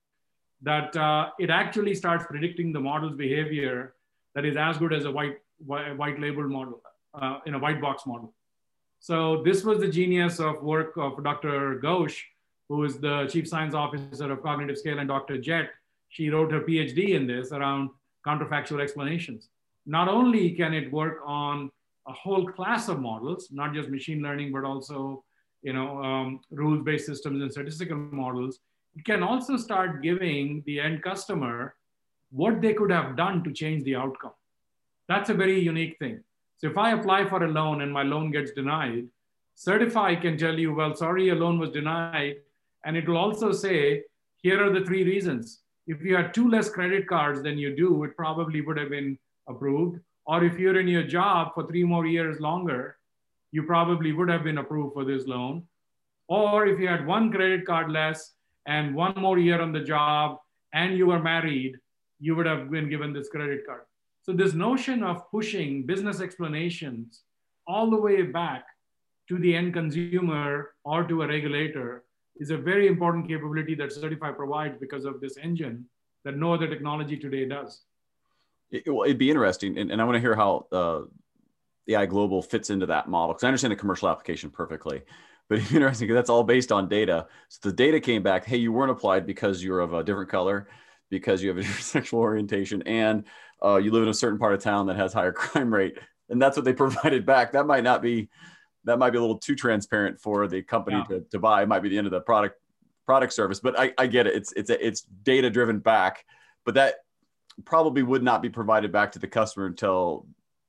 that 0.62 0.96
uh, 0.96 1.28
it 1.38 1.50
actually 1.50 1.94
starts 1.94 2.24
predicting 2.26 2.72
the 2.72 2.80
model's 2.80 3.14
behavior 3.14 3.94
that 4.34 4.46
is 4.46 4.56
as 4.56 4.78
good 4.78 4.94
as 4.94 5.04
a 5.04 5.10
white, 5.10 5.36
white 5.58 6.18
labeled 6.18 6.50
model, 6.50 6.80
uh, 7.12 7.40
in 7.44 7.52
a 7.52 7.58
white 7.58 7.82
box 7.82 8.06
model. 8.06 8.32
So 9.00 9.42
this 9.44 9.64
was 9.64 9.78
the 9.78 9.88
genius 9.88 10.40
of 10.40 10.62
work 10.62 10.96
of 10.96 11.22
Dr. 11.22 11.80
Ghosh, 11.82 12.20
who 12.68 12.84
is 12.84 12.98
the 12.98 13.28
chief 13.30 13.48
science 13.48 13.74
officer 13.74 14.32
of 14.32 14.42
Cognitive 14.42 14.78
Scale, 14.78 14.98
and 14.98 15.08
Dr. 15.08 15.38
Jett. 15.38 15.70
She 16.08 16.30
wrote 16.30 16.52
her 16.52 16.60
PhD 16.60 17.10
in 17.10 17.26
this 17.26 17.52
around 17.52 17.90
counterfactual 18.26 18.82
explanations. 18.82 19.48
Not 19.86 20.08
only 20.08 20.50
can 20.50 20.74
it 20.74 20.90
work 20.92 21.18
on 21.24 21.70
a 22.08 22.12
whole 22.12 22.46
class 22.46 22.88
of 22.88 23.00
models, 23.00 23.48
not 23.52 23.74
just 23.74 23.88
machine 23.88 24.22
learning, 24.22 24.52
but 24.52 24.64
also 24.64 25.24
you 25.66 25.72
know, 25.72 26.02
um, 26.02 26.40
rules-based 26.50 27.06
systems 27.06 27.42
and 27.42 27.50
statistical 27.50 27.96
models, 27.96 28.60
it 28.94 29.04
can 29.04 29.22
also 29.22 29.56
start 29.56 30.00
giving 30.00 30.62
the 30.64 30.78
end 30.78 31.02
customer 31.02 31.74
what 32.30 32.60
they 32.60 32.72
could 32.72 32.90
have 32.90 33.16
done 33.16 33.42
to 33.42 33.52
change 33.52 33.82
the 33.82 33.96
outcome. 33.96 34.32
That's 35.08 35.28
a 35.30 35.34
very 35.34 35.60
unique 35.60 35.96
thing. 35.98 36.22
So 36.58 36.68
if 36.68 36.78
I 36.78 36.92
apply 36.92 37.28
for 37.28 37.44
a 37.44 37.48
loan 37.48 37.82
and 37.82 37.92
my 37.92 38.02
loan 38.02 38.30
gets 38.30 38.52
denied, 38.52 39.08
Certifai 39.56 40.20
can 40.20 40.36
tell 40.36 40.58
you, 40.58 40.74
well, 40.74 40.94
sorry, 40.94 41.26
your 41.26 41.36
loan 41.36 41.58
was 41.58 41.70
denied. 41.70 42.36
And 42.84 42.96
it 42.96 43.08
will 43.08 43.16
also 43.16 43.52
say, 43.52 44.04
here 44.42 44.64
are 44.64 44.70
the 44.70 44.84
three 44.84 45.04
reasons. 45.04 45.60
If 45.86 46.02
you 46.02 46.16
had 46.16 46.34
two 46.34 46.48
less 46.48 46.68
credit 46.68 47.06
cards 47.06 47.42
than 47.42 47.58
you 47.58 47.74
do, 47.76 48.04
it 48.04 48.16
probably 48.16 48.60
would 48.60 48.76
have 48.76 48.90
been 48.90 49.18
approved. 49.48 50.00
Or 50.26 50.44
if 50.44 50.58
you're 50.58 50.80
in 50.80 50.88
your 50.88 51.04
job 51.04 51.52
for 51.54 51.66
three 51.66 51.84
more 51.84 52.06
years 52.06 52.40
longer, 52.40 52.98
you 53.52 53.62
probably 53.62 54.12
would 54.12 54.28
have 54.28 54.44
been 54.44 54.58
approved 54.58 54.94
for 54.94 55.04
this 55.04 55.26
loan. 55.26 55.64
Or 56.28 56.66
if 56.66 56.80
you 56.80 56.88
had 56.88 57.06
one 57.06 57.30
credit 57.30 57.64
card 57.64 57.90
less 57.90 58.32
and 58.66 58.94
one 58.94 59.14
more 59.16 59.38
year 59.38 59.60
on 59.60 59.72
the 59.72 59.80
job 59.80 60.38
and 60.72 60.96
you 60.96 61.06
were 61.06 61.22
married, 61.22 61.76
you 62.18 62.34
would 62.34 62.46
have 62.46 62.70
been 62.70 62.88
given 62.88 63.12
this 63.12 63.28
credit 63.28 63.64
card. 63.66 63.82
So 64.26 64.32
this 64.32 64.54
notion 64.54 65.04
of 65.04 65.30
pushing 65.30 65.86
business 65.86 66.20
explanations 66.20 67.22
all 67.68 67.88
the 67.88 67.96
way 67.96 68.22
back 68.22 68.64
to 69.28 69.38
the 69.38 69.54
end 69.54 69.72
consumer 69.72 70.74
or 70.84 71.04
to 71.04 71.22
a 71.22 71.28
regulator 71.28 72.02
is 72.34 72.50
a 72.50 72.56
very 72.56 72.88
important 72.88 73.28
capability 73.28 73.76
that 73.76 73.90
Certifai 73.90 74.34
provides 74.34 74.76
because 74.80 75.04
of 75.04 75.20
this 75.20 75.36
engine 75.36 75.84
that 76.24 76.36
no 76.36 76.52
other 76.52 76.66
technology 76.66 77.16
today 77.16 77.46
does. 77.46 77.82
It, 78.72 78.82
would 78.88 79.16
be 79.16 79.30
interesting, 79.30 79.78
and, 79.78 79.92
and 79.92 80.02
I 80.02 80.04
want 80.04 80.16
to 80.16 80.20
hear 80.20 80.34
how 80.34 80.66
uh, 80.72 81.02
AI 81.86 82.06
Global 82.06 82.42
fits 82.42 82.68
into 82.70 82.86
that 82.86 83.08
model 83.08 83.32
because 83.32 83.44
I 83.44 83.46
understand 83.46 83.70
the 83.70 83.76
commercial 83.76 84.08
application 84.08 84.50
perfectly, 84.50 85.02
but 85.48 85.60
interesting 85.72 86.08
because 86.08 86.18
that's 86.18 86.30
all 86.30 86.42
based 86.42 86.72
on 86.72 86.88
data. 86.88 87.28
So 87.48 87.70
the 87.70 87.76
data 87.76 88.00
came 88.00 88.24
back, 88.24 88.44
hey, 88.44 88.56
you 88.56 88.72
weren't 88.72 88.90
applied 88.90 89.24
because 89.24 89.62
you're 89.62 89.78
of 89.78 89.94
a 89.94 90.02
different 90.02 90.30
color 90.30 90.66
because 91.10 91.42
you 91.42 91.48
have 91.48 91.58
a 91.58 91.64
sexual 91.80 92.20
orientation 92.20 92.82
and 92.82 93.24
uh, 93.64 93.76
you 93.76 93.90
live 93.90 94.02
in 94.02 94.08
a 94.08 94.14
certain 94.14 94.38
part 94.38 94.54
of 94.54 94.60
town 94.62 94.86
that 94.86 94.96
has 94.96 95.12
higher 95.12 95.32
crime 95.32 95.72
rate 95.72 95.98
and 96.28 96.40
that's 96.40 96.56
what 96.56 96.64
they 96.64 96.72
provided 96.84 97.24
back. 97.26 97.52
That 97.52 97.66
might 97.66 97.84
not 97.84 98.02
be 98.02 98.28
that 98.84 98.98
might 98.98 99.10
be 99.10 99.18
a 99.18 99.20
little 99.20 99.38
too 99.38 99.56
transparent 99.56 100.20
for 100.20 100.46
the 100.46 100.62
company 100.62 100.98
yeah. 100.98 101.16
to, 101.16 101.24
to 101.32 101.38
buy. 101.40 101.62
It 101.62 101.68
might 101.68 101.82
be 101.82 101.88
the 101.88 101.98
end 101.98 102.06
of 102.06 102.12
the 102.12 102.20
product 102.20 102.56
product 103.04 103.32
service 103.32 103.60
but 103.60 103.78
i, 103.78 103.92
I 103.98 104.08
get 104.08 104.26
it. 104.26 104.34
It's 104.34 104.52
it's 104.52 104.70
it's 104.70 105.02
data 105.02 105.48
driven 105.48 105.78
back 105.78 106.24
but 106.64 106.74
that 106.74 106.96
probably 107.64 108.02
would 108.02 108.22
not 108.22 108.42
be 108.42 108.48
provided 108.48 108.92
back 108.92 109.12
to 109.12 109.18
the 109.18 109.28
customer 109.28 109.66
until 109.66 110.26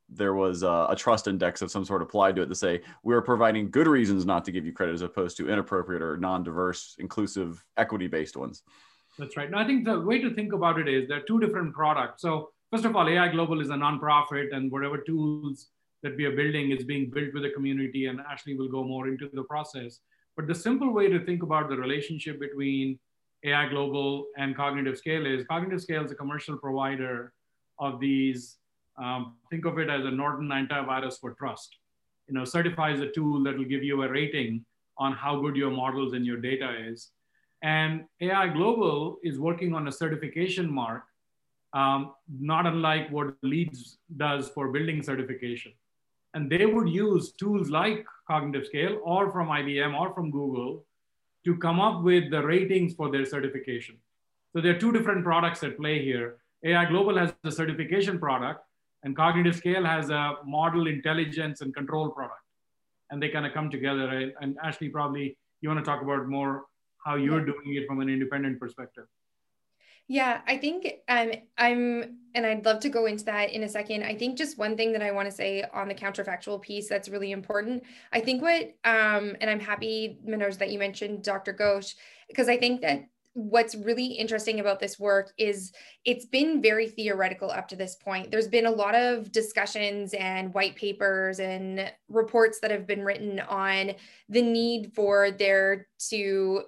there 0.10 0.34
was 0.34 0.64
a, 0.64 0.88
a, 0.90 0.96
trust 0.96 1.28
index 1.28 1.62
of 1.62 1.70
some 1.70 1.84
sort 1.84 2.02
applied 2.02 2.36
to 2.36 2.42
it 2.42 2.46
to 2.46 2.56
say 2.56 2.80
we're 3.04 3.22
providing 3.22 3.70
good 3.70 3.88
reasons 3.88 4.26
not 4.26 4.46
to 4.46 4.52
give 4.52 4.66
you 4.66 4.72
credit 4.72 4.94
as 4.94 5.02
opposed 5.02 5.36
to 5.36 5.50
inappropriate 5.50 6.02
or 6.02 6.16
non-diverse 6.16 6.96
inclusive 7.00 7.66
equity 7.76 8.08
based 8.08 8.38
ones 8.38 8.64
that's 9.18 9.38
right. 9.38 9.50
Now, 9.50 9.60
I 9.60 9.66
think 9.66 9.86
the 9.86 10.00
way 10.00 10.20
to 10.20 10.34
think 10.34 10.54
about 10.54 10.80
it 10.80 10.88
is 10.88 11.08
there 11.08 11.18
are 11.18 11.28
two 11.28 11.40
different 11.40 11.74
products. 11.74 12.22
So 12.22 12.52
first 12.72 12.86
of 12.86 12.96
all, 12.96 13.10
AI 13.10 13.30
Global 13.30 13.62
is 13.62 13.70
a 13.70 13.74
nonprofit 13.74 14.56
and 14.56 14.72
whatever 14.72 14.98
tools 15.00 15.70
that 16.04 16.16
we 16.16 16.26
are 16.26 16.36
building 16.36 16.72
is 16.72 16.84
being 16.84 17.10
built 17.10 17.34
with 17.34 17.44
the 17.44 17.50
community 17.50 18.06
and 18.06 18.20
Ashley 18.22 18.56
will 18.56 18.70
go 18.70 18.84
more 18.84 19.08
into 19.08 19.30
the 19.34 19.44
process. 19.44 20.00
But 20.36 20.48
the 20.48 20.56
simple 20.56 20.94
way 20.94 21.10
to 21.10 21.26
think 21.26 21.42
about 21.42 21.70
the 21.70 21.78
relationship 21.78 22.40
between 22.40 23.00
AI 23.44 23.68
Global 23.70 24.28
and 24.38 24.56
Cognitive 24.56 24.98
Scale 24.98 25.26
is 25.26 25.46
Cognitive 25.48 25.82
Scale 25.82 26.06
is 26.06 26.12
a 26.12 26.16
commercial 26.16 26.58
provider 26.58 27.34
of 27.80 28.00
these, 28.00 28.58
um, 28.98 29.36
think 29.50 29.66
of 29.66 29.80
it 29.80 29.90
as 29.90 30.06
a 30.06 30.12
Norton 30.12 30.50
antivirus 30.50 31.20
for 31.20 31.34
trust. 31.34 31.76
You 32.28 32.36
know, 32.36 32.46
certifies 32.46 33.00
a 33.00 33.12
tool 33.12 33.44
that 33.44 33.58
will 33.58 33.66
give 33.66 33.84
you 33.84 34.04
a 34.04 34.10
rating 34.10 34.66
on 34.98 35.14
how 35.14 35.40
good 35.40 35.56
your 35.56 35.72
models 35.72 36.14
and 36.14 36.26
your 36.26 36.38
data 36.38 36.88
is. 36.88 37.12
And 37.62 38.06
AI 38.22 38.50
Global 38.50 39.18
is 39.24 39.40
working 39.40 39.74
on 39.74 39.88
a 39.88 39.92
certification 39.92 40.72
mark, 40.72 41.04
um, 41.74 42.14
not 42.40 42.66
unlike 42.66 43.10
what 43.12 43.34
LEEDS 43.42 43.98
does 44.16 44.50
for 44.50 44.72
building 44.72 45.02
certification. 45.02 45.74
And 46.34 46.50
they 46.50 46.66
would 46.66 46.90
use 46.90 47.32
tools 47.32 47.70
like 47.70 48.06
Cognitive 48.28 48.68
Scale 48.68 49.00
or 49.04 49.32
from 49.32 49.48
IBM 49.48 50.00
or 50.00 50.14
from 50.14 50.30
Google 50.30 50.86
to 51.46 51.58
come 51.58 51.80
up 51.80 52.04
with 52.04 52.30
the 52.30 52.46
ratings 52.46 52.94
for 52.94 53.10
their 53.10 53.26
certification. 53.26 53.98
So 54.54 54.62
there 54.62 54.76
are 54.76 54.80
two 54.80 54.92
different 54.92 55.24
products 55.24 55.64
at 55.64 55.78
play 55.78 56.04
here. 56.04 56.38
AI 56.64 56.86
Global 56.86 57.18
has 57.18 57.34
the 57.44 57.52
certification 57.52 58.20
product, 58.20 58.64
And 59.04 59.16
cognitive 59.16 59.56
scale 59.56 59.86
has 59.86 60.10
a 60.10 60.36
model 60.46 60.88
intelligence 60.88 61.62
and 61.62 61.74
control 61.74 62.10
product. 62.10 62.42
And 63.10 63.22
they 63.22 63.30
kind 63.30 63.46
of 63.46 63.54
come 63.54 63.70
together. 63.70 64.10
And, 64.10 64.34
and 64.42 64.58
Ashley, 64.64 64.90
probably 64.90 65.38
you 65.62 65.70
want 65.70 65.84
to 65.84 65.90
talk 65.90 66.02
about 66.02 66.28
more 66.28 66.66
how 67.08 67.16
you're 67.16 67.44
doing 67.44 67.74
it 67.76 67.88
from 67.88 68.02
an 68.02 68.10
independent 68.10 68.60
perspective. 68.60 69.06
Yeah, 70.10 70.42
I 70.48 70.58
think 70.58 70.88
um, 71.08 71.32
I'm, 71.58 72.18
and 72.34 72.46
I'd 72.46 72.66
love 72.66 72.80
to 72.82 72.90
go 72.90 73.06
into 73.06 73.26
that 73.26 73.52
in 73.52 73.64
a 73.64 73.70
second. 73.70 74.04
I 74.04 74.16
think 74.16 74.38
just 74.38 74.58
one 74.58 74.78
thing 74.78 74.94
that 74.94 75.02
I 75.02 75.12
want 75.12 75.30
to 75.30 75.36
say 75.36 75.64
on 75.74 75.88
the 75.88 75.96
counterfactual 75.96 76.62
piece 76.62 76.88
that's 76.88 77.10
really 77.10 77.32
important. 77.32 77.84
I 78.14 78.20
think 78.20 78.42
what, 78.42 78.74
um, 78.86 79.36
and 79.42 79.50
I'm 79.50 79.60
happy, 79.60 80.20
Manoj, 80.26 80.58
that 80.60 80.70
you 80.70 80.80
mentioned 80.80 81.24
Dr. 81.24 81.54
Ghosh, 81.54 81.96
because 82.30 82.48
I 82.48 82.58
think 82.58 82.82
that 82.82 83.08
what's 83.34 83.76
really 83.76 84.06
interesting 84.06 84.60
about 84.60 84.80
this 84.80 84.98
work 84.98 85.32
is 85.38 85.72
it's 86.06 86.26
been 86.26 86.62
very 86.62 86.88
theoretical 86.88 87.52
up 87.52 87.68
to 87.68 87.76
this 87.76 87.96
point. 87.96 88.32
There's 88.32 88.48
been 88.48 88.66
a 88.66 88.72
lot 88.72 88.96
of 88.96 89.32
discussions 89.32 90.14
and 90.14 90.54
white 90.54 90.76
papers 90.76 91.40
and 91.40 91.92
reports 92.10 92.60
that 92.62 92.72
have 92.72 92.88
been 92.88 93.04
written 93.04 93.40
on 93.42 93.92
the 94.28 94.42
need 94.42 94.94
for 94.96 95.32
there 95.32 95.88
to 96.10 96.64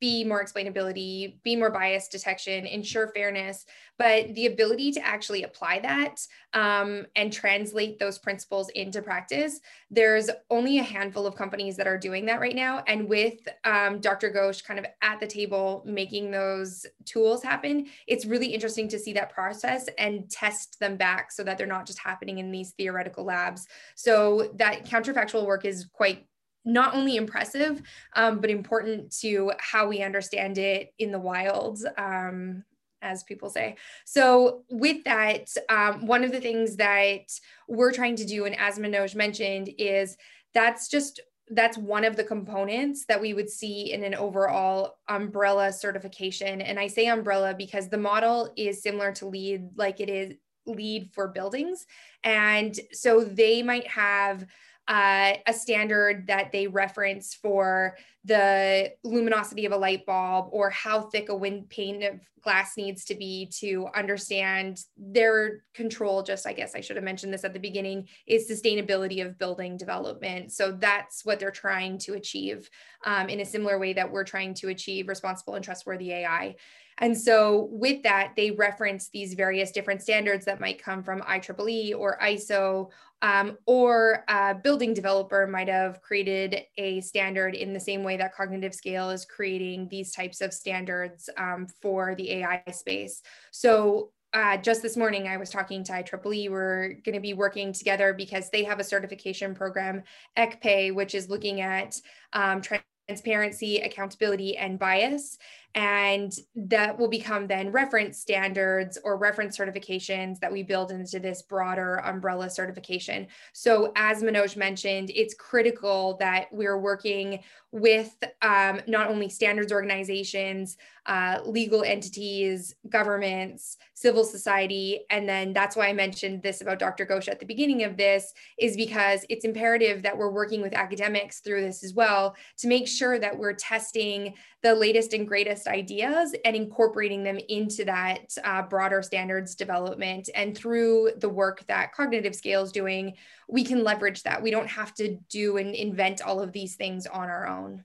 be 0.00 0.24
more 0.24 0.44
explainability, 0.44 1.42
be 1.42 1.56
more 1.56 1.70
bias 1.70 2.08
detection, 2.08 2.66
ensure 2.66 3.08
fairness, 3.08 3.66
but 3.98 4.32
the 4.34 4.46
ability 4.46 4.92
to 4.92 5.04
actually 5.04 5.42
apply 5.42 5.80
that 5.80 6.20
um, 6.52 7.06
and 7.16 7.32
translate 7.32 7.98
those 7.98 8.18
principles 8.18 8.68
into 8.70 9.02
practice, 9.02 9.60
there's 9.90 10.30
only 10.50 10.78
a 10.78 10.82
handful 10.82 11.26
of 11.26 11.34
companies 11.36 11.76
that 11.76 11.86
are 11.86 11.98
doing 11.98 12.24
that 12.26 12.40
right 12.40 12.54
now. 12.54 12.82
And 12.86 13.08
with 13.08 13.34
um, 13.64 14.00
Dr. 14.00 14.30
Ghosh 14.30 14.64
kind 14.64 14.78
of 14.78 14.86
at 15.02 15.20
the 15.20 15.26
table 15.26 15.82
making 15.84 16.30
those 16.30 16.86
tools 17.04 17.42
happen, 17.42 17.86
it's 18.06 18.26
really 18.26 18.46
interesting 18.46 18.88
to 18.88 18.98
see 18.98 19.12
that 19.14 19.30
process 19.30 19.88
and 19.98 20.30
test 20.30 20.78
them 20.78 20.96
back 20.96 21.32
so 21.32 21.42
that 21.44 21.58
they're 21.58 21.66
not 21.66 21.86
just 21.86 21.98
happening 21.98 22.38
in 22.38 22.50
these 22.50 22.72
theoretical 22.72 23.24
labs. 23.24 23.66
So 23.96 24.52
that 24.56 24.84
counterfactual 24.84 25.46
work 25.46 25.64
is 25.64 25.86
quite 25.92 26.26
not 26.64 26.94
only 26.94 27.16
impressive, 27.16 27.82
um, 28.14 28.40
but 28.40 28.50
important 28.50 29.14
to 29.20 29.52
how 29.58 29.88
we 29.88 30.02
understand 30.02 30.58
it 30.58 30.92
in 30.98 31.10
the 31.12 31.18
wild. 31.18 31.84
Um, 31.96 32.64
as 33.02 33.22
people 33.22 33.50
say. 33.50 33.76
So, 34.06 34.62
with 34.70 35.04
that, 35.04 35.50
um, 35.68 36.06
one 36.06 36.24
of 36.24 36.32
the 36.32 36.40
things 36.40 36.76
that 36.76 37.38
we're 37.68 37.92
trying 37.92 38.16
to 38.16 38.24
do, 38.24 38.46
and 38.46 38.58
as 38.58 38.78
Manoj 38.78 39.14
mentioned, 39.14 39.68
is 39.76 40.16
that's 40.54 40.88
just 40.88 41.20
that's 41.50 41.76
one 41.76 42.04
of 42.04 42.16
the 42.16 42.24
components 42.24 43.04
that 43.06 43.20
we 43.20 43.34
would 43.34 43.50
see 43.50 43.92
in 43.92 44.02
an 44.02 44.14
overall 44.14 44.96
umbrella 45.08 45.72
certification. 45.72 46.62
And 46.62 46.78
I 46.78 46.86
say 46.86 47.06
umbrella 47.06 47.54
because 47.54 47.88
the 47.88 47.98
model 47.98 48.50
is 48.56 48.82
similar 48.82 49.12
to 49.12 49.26
LEED, 49.26 49.76
like 49.76 50.00
it 50.00 50.08
is 50.08 50.34
LEED 50.66 51.10
for 51.12 51.28
buildings. 51.28 51.84
And 52.22 52.78
so 52.92 53.22
they 53.22 53.62
might 53.62 53.86
have 53.88 54.46
uh, 54.86 55.34
a 55.46 55.52
standard 55.52 56.26
that 56.26 56.52
they 56.52 56.66
reference 56.66 57.34
for 57.34 57.96
the 58.24 58.92
luminosity 59.02 59.64
of 59.64 59.72
a 59.72 59.76
light 59.76 60.04
bulb 60.04 60.48
or 60.50 60.70
how 60.70 61.00
thick 61.00 61.28
a 61.28 61.34
wind 61.34 61.68
pane 61.70 62.02
of 62.02 62.20
glass 62.42 62.76
needs 62.76 63.06
to 63.06 63.14
be 63.14 63.46
to 63.46 63.88
understand 63.94 64.80
their 64.98 65.62
control 65.72 66.22
just 66.22 66.46
i 66.46 66.52
guess 66.52 66.74
i 66.74 66.80
should 66.80 66.96
have 66.96 67.04
mentioned 67.04 67.32
this 67.32 67.44
at 67.44 67.54
the 67.54 67.58
beginning 67.58 68.06
is 68.26 68.50
sustainability 68.50 69.24
of 69.24 69.38
building 69.38 69.78
development. 69.78 70.52
So 70.52 70.72
that's 70.72 71.24
what 71.24 71.40
they're 71.40 71.50
trying 71.50 71.96
to 72.00 72.14
achieve 72.14 72.68
um, 73.06 73.30
in 73.30 73.40
a 73.40 73.46
similar 73.46 73.78
way 73.78 73.94
that 73.94 74.10
we're 74.10 74.24
trying 74.24 74.52
to 74.54 74.68
achieve 74.68 75.08
responsible 75.08 75.54
and 75.54 75.64
trustworthy 75.64 76.12
ai 76.12 76.56
and 76.98 77.18
so 77.18 77.68
with 77.72 78.02
that, 78.04 78.34
they 78.36 78.52
reference 78.52 79.08
these 79.08 79.34
various 79.34 79.72
different 79.72 80.02
standards 80.02 80.44
that 80.44 80.60
might 80.60 80.82
come 80.82 81.02
from 81.02 81.22
IEEE 81.22 81.98
or 81.98 82.18
ISO, 82.22 82.90
um, 83.24 83.56
or 83.64 84.22
a 84.28 84.54
building 84.54 84.92
developer 84.92 85.46
might 85.46 85.68
have 85.68 86.02
created 86.02 86.60
a 86.76 87.00
standard 87.00 87.54
in 87.54 87.72
the 87.72 87.80
same 87.80 88.04
way 88.04 88.18
that 88.18 88.34
cognitive 88.34 88.74
scale 88.74 89.08
is 89.08 89.24
creating 89.24 89.88
these 89.88 90.12
types 90.12 90.42
of 90.42 90.52
standards 90.52 91.30
um, 91.38 91.66
for 91.80 92.14
the 92.16 92.30
AI 92.32 92.62
space. 92.70 93.22
So 93.50 94.10
uh, 94.34 94.58
just 94.58 94.82
this 94.82 94.98
morning, 94.98 95.26
I 95.26 95.38
was 95.38 95.48
talking 95.48 95.82
to 95.84 95.92
IEEE. 95.92 96.50
We're 96.50 96.88
going 97.02 97.14
to 97.14 97.20
be 97.20 97.32
working 97.32 97.72
together 97.72 98.12
because 98.12 98.50
they 98.50 98.62
have 98.64 98.78
a 98.78 98.84
certification 98.84 99.54
program, 99.54 100.02
ECPE, 100.36 100.94
which 100.94 101.14
is 101.14 101.30
looking 101.30 101.62
at 101.62 101.98
um, 102.34 102.60
transparency, 102.60 103.78
accountability, 103.78 104.58
and 104.58 104.78
bias 104.78 105.38
and 105.74 106.32
that 106.54 106.96
will 106.96 107.08
become 107.08 107.46
then 107.46 107.72
reference 107.72 108.18
standards 108.18 108.96
or 109.02 109.16
reference 109.16 109.58
certifications 109.58 110.38
that 110.38 110.52
we 110.52 110.62
build 110.62 110.92
into 110.92 111.18
this 111.18 111.42
broader 111.42 111.96
umbrella 112.04 112.48
certification. 112.48 113.26
So 113.52 113.92
as 113.96 114.22
Manoj 114.22 114.56
mentioned, 114.56 115.10
it's 115.14 115.34
critical 115.34 116.16
that 116.20 116.46
we're 116.52 116.78
working 116.78 117.40
with 117.72 118.16
um, 118.40 118.80
not 118.86 119.08
only 119.08 119.28
standards 119.28 119.72
organizations, 119.72 120.76
uh, 121.06 121.40
legal 121.44 121.82
entities, 121.82 122.76
governments, 122.88 123.78
civil 123.94 124.22
society, 124.22 125.00
and 125.10 125.28
then 125.28 125.52
that's 125.52 125.74
why 125.74 125.88
I 125.88 125.92
mentioned 125.92 126.40
this 126.40 126.60
about 126.60 126.78
Dr. 126.78 127.04
Ghosh 127.04 127.28
at 127.28 127.40
the 127.40 127.46
beginning 127.46 127.82
of 127.82 127.96
this, 127.96 128.32
is 128.58 128.76
because 128.76 129.26
it's 129.28 129.44
imperative 129.44 130.02
that 130.02 130.16
we're 130.16 130.30
working 130.30 130.62
with 130.62 130.72
academics 130.72 131.40
through 131.40 131.62
this 131.62 131.82
as 131.82 131.94
well 131.94 132.36
to 132.58 132.68
make 132.68 132.86
sure 132.86 133.18
that 133.18 133.36
we're 133.36 133.54
testing 133.54 134.34
the 134.62 134.74
latest 134.74 135.12
and 135.12 135.26
greatest 135.26 135.63
ideas 135.66 136.34
and 136.44 136.56
incorporating 136.56 137.22
them 137.22 137.38
into 137.48 137.84
that 137.84 138.34
uh, 138.44 138.62
broader 138.62 139.02
standards 139.02 139.54
development. 139.54 140.28
And 140.34 140.56
through 140.56 141.12
the 141.18 141.28
work 141.28 141.64
that 141.68 141.92
Cognitive 141.92 142.34
Scale 142.34 142.62
is 142.62 142.72
doing, 142.72 143.14
we 143.48 143.64
can 143.64 143.84
leverage 143.84 144.22
that. 144.22 144.42
We 144.42 144.50
don't 144.50 144.68
have 144.68 144.94
to 144.94 145.16
do 145.28 145.56
and 145.56 145.74
invent 145.74 146.22
all 146.22 146.40
of 146.40 146.52
these 146.52 146.76
things 146.76 147.06
on 147.06 147.28
our 147.28 147.46
own. 147.46 147.84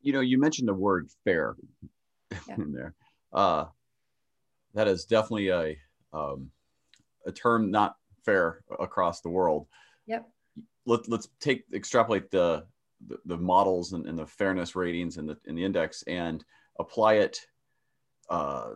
You 0.00 0.12
know, 0.12 0.20
you 0.20 0.38
mentioned 0.38 0.68
the 0.68 0.74
word 0.74 1.08
fair 1.24 1.56
yeah. 2.30 2.54
in 2.56 2.72
there. 2.72 2.94
Uh, 3.32 3.66
that 4.74 4.88
is 4.88 5.04
definitely 5.04 5.48
a 5.48 5.76
um, 6.12 6.50
a 7.26 7.32
term 7.32 7.70
not 7.70 7.96
fair 8.24 8.62
across 8.78 9.20
the 9.20 9.28
world. 9.28 9.66
Yep. 10.06 10.28
Let, 10.86 11.08
let's 11.08 11.28
take 11.40 11.64
extrapolate 11.74 12.30
the 12.30 12.64
the, 13.06 13.18
the 13.26 13.36
models 13.36 13.92
and, 13.92 14.06
and, 14.06 14.18
the 14.18 14.26
fairness 14.26 14.74
ratings 14.74 15.18
and 15.18 15.28
the, 15.28 15.36
in 15.44 15.54
the 15.54 15.64
index 15.64 16.02
and 16.08 16.44
apply 16.78 17.14
it 17.14 17.46
uh, 18.28 18.72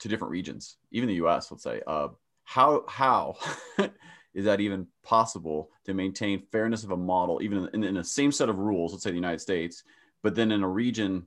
to 0.00 0.08
different 0.08 0.32
regions, 0.32 0.76
even 0.90 1.08
the 1.08 1.16
U.S. 1.16 1.50
Let's 1.50 1.62
say, 1.62 1.80
uh, 1.86 2.08
how 2.44 2.84
how 2.88 3.36
is 4.34 4.44
that 4.44 4.60
even 4.60 4.86
possible 5.02 5.70
to 5.84 5.94
maintain 5.94 6.46
fairness 6.52 6.84
of 6.84 6.90
a 6.90 6.96
model, 6.96 7.40
even 7.42 7.68
in, 7.74 7.84
in 7.84 7.94
the 7.94 8.04
same 8.04 8.32
set 8.32 8.48
of 8.48 8.58
rules? 8.58 8.92
Let's 8.92 9.04
say 9.04 9.10
the 9.10 9.16
United 9.16 9.40
States, 9.40 9.84
but 10.22 10.34
then 10.34 10.52
in 10.52 10.62
a 10.62 10.68
region 10.68 11.26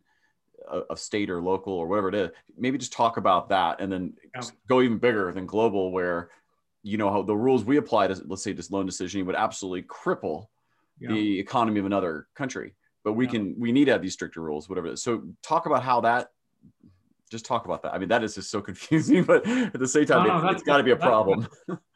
of 0.67 0.99
state 0.99 1.29
or 1.29 1.41
local 1.41 1.73
or 1.73 1.87
whatever 1.87 2.09
it 2.09 2.15
is, 2.15 2.29
maybe 2.57 2.77
just 2.77 2.93
talk 2.93 3.17
about 3.17 3.49
that, 3.49 3.79
and 3.79 3.91
then 3.91 4.13
yeah. 4.35 4.41
go 4.67 4.81
even 4.81 4.97
bigger 4.97 5.31
than 5.31 5.45
global, 5.45 5.91
where 5.91 6.29
you 6.83 6.97
know 6.97 7.11
how 7.11 7.21
the 7.21 7.35
rules 7.35 7.63
we 7.63 7.77
apply 7.77 8.07
to 8.07 8.21
let's 8.25 8.43
say 8.43 8.53
this 8.53 8.71
loan 8.71 8.85
decision 8.85 9.25
would 9.25 9.35
absolutely 9.35 9.83
cripple 9.83 10.47
yeah. 10.99 11.09
the 11.09 11.39
economy 11.39 11.79
of 11.79 11.85
another 11.85 12.27
country. 12.35 12.73
But 13.07 13.13
we 13.13 13.23
yeah. 13.23 13.31
can 13.31 13.55
we 13.57 13.71
need 13.71 13.85
to 13.85 13.93
have 13.93 14.01
these 14.01 14.11
stricter 14.11 14.41
rules, 14.41 14.67
whatever. 14.67 14.93
So 14.97 15.23
talk 15.41 15.65
about 15.65 15.81
how 15.81 16.01
that. 16.01 16.27
Just 17.31 17.45
talk 17.45 17.63
about 17.63 17.81
that. 17.83 17.93
I 17.93 17.99
mean, 17.99 18.09
that 18.09 18.21
is 18.21 18.35
just 18.35 18.51
so 18.51 18.59
confusing, 18.69 19.23
but 19.23 19.47
at 19.47 19.79
the 19.79 19.87
same 19.87 20.05
time, 20.05 20.27
no, 20.27 20.41
no, 20.41 20.49
it, 20.49 20.53
has 20.55 20.61
got 20.61 20.75
to 20.75 20.83
be 20.83 20.91
a 20.91 20.97
problem. 20.97 21.47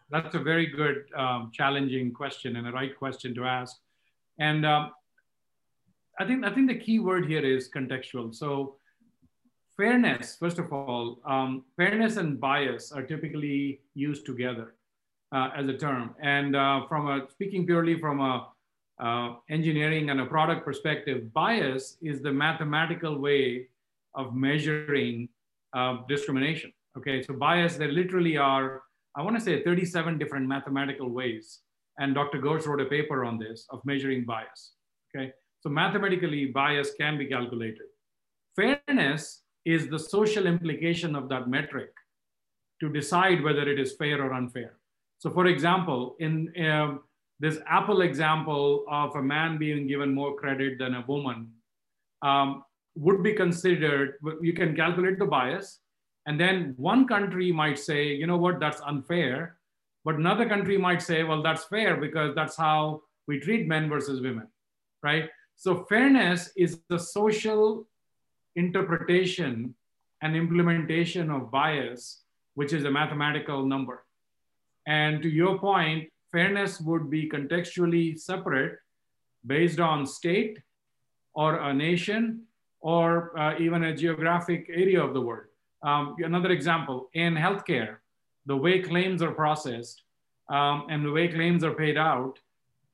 that's 0.10 0.34
a 0.36 0.40
very 0.40 0.68
good, 0.68 1.04
um, 1.14 1.52
challenging 1.54 2.14
question 2.14 2.56
and 2.56 2.66
a 2.66 2.72
right 2.72 2.98
question 2.98 3.36
to 3.36 3.44
ask. 3.44 3.76
And 4.40 4.66
um, 4.66 4.92
I 6.18 6.26
think 6.26 6.46
I 6.46 6.50
think 6.56 6.70
the 6.70 6.80
key 6.80 7.00
word 7.00 7.26
here 7.26 7.44
is 7.44 7.70
contextual. 7.70 8.34
So 8.34 8.78
fairness, 9.76 10.38
first 10.40 10.60
of 10.60 10.72
all, 10.72 11.20
um, 11.26 11.66
fairness 11.76 12.16
and 12.16 12.40
bias 12.40 12.94
are 12.94 13.04
typically 13.04 13.82
used 13.96 14.26
together 14.26 14.76
uh, 15.34 15.50
as 15.58 15.68
a 15.68 15.78
term. 15.78 16.16
And 16.22 16.56
uh, 16.56 16.88
from 16.88 17.10
a 17.10 17.30
speaking 17.30 17.66
purely 17.66 18.00
from 18.00 18.22
a 18.22 18.48
uh, 19.02 19.36
engineering 19.50 20.12
and 20.12 20.22
a 20.22 20.26
product 20.26 20.64
perspective, 20.64 21.34
bias 21.34 21.98
is 22.02 22.22
the 22.22 22.32
mathematical 22.32 23.18
way 23.18 23.68
of 24.14 24.36
measuring 24.36 25.28
uh, 25.74 25.98
discrimination. 26.08 26.72
Okay, 26.98 27.22
so 27.24 27.34
bias, 27.34 27.78
there 27.78 27.92
literally 27.92 28.38
are, 28.38 28.84
I 29.16 29.24
want 29.24 29.36
to 29.38 29.42
say 29.42 29.64
37 29.64 30.18
different 30.18 30.48
mathematical 30.48 31.10
ways. 31.10 31.60
And 31.98 32.14
Dr. 32.14 32.40
Ghosh 32.40 32.66
wrote 32.66 32.82
a 32.82 32.86
paper 32.86 33.26
on 33.26 33.38
this 33.38 33.66
of 33.70 33.82
measuring 33.86 34.26
bias. 34.26 34.74
Okay, 35.16 35.32
so 35.62 35.70
mathematically, 35.70 36.46
bias 36.46 36.92
can 37.00 37.18
be 37.18 37.26
calculated. 37.26 37.88
Fairness 38.56 39.44
is 39.66 39.88
the 39.88 40.00
social 40.00 40.46
implication 40.46 41.16
of 41.16 41.30
that 41.30 41.50
metric 41.50 41.92
to 42.82 42.90
decide 42.90 43.44
whether 43.44 43.68
it 43.70 43.80
is 43.80 43.96
fair 43.96 44.22
or 44.22 44.34
unfair. 44.34 44.74
So, 45.20 45.30
for 45.30 45.46
example, 45.46 46.16
in 46.20 46.52
um, 46.66 47.02
this 47.42 47.58
Apple 47.68 48.02
example 48.02 48.86
of 48.88 49.16
a 49.16 49.22
man 49.22 49.58
being 49.58 49.88
given 49.88 50.14
more 50.14 50.36
credit 50.36 50.78
than 50.78 50.94
a 50.94 51.04
woman 51.08 51.50
um, 52.22 52.64
would 52.96 53.24
be 53.24 53.34
considered, 53.34 54.14
you 54.42 54.54
can 54.54 54.76
calculate 54.76 55.18
the 55.18 55.26
bias. 55.26 55.80
And 56.28 56.40
then 56.40 56.76
one 56.78 57.08
country 57.08 57.52
might 57.52 57.80
say, 57.80 58.14
you 58.14 58.28
know 58.28 58.38
what, 58.38 58.60
that's 58.60 58.80
unfair. 58.86 59.58
But 60.06 60.16
another 60.16 60.48
country 60.48 60.78
might 60.78 61.02
say, 61.02 61.24
well, 61.24 61.42
that's 61.42 61.64
fair 61.64 61.98
because 61.98 62.36
that's 62.36 62.56
how 62.56 63.02
we 63.26 63.40
treat 63.40 63.68
men 63.68 63.90
versus 63.90 64.22
women, 64.22 64.48
right? 65.02 65.28
So 65.56 65.84
fairness 65.90 66.52
is 66.56 66.80
the 66.90 67.00
social 67.00 67.88
interpretation 68.56 69.74
and 70.22 70.36
implementation 70.36 71.32
of 71.32 71.50
bias, 71.50 72.22
which 72.54 72.72
is 72.72 72.84
a 72.84 72.92
mathematical 72.92 73.66
number. 73.66 74.06
And 74.86 75.24
to 75.24 75.30
your 75.30 75.58
point, 75.58 76.10
fairness 76.32 76.80
would 76.82 77.10
be 77.10 77.30
contextually 77.30 78.20
separate 78.20 78.80
based 79.46 79.80
on 79.80 80.06
state 80.06 80.60
or 81.34 81.56
a 81.56 81.74
nation 81.74 82.44
or 82.80 83.38
uh, 83.38 83.58
even 83.60 83.84
a 83.84 83.96
geographic 83.96 84.68
area 84.70 85.04
of 85.04 85.14
the 85.14 85.22
world. 85.22 85.48
Um, 85.84 86.16
another 86.20 86.52
example, 86.52 87.10
in 87.14 87.36
healthcare, 87.36 87.98
the 88.46 88.56
way 88.56 88.82
claims 88.82 89.22
are 89.22 89.32
processed 89.32 90.04
um, 90.50 90.88
and 90.90 91.06
the 91.06 91.12
way 91.12 91.28
claims 91.28 91.64
are 91.64 91.74
paid 91.74 91.98
out, 91.98 92.40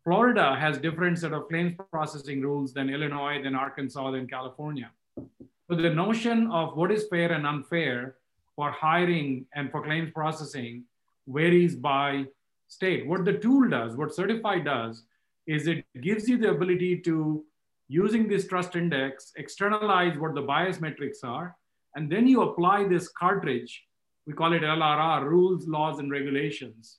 Florida 0.04 0.56
has 0.56 0.78
different 0.78 1.20
set 1.20 1.34
of 1.34 1.50
claims 1.50 1.76
processing 1.92 2.42
rules 2.42 2.74
than 2.74 2.90
Illinois, 2.90 3.42
than 3.44 3.56
Arkansas, 3.56 4.12
than 4.12 4.28
California. 4.28 4.90
So 5.18 5.76
the 5.76 5.90
notion 5.90 6.50
of 6.50 6.78
what 6.78 6.92
is 6.92 7.08
fair 7.10 7.34
and 7.34 7.46
unfair 7.46 8.16
for 8.56 8.72
hiring 8.72 9.46
and 9.54 9.70
for 9.70 9.84
claims 9.84 10.12
processing 10.14 10.84
varies 11.28 11.76
by 11.76 12.26
state. 12.68 13.08
What 13.08 13.26
the 13.26 13.34
tool 13.34 13.70
does, 13.70 13.96
what 13.96 14.10
Certifai 14.10 14.64
does, 14.64 15.04
is 15.46 15.68
it 15.68 15.86
gives 16.02 16.28
you 16.28 16.38
the 16.38 16.50
ability 16.50 17.00
to, 17.02 17.44
using 17.88 18.28
this 18.28 18.48
trust 18.48 18.76
index, 18.76 19.32
externalize 19.38 20.18
what 20.18 20.36
the 20.36 20.42
bias 20.42 20.82
metrics 20.82 21.24
are, 21.24 21.56
and 21.96 22.12
then 22.12 22.28
you 22.28 22.42
apply 22.42 22.88
this 22.88 23.08
cartridge, 23.08 23.84
we 24.26 24.34
call 24.34 24.54
it 24.54 24.62
LRR, 24.62 25.24
rules, 25.24 25.68
laws, 25.68 26.00
and 26.00 26.12
regulations, 26.12 26.98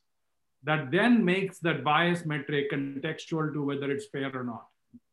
that 0.65 0.91
then 0.91 1.25
makes 1.25 1.59
that 1.61 1.85
bias 1.85 2.25
metric 2.25 2.73
contextual 2.73 3.53
to 3.53 3.63
whether 3.63 3.91
it's 3.91 4.07
fair 4.07 4.35
or 4.35 4.45
not. 4.45 4.67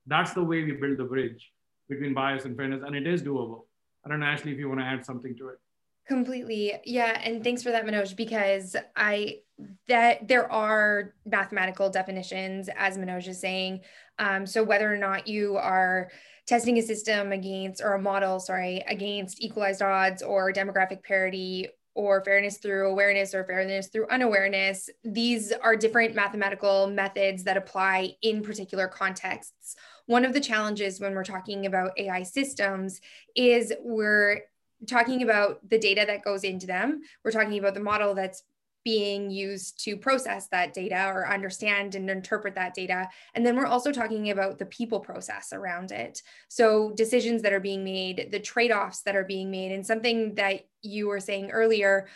That's 0.07 0.33
the 0.33 0.43
way 0.43 0.63
we 0.63 0.71
build 0.71 0.97
the 0.97 1.03
bridge 1.03 1.51
between 1.89 2.13
bias 2.13 2.45
and 2.45 2.55
fairness, 2.55 2.83
and 2.85 2.95
it 2.95 3.05
is 3.05 3.21
doable. 3.21 3.65
I 4.05 4.09
don't 4.09 4.21
know, 4.21 4.25
Ashley, 4.27 4.53
if 4.53 4.59
you 4.59 4.69
want 4.69 4.79
to 4.79 4.85
add 4.85 5.05
something 5.05 5.35
to 5.37 5.49
it. 5.49 5.59
Completely. 6.07 6.73
Yeah. 6.85 7.19
And 7.23 7.43
thanks 7.43 7.63
for 7.63 7.71
that, 7.71 7.85
Manoj, 7.85 8.15
because 8.15 8.75
I, 8.95 9.39
that 9.87 10.27
there 10.27 10.51
are 10.51 11.13
mathematical 11.25 11.89
definitions, 11.89 12.69
as 12.75 12.97
Manoj 12.97 13.27
is 13.27 13.39
saying. 13.39 13.81
Um, 14.19 14.45
so 14.45 14.63
whether 14.63 14.91
or 14.91 14.97
not 14.97 15.27
you 15.27 15.57
are 15.57 16.09
testing 16.45 16.77
a 16.77 16.81
system 16.81 17.31
against, 17.31 17.81
or 17.81 17.93
a 17.93 18.01
model, 18.01 18.39
sorry, 18.39 18.83
against 18.87 19.41
equalized 19.41 19.81
odds 19.81 20.21
or 20.21 20.51
demographic 20.51 21.03
parity 21.03 21.67
or 21.95 22.21
fairness 22.23 22.57
through 22.57 22.89
awareness 22.89 23.33
or 23.33 23.45
fairness 23.45 23.87
through 23.87 24.07
unawareness, 24.09 24.89
these 25.03 25.53
are 25.53 25.77
different 25.77 26.13
mathematical 26.13 26.87
methods 26.87 27.43
that 27.45 27.55
apply 27.55 28.13
in 28.21 28.41
particular 28.43 28.87
contexts. 28.87 29.75
One 30.05 30.25
of 30.25 30.33
the 30.33 30.41
challenges 30.41 30.99
when 30.99 31.15
we're 31.15 31.23
talking 31.23 31.65
about 31.65 31.97
AI 31.97 32.23
systems 32.23 32.99
is 33.35 33.73
we're 33.81 34.41
talking 34.87 35.23
about 35.23 35.67
the 35.69 35.79
data 35.79 36.03
that 36.05 36.23
goes 36.23 36.43
into 36.43 36.67
them. 36.67 37.01
We're 37.23 37.31
talking 37.31 37.57
about 37.57 37.73
the 37.73 37.79
model 37.79 38.13
that's 38.13 38.43
being 38.85 39.31
used 39.31 39.83
to 39.83 39.97
process 39.97 40.47
that 40.47 40.71
data 40.71 41.07
or 41.07 41.27
understand 41.27 41.95
and 41.95 42.07
interpret 42.09 42.53
that 42.53 42.75
data. 42.75 43.09
And 43.33 43.43
then 43.43 43.57
we're 43.57 43.65
also 43.65 43.91
talking 43.91 44.29
about 44.29 44.59
the 44.59 44.67
people 44.67 44.99
process 44.99 45.51
around 45.51 45.91
it. 45.91 46.21
So, 46.47 46.91
decisions 46.91 47.41
that 47.41 47.51
are 47.51 47.59
being 47.59 47.83
made, 47.83 48.29
the 48.31 48.39
trade 48.39 48.71
offs 48.71 49.01
that 49.01 49.15
are 49.15 49.25
being 49.25 49.51
made, 49.51 49.73
and 49.73 49.85
something 49.85 50.35
that 50.35 50.61
you 50.81 51.07
were 51.07 51.19
saying 51.19 51.51
earlier. 51.51 52.07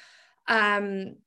Um, 0.48 1.18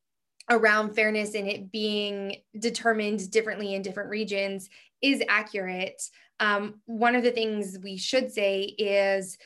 around 0.50 0.92
fairness 0.92 1.34
and 1.34 1.46
it 1.46 1.70
being 1.70 2.36
determined 2.58 3.30
differently 3.30 3.74
in 3.74 3.80
different 3.80 4.10
regions 4.10 4.68
is 5.00 5.22
accurate. 5.28 6.02
Um, 6.40 6.80
one 6.86 7.14
of 7.14 7.22
the 7.22 7.30
things 7.30 7.78
we 7.80 7.96
should 7.96 8.32
say 8.32 8.62
is 8.62 9.38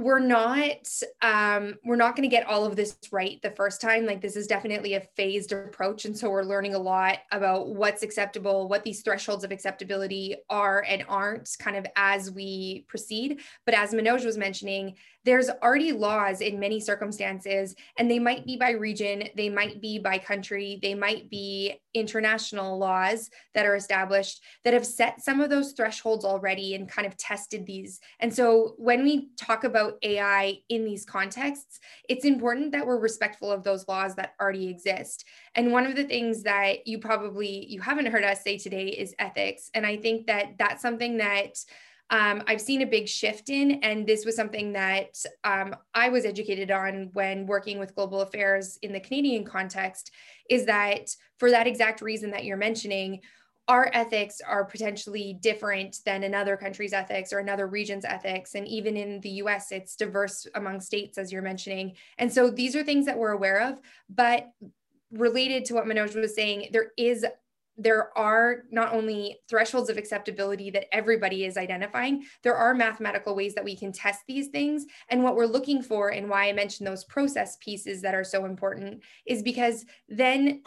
we're 0.00 0.18
not 0.18 0.88
um, 1.20 1.74
we're 1.84 1.94
not 1.94 2.16
going 2.16 2.28
to 2.28 2.34
get 2.34 2.46
all 2.46 2.64
of 2.64 2.74
this 2.74 2.96
right 3.12 3.38
the 3.42 3.50
first 3.50 3.82
time 3.82 4.06
like 4.06 4.22
this 4.22 4.34
is 4.34 4.46
definitely 4.46 4.94
a 4.94 5.06
phased 5.14 5.52
approach 5.52 6.06
and 6.06 6.16
so 6.16 6.30
we're 6.30 6.42
learning 6.42 6.74
a 6.74 6.78
lot 6.78 7.18
about 7.32 7.68
what's 7.68 8.02
acceptable 8.02 8.66
what 8.66 8.82
these 8.82 9.02
thresholds 9.02 9.44
of 9.44 9.52
acceptability 9.52 10.34
are 10.48 10.86
and 10.88 11.04
aren't 11.06 11.50
kind 11.58 11.76
of 11.76 11.86
as 11.96 12.30
we 12.30 12.86
proceed 12.88 13.40
but 13.66 13.74
as 13.74 13.92
manoj 13.92 14.24
was 14.24 14.38
mentioning 14.38 14.94
there's 15.24 15.50
already 15.50 15.92
laws 15.92 16.40
in 16.40 16.58
many 16.58 16.80
circumstances, 16.80 17.74
and 17.98 18.10
they 18.10 18.18
might 18.18 18.46
be 18.46 18.56
by 18.56 18.70
region, 18.70 19.24
they 19.36 19.50
might 19.50 19.80
be 19.80 19.98
by 19.98 20.18
country, 20.18 20.78
they 20.82 20.94
might 20.94 21.28
be 21.28 21.78
international 21.92 22.78
laws 22.78 23.28
that 23.54 23.66
are 23.66 23.76
established 23.76 24.42
that 24.64 24.72
have 24.72 24.86
set 24.86 25.22
some 25.22 25.40
of 25.40 25.50
those 25.50 25.72
thresholds 25.72 26.24
already 26.24 26.74
and 26.74 26.88
kind 26.88 27.06
of 27.06 27.16
tested 27.16 27.66
these. 27.66 28.00
And 28.20 28.32
so 28.32 28.74
when 28.78 29.02
we 29.02 29.28
talk 29.36 29.64
about 29.64 29.89
AI 30.02 30.58
in 30.68 30.84
these 30.84 31.04
contexts, 31.04 31.80
it's 32.08 32.24
important 32.24 32.72
that 32.72 32.86
we're 32.86 32.98
respectful 32.98 33.50
of 33.50 33.62
those 33.62 33.86
laws 33.88 34.14
that 34.16 34.34
already 34.40 34.68
exist. 34.68 35.24
And 35.54 35.72
one 35.72 35.86
of 35.86 35.96
the 35.96 36.04
things 36.04 36.42
that 36.44 36.86
you 36.86 36.98
probably 36.98 37.66
you 37.68 37.80
haven't 37.80 38.06
heard 38.06 38.24
us 38.24 38.42
say 38.42 38.58
today 38.58 38.88
is 38.88 39.14
ethics. 39.18 39.70
And 39.74 39.86
I 39.86 39.96
think 39.96 40.26
that 40.26 40.56
that's 40.58 40.82
something 40.82 41.18
that 41.18 41.56
um, 42.10 42.42
I've 42.48 42.60
seen 42.60 42.82
a 42.82 42.86
big 42.86 43.06
shift 43.06 43.50
in, 43.50 43.78
and 43.84 44.04
this 44.04 44.24
was 44.24 44.34
something 44.34 44.72
that 44.72 45.16
um, 45.44 45.76
I 45.94 46.08
was 46.08 46.24
educated 46.24 46.72
on 46.72 47.10
when 47.12 47.46
working 47.46 47.78
with 47.78 47.94
global 47.94 48.22
affairs 48.22 48.78
in 48.82 48.92
the 48.92 48.98
Canadian 48.98 49.44
context. 49.44 50.10
Is 50.48 50.66
that 50.66 51.14
for 51.38 51.50
that 51.52 51.68
exact 51.68 52.02
reason 52.02 52.32
that 52.32 52.44
you're 52.44 52.56
mentioning, 52.56 53.20
our 53.70 53.88
ethics 53.92 54.40
are 54.40 54.64
potentially 54.64 55.38
different 55.40 55.98
than 56.04 56.24
another 56.24 56.56
country's 56.56 56.92
ethics 56.92 57.32
or 57.32 57.38
another 57.38 57.68
region's 57.68 58.04
ethics. 58.04 58.56
And 58.56 58.66
even 58.66 58.96
in 58.96 59.20
the 59.20 59.30
US, 59.44 59.70
it's 59.70 59.94
diverse 59.94 60.44
among 60.56 60.80
states, 60.80 61.18
as 61.18 61.30
you're 61.30 61.40
mentioning. 61.40 61.94
And 62.18 62.32
so 62.32 62.50
these 62.50 62.74
are 62.74 62.82
things 62.82 63.06
that 63.06 63.16
we're 63.16 63.30
aware 63.30 63.60
of. 63.60 63.80
But 64.08 64.50
related 65.12 65.64
to 65.66 65.74
what 65.74 65.84
Manoj 65.84 66.16
was 66.16 66.34
saying, 66.34 66.70
there 66.72 66.90
is 66.98 67.24
there 67.78 68.10
are 68.18 68.64
not 68.70 68.92
only 68.92 69.38
thresholds 69.48 69.88
of 69.88 69.96
acceptability 69.96 70.70
that 70.70 70.92
everybody 70.92 71.44
is 71.44 71.56
identifying, 71.56 72.24
there 72.42 72.56
are 72.56 72.74
mathematical 72.74 73.34
ways 73.34 73.54
that 73.54 73.64
we 73.64 73.74
can 73.74 73.90
test 73.90 74.20
these 74.26 74.48
things. 74.48 74.84
And 75.08 75.22
what 75.22 75.34
we're 75.36 75.46
looking 75.46 75.80
for, 75.80 76.10
and 76.10 76.28
why 76.28 76.48
I 76.48 76.52
mentioned 76.52 76.86
those 76.86 77.04
process 77.04 77.56
pieces 77.56 78.02
that 78.02 78.14
are 78.14 78.24
so 78.24 78.44
important, 78.44 79.02
is 79.24 79.42
because 79.42 79.86
then 80.08 80.62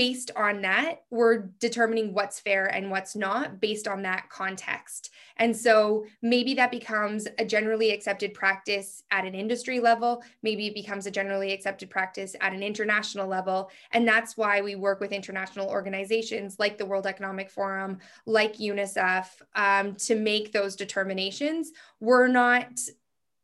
based 0.00 0.30
on 0.34 0.62
that, 0.62 1.02
we're 1.10 1.50
determining 1.58 2.14
what's 2.14 2.40
fair 2.40 2.64
and 2.64 2.90
what's 2.90 3.14
not 3.14 3.60
based 3.60 3.86
on 3.86 4.00
that 4.00 4.30
context. 4.30 5.10
And 5.36 5.54
so 5.54 6.06
maybe 6.22 6.54
that 6.54 6.70
becomes 6.70 7.28
a 7.38 7.44
generally 7.44 7.90
accepted 7.90 8.32
practice 8.32 9.02
at 9.10 9.26
an 9.26 9.34
industry 9.34 9.78
level. 9.78 10.22
Maybe 10.42 10.66
it 10.68 10.74
becomes 10.74 11.04
a 11.04 11.10
generally 11.10 11.52
accepted 11.52 11.90
practice 11.90 12.34
at 12.40 12.54
an 12.54 12.62
international 12.62 13.28
level. 13.28 13.70
And 13.92 14.08
that's 14.08 14.38
why 14.38 14.62
we 14.62 14.74
work 14.74 15.00
with 15.00 15.12
international 15.12 15.68
organizations 15.68 16.58
like 16.58 16.78
the 16.78 16.86
World 16.86 17.06
Economic 17.06 17.50
Forum, 17.50 17.98
like 18.24 18.56
UNICEF, 18.56 19.26
um, 19.54 19.96
to 19.96 20.14
make 20.14 20.50
those 20.50 20.76
determinations. 20.76 21.72
We're 22.00 22.26
not 22.26 22.80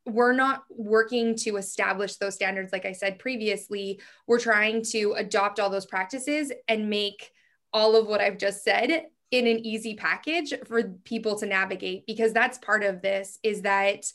we're 0.07 0.33
not 0.33 0.64
working 0.71 1.35
to 1.35 1.57
establish 1.57 2.16
those 2.16 2.35
standards 2.35 2.73
like 2.73 2.87
i 2.87 2.92
said 2.92 3.19
previously. 3.19 4.01
We're 4.27 4.38
trying 4.38 4.83
to 4.92 5.14
adopt 5.16 5.61
all 5.61 5.71
those 5.71 5.87
practices 5.87 6.53
and 6.69 6.88
make 6.88 7.31
all 7.73 7.97
of 7.97 8.07
what 8.07 8.21
i've 8.21 8.38
just 8.38 8.62
said 8.62 9.07
in 9.33 9.47
an 9.47 9.59
easy 9.66 9.95
package 9.95 10.55
for 10.66 10.85
people 11.05 11.37
to 11.38 11.47
navigate 11.47 12.07
because 12.07 12.33
that's 12.33 12.59
part 12.59 12.85
of 12.85 13.03
this 13.03 13.38
is 13.42 13.62
that 13.62 14.07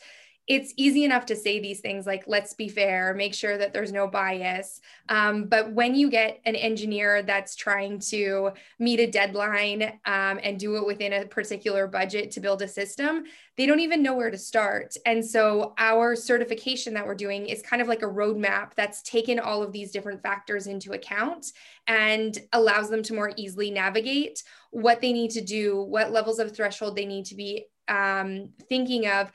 it's 0.47 0.73
easy 0.75 1.03
enough 1.03 1.25
to 1.27 1.35
say 1.35 1.59
these 1.59 1.79
things 1.79 2.05
like 2.05 2.23
let's 2.27 2.53
be 2.53 2.67
fair 2.67 3.13
make 3.13 3.33
sure 3.33 3.57
that 3.57 3.73
there's 3.73 3.91
no 3.91 4.07
bias. 4.07 4.81
Um, 5.09 5.45
but 5.45 5.71
when 5.71 5.95
you 5.95 6.09
get 6.09 6.41
an 6.45 6.55
engineer 6.55 7.23
that's 7.23 7.55
trying 7.55 7.99
to 8.09 8.51
meet 8.79 8.99
a 8.99 9.07
deadline 9.07 9.83
um, 10.05 10.39
and 10.43 10.59
do 10.59 10.75
it 10.77 10.85
within 10.85 11.13
a 11.13 11.25
particular 11.25 11.87
budget 11.87 12.31
to 12.31 12.39
build 12.39 12.61
a 12.61 12.67
system 12.67 13.25
they 13.57 13.65
don't 13.65 13.81
even 13.81 14.01
know 14.01 14.15
where 14.15 14.31
to 14.31 14.37
start. 14.37 14.95
And 15.05 15.23
so 15.23 15.73
our 15.77 16.15
certification 16.15 16.93
that 16.93 17.05
we're 17.05 17.15
doing 17.15 17.47
is 17.47 17.61
kind 17.61 17.81
of 17.81 17.87
like 17.87 18.01
a 18.01 18.07
roadmap 18.07 18.73
that's 18.75 19.03
taken 19.03 19.39
all 19.39 19.61
of 19.61 19.71
these 19.71 19.91
different 19.91 20.23
factors 20.23 20.67
into 20.67 20.93
account 20.93 21.47
and 21.85 22.37
allows 22.53 22.89
them 22.89 23.03
to 23.03 23.13
more 23.13 23.33
easily 23.35 23.69
navigate 23.69 24.41
what 24.71 25.01
they 25.01 25.11
need 25.11 25.31
to 25.31 25.41
do 25.41 25.81
what 25.81 26.11
levels 26.11 26.39
of 26.39 26.55
threshold 26.55 26.95
they 26.95 27.05
need 27.05 27.25
to 27.25 27.35
be 27.35 27.65
um, 27.87 28.49
thinking 28.69 29.07
of 29.07 29.31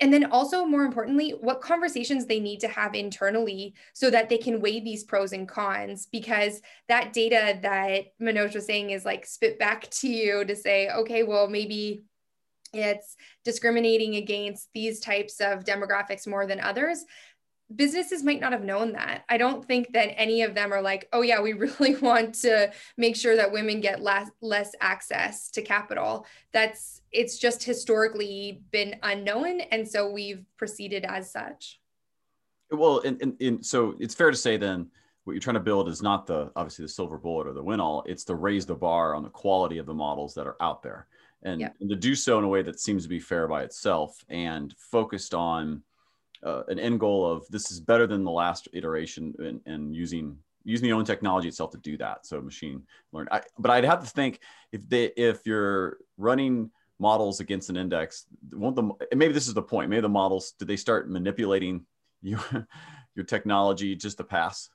and 0.00 0.12
then 0.12 0.24
also 0.30 0.64
more 0.64 0.84
importantly 0.84 1.30
what 1.40 1.60
conversations 1.60 2.26
they 2.26 2.40
need 2.40 2.60
to 2.60 2.68
have 2.68 2.94
internally 2.94 3.74
so 3.94 4.10
that 4.10 4.28
they 4.28 4.38
can 4.38 4.60
weigh 4.60 4.80
these 4.80 5.04
pros 5.04 5.32
and 5.32 5.48
cons 5.48 6.06
because 6.12 6.60
that 6.88 7.12
data 7.12 7.58
that 7.62 8.04
manoj 8.20 8.54
was 8.54 8.66
saying 8.66 8.90
is 8.90 9.04
like 9.04 9.26
spit 9.26 9.58
back 9.58 9.88
to 9.90 10.08
you 10.08 10.44
to 10.44 10.56
say 10.56 10.88
okay 10.90 11.22
well 11.22 11.48
maybe 11.48 12.02
it's 12.72 13.16
discriminating 13.44 14.16
against 14.16 14.68
these 14.74 15.00
types 15.00 15.40
of 15.40 15.64
demographics 15.64 16.26
more 16.26 16.46
than 16.46 16.60
others 16.60 17.04
businesses 17.74 18.22
might 18.22 18.40
not 18.40 18.52
have 18.52 18.62
known 18.62 18.92
that. 18.92 19.24
I 19.28 19.38
don't 19.38 19.64
think 19.64 19.92
that 19.92 20.18
any 20.18 20.42
of 20.42 20.54
them 20.54 20.72
are 20.72 20.82
like, 20.82 21.08
oh 21.12 21.22
yeah, 21.22 21.40
we 21.40 21.52
really 21.52 21.96
want 21.96 22.34
to 22.42 22.72
make 22.96 23.16
sure 23.16 23.36
that 23.36 23.52
women 23.52 23.80
get 23.80 24.02
less 24.02 24.30
less 24.40 24.72
access 24.80 25.50
to 25.50 25.62
capital. 25.62 26.26
That's 26.52 27.02
it's 27.10 27.38
just 27.38 27.64
historically 27.64 28.62
been 28.70 28.96
unknown, 29.02 29.60
and 29.60 29.86
so 29.86 30.10
we've 30.10 30.44
proceeded 30.56 31.04
as 31.04 31.32
such. 31.32 31.80
Well, 32.70 33.00
and, 33.00 33.20
and, 33.22 33.40
and 33.40 33.64
so 33.64 33.94
it's 34.00 34.14
fair 34.14 34.30
to 34.30 34.36
say 34.36 34.56
then 34.56 34.90
what 35.24 35.32
you're 35.32 35.40
trying 35.40 35.54
to 35.54 35.60
build 35.60 35.88
is 35.88 36.02
not 36.02 36.26
the 36.26 36.50
obviously 36.54 36.84
the 36.84 36.88
silver 36.88 37.18
bullet 37.18 37.46
or 37.46 37.52
the 37.52 37.62
win 37.62 37.80
all. 37.80 38.04
It's 38.06 38.24
to 38.24 38.34
raise 38.34 38.66
the 38.66 38.74
bar 38.74 39.14
on 39.14 39.22
the 39.22 39.30
quality 39.30 39.78
of 39.78 39.86
the 39.86 39.94
models 39.94 40.34
that 40.34 40.46
are 40.46 40.56
out 40.60 40.82
there, 40.82 41.08
and, 41.42 41.62
and 41.80 41.90
to 41.90 41.96
do 41.96 42.14
so 42.14 42.38
in 42.38 42.44
a 42.44 42.48
way 42.48 42.62
that 42.62 42.78
seems 42.78 43.02
to 43.02 43.08
be 43.08 43.18
fair 43.18 43.48
by 43.48 43.62
itself 43.62 44.24
and 44.28 44.74
focused 44.78 45.34
on 45.34 45.82
uh, 46.46 46.62
an 46.68 46.78
end 46.78 47.00
goal 47.00 47.30
of 47.30 47.46
this 47.48 47.70
is 47.70 47.80
better 47.80 48.06
than 48.06 48.24
the 48.24 48.30
last 48.30 48.68
iteration 48.72 49.34
and, 49.38 49.60
and 49.66 49.94
using 49.94 50.38
using 50.64 50.88
the 50.88 50.92
own 50.92 51.04
technology 51.04 51.48
itself 51.48 51.70
to 51.70 51.78
do 51.78 51.96
that. 51.96 52.26
So 52.26 52.40
machine 52.40 52.82
learn. 53.12 53.28
I, 53.30 53.40
but 53.58 53.70
I'd 53.70 53.84
have 53.84 54.02
to 54.02 54.10
think 54.10 54.40
if 54.72 54.88
they 54.88 55.06
if 55.16 55.40
you're 55.44 55.98
running 56.16 56.70
models 56.98 57.40
against 57.40 57.68
an 57.68 57.76
index, 57.76 58.26
won't 58.52 58.76
the 58.76 58.90
maybe 59.14 59.32
this 59.32 59.48
is 59.48 59.54
the 59.54 59.62
point. 59.62 59.90
Maybe 59.90 60.02
the 60.02 60.08
models 60.08 60.52
did 60.52 60.68
they 60.68 60.76
start 60.76 61.10
manipulating 61.10 61.84
your 62.22 62.40
your 63.14 63.24
technology 63.24 63.96
just 63.96 64.18
to 64.18 64.24
pass? 64.24 64.70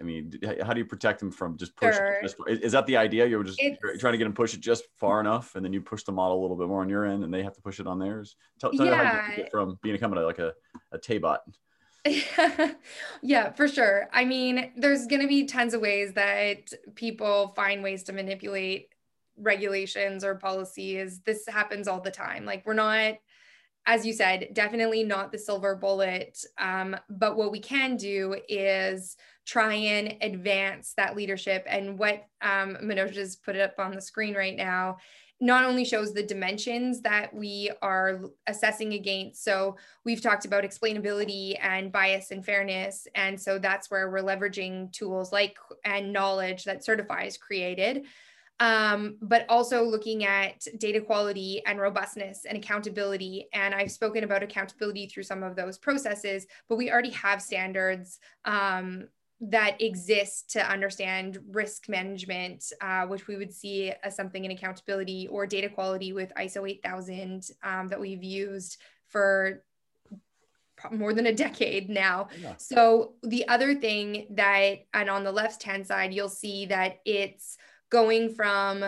I 0.00 0.02
mean, 0.02 0.32
how 0.62 0.72
do 0.72 0.78
you 0.78 0.86
protect 0.86 1.20
them 1.20 1.30
from 1.30 1.58
just 1.58 1.76
pushing? 1.76 1.92
Sure. 1.92 2.48
Is 2.48 2.72
that 2.72 2.86
the 2.86 2.96
idea? 2.96 3.26
You're 3.26 3.44
just 3.44 3.60
it's, 3.60 4.00
trying 4.00 4.12
to 4.12 4.18
get 4.18 4.24
them 4.24 4.32
push 4.32 4.54
it 4.54 4.60
just 4.60 4.84
far 4.96 5.20
enough, 5.20 5.56
and 5.56 5.64
then 5.64 5.72
you 5.72 5.82
push 5.82 6.04
the 6.04 6.12
model 6.12 6.40
a 6.40 6.40
little 6.40 6.56
bit 6.56 6.68
more 6.68 6.80
on 6.80 6.88
your 6.88 7.04
end, 7.04 7.22
and 7.22 7.32
they 7.32 7.42
have 7.42 7.54
to 7.54 7.60
push 7.60 7.80
it 7.80 7.86
on 7.86 7.98
theirs. 7.98 8.36
Tell, 8.58 8.72
tell 8.72 8.86
yeah. 8.86 9.04
how 9.04 9.30
you 9.30 9.36
get 9.36 9.50
from 9.50 9.78
being 9.82 9.94
becoming 9.94 10.22
like 10.22 10.38
a 10.38 10.54
a 10.92 10.98
Taybot. 10.98 11.38
yeah, 13.22 13.52
for 13.52 13.68
sure. 13.68 14.08
I 14.12 14.24
mean, 14.24 14.72
there's 14.76 15.06
going 15.06 15.22
to 15.22 15.28
be 15.28 15.44
tons 15.44 15.74
of 15.74 15.82
ways 15.82 16.14
that 16.14 16.72
people 16.94 17.48
find 17.48 17.82
ways 17.82 18.04
to 18.04 18.12
manipulate 18.12 18.88
regulations 19.36 20.24
or 20.24 20.34
policies. 20.34 21.20
This 21.20 21.46
happens 21.46 21.88
all 21.88 22.00
the 22.00 22.10
time. 22.10 22.46
Like, 22.46 22.64
we're 22.64 22.72
not 22.72 23.16
as 23.86 24.06
you 24.06 24.12
said, 24.12 24.48
definitely 24.52 25.02
not 25.02 25.32
the 25.32 25.38
silver 25.38 25.74
bullet. 25.74 26.44
Um, 26.58 26.96
but 27.08 27.36
what 27.36 27.50
we 27.50 27.60
can 27.60 27.96
do 27.96 28.36
is 28.48 29.16
try 29.46 29.74
and 29.74 30.16
advance 30.20 30.94
that 30.96 31.16
leadership. 31.16 31.64
And 31.68 31.98
what 31.98 32.24
um, 32.42 32.76
Manoj 32.82 33.16
has 33.16 33.36
put 33.36 33.56
up 33.56 33.74
on 33.78 33.94
the 33.94 34.00
screen 34.00 34.34
right 34.34 34.56
now 34.56 34.98
not 35.40 35.64
only 35.64 35.84
shows 35.84 36.12
the 36.12 36.22
dimensions 36.22 37.00
that 37.00 37.32
we 37.34 37.70
are 37.80 38.20
assessing 38.46 38.92
against. 38.92 39.42
So 39.42 39.76
we've 40.04 40.20
talked 40.20 40.44
about 40.44 40.64
explainability 40.64 41.56
and 41.62 41.90
bias 41.90 42.30
and 42.30 42.44
fairness. 42.44 43.06
And 43.14 43.40
so 43.40 43.58
that's 43.58 43.90
where 43.90 44.10
we're 44.10 44.18
leveraging 44.22 44.92
tools 44.92 45.32
like 45.32 45.56
and 45.84 46.12
knowledge 46.12 46.64
that 46.64 46.84
Certifai 46.84 47.40
created 47.40 48.04
um, 48.60 49.16
but 49.22 49.46
also 49.48 49.82
looking 49.82 50.24
at 50.24 50.66
data 50.78 51.00
quality 51.00 51.62
and 51.66 51.80
robustness 51.80 52.44
and 52.44 52.58
accountability. 52.58 53.48
And 53.54 53.74
I've 53.74 53.90
spoken 53.90 54.22
about 54.22 54.42
accountability 54.42 55.06
through 55.06 55.22
some 55.22 55.42
of 55.42 55.56
those 55.56 55.78
processes, 55.78 56.46
but 56.68 56.76
we 56.76 56.90
already 56.92 57.10
have 57.10 57.40
standards 57.40 58.18
um, 58.44 59.08
that 59.40 59.80
exist 59.80 60.50
to 60.50 60.70
understand 60.70 61.38
risk 61.50 61.88
management, 61.88 62.70
uh, 62.82 63.06
which 63.06 63.26
we 63.26 63.36
would 63.36 63.52
see 63.52 63.92
as 64.02 64.14
something 64.14 64.44
in 64.44 64.50
accountability 64.50 65.26
or 65.28 65.46
data 65.46 65.70
quality 65.70 66.12
with 66.12 66.30
ISO 66.38 66.68
8000 66.68 67.48
um, 67.62 67.88
that 67.88 67.98
we've 67.98 68.22
used 68.22 68.76
for 69.08 69.64
more 70.90 71.14
than 71.14 71.26
a 71.26 71.32
decade 71.32 71.88
now. 71.88 72.28
Yeah. 72.40 72.54
So 72.58 73.14
the 73.22 73.48
other 73.48 73.74
thing 73.74 74.26
that, 74.30 74.84
and 74.92 75.08
on 75.08 75.24
the 75.24 75.32
left 75.32 75.62
hand 75.62 75.86
side, 75.86 76.12
you'll 76.12 76.28
see 76.28 76.66
that 76.66 77.00
it's 77.06 77.56
going 77.90 78.34
from 78.34 78.84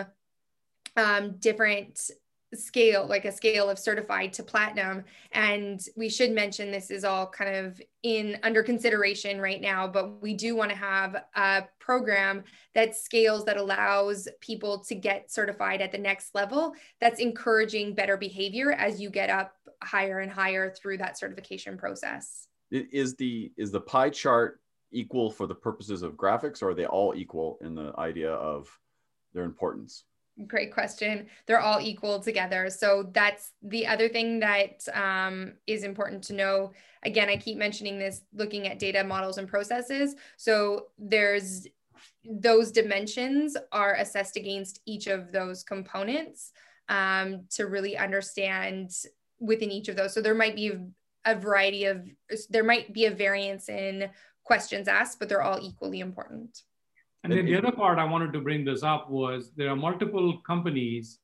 um, 0.95 1.37
different 1.39 2.11
scale, 2.55 3.05
like 3.07 3.25
a 3.25 3.31
scale 3.31 3.69
of 3.69 3.79
certified 3.79 4.33
to 4.33 4.43
platinum. 4.43 5.03
And 5.31 5.83
we 5.95 6.09
should 6.09 6.31
mention 6.31 6.71
this 6.71 6.91
is 6.91 7.03
all 7.03 7.27
kind 7.27 7.55
of 7.55 7.81
in 8.03 8.37
under 8.43 8.63
consideration 8.63 9.39
right 9.39 9.61
now, 9.61 9.87
but 9.87 10.21
we 10.21 10.33
do 10.33 10.55
want 10.55 10.71
to 10.71 10.77
have 10.77 11.23
a 11.35 11.63
program 11.79 12.43
that 12.75 12.95
scales 12.95 13.45
that 13.45 13.57
allows 13.57 14.27
people 14.39 14.79
to 14.85 14.95
get 14.95 15.31
certified 15.31 15.81
at 15.81 15.91
the 15.91 15.97
next 15.97 16.35
level. 16.35 16.73
That's 16.99 17.19
encouraging 17.19 17.95
better 17.95 18.17
behavior 18.17 18.71
as 18.71 19.01
you 19.01 19.09
get 19.09 19.29
up 19.29 19.55
higher 19.81 20.19
and 20.19 20.31
higher 20.31 20.71
through 20.71 20.97
that 20.99 21.17
certification 21.17 21.77
process. 21.77 22.47
Is 22.71 23.15
the 23.15 23.51
is 23.55 23.71
the 23.71 23.81
pie 23.81 24.09
chart 24.09 24.59
equal 24.91 25.29
for 25.29 25.47
the 25.47 25.55
purposes 25.55 26.01
of 26.01 26.13
graphics 26.13 26.61
or 26.61 26.69
are 26.69 26.73
they 26.73 26.85
all 26.85 27.13
equal 27.15 27.57
in 27.61 27.75
the 27.75 27.93
idea 27.97 28.31
of 28.31 28.67
their 29.33 29.43
importance? 29.43 30.05
Great 30.47 30.73
question. 30.73 31.27
They're 31.45 31.59
all 31.59 31.79
equal 31.79 32.19
together. 32.19 32.69
So 32.69 33.09
that's 33.13 33.51
the 33.61 33.85
other 33.85 34.09
thing 34.09 34.39
that 34.39 34.83
um, 34.93 35.53
is 35.67 35.83
important 35.83 36.23
to 36.25 36.33
know. 36.33 36.71
Again, 37.03 37.29
I 37.29 37.37
keep 37.37 37.57
mentioning 37.57 37.99
this 37.99 38.21
looking 38.33 38.67
at 38.67 38.79
data 38.79 39.03
models 39.03 39.37
and 39.37 39.47
processes. 39.47 40.15
So 40.37 40.87
there's 40.97 41.67
those 42.25 42.71
dimensions 42.71 43.55
are 43.71 43.95
assessed 43.95 44.35
against 44.37 44.81
each 44.85 45.07
of 45.07 45.31
those 45.31 45.63
components 45.63 46.51
um, 46.89 47.45
to 47.51 47.67
really 47.67 47.97
understand 47.97 48.91
within 49.39 49.71
each 49.71 49.87
of 49.87 49.95
those. 49.95 50.13
So 50.13 50.21
there 50.21 50.33
might 50.33 50.55
be 50.55 50.71
a 51.25 51.35
variety 51.35 51.85
of, 51.85 52.07
there 52.49 52.63
might 52.63 52.93
be 52.93 53.05
a 53.05 53.11
variance 53.11 53.69
in 53.69 54.09
questions 54.43 54.87
asked, 54.87 55.19
but 55.19 55.29
they're 55.29 55.41
all 55.41 55.59
equally 55.61 55.99
important. 55.99 56.63
And 57.23 57.31
then 57.31 57.45
the 57.45 57.55
other 57.55 57.71
part 57.71 57.99
I 57.99 58.03
wanted 58.03 58.33
to 58.33 58.41
bring 58.41 58.65
this 58.65 58.83
up 58.83 59.09
was 59.09 59.51
there 59.55 59.69
are 59.69 59.75
multiple 59.75 60.39
companies 60.45 61.19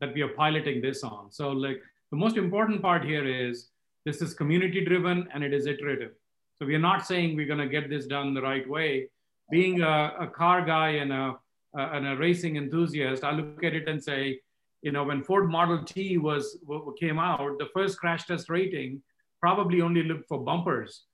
that 0.00 0.14
we 0.14 0.22
are 0.22 0.28
piloting 0.28 0.80
this 0.80 1.04
on. 1.04 1.30
So 1.30 1.50
like 1.50 1.80
the 2.10 2.16
most 2.16 2.36
important 2.36 2.80
part 2.80 3.04
here 3.04 3.26
is 3.26 3.68
this 4.04 4.22
is 4.22 4.32
community 4.34 4.84
driven 4.84 5.28
and 5.32 5.44
it 5.44 5.52
is 5.52 5.66
iterative. 5.66 6.12
So 6.58 6.64
we 6.66 6.74
are 6.74 6.86
not 6.90 7.06
saying 7.06 7.36
we're 7.36 7.46
going 7.46 7.58
to 7.58 7.68
get 7.68 7.90
this 7.90 8.06
done 8.06 8.34
the 8.34 8.42
right 8.42 8.68
way. 8.68 9.08
Being 9.50 9.82
a, 9.82 10.14
a 10.20 10.26
car 10.26 10.64
guy 10.64 10.90
and 10.90 11.12
a, 11.12 11.36
a, 11.76 11.80
and 11.80 12.06
a 12.06 12.16
racing 12.16 12.56
enthusiast, 12.56 13.22
I 13.22 13.32
look 13.32 13.62
at 13.62 13.74
it 13.74 13.88
and 13.88 14.02
say, 14.02 14.40
you 14.80 14.90
know, 14.90 15.04
when 15.04 15.22
Ford 15.22 15.50
Model 15.50 15.84
T 15.84 16.16
was 16.18 16.58
came 16.98 17.18
out, 17.18 17.58
the 17.58 17.68
first 17.74 17.98
crash 17.98 18.26
test 18.26 18.48
rating 18.48 19.02
probably 19.40 19.82
only 19.82 20.02
looked 20.02 20.28
for 20.28 20.42
bumpers 20.42 21.04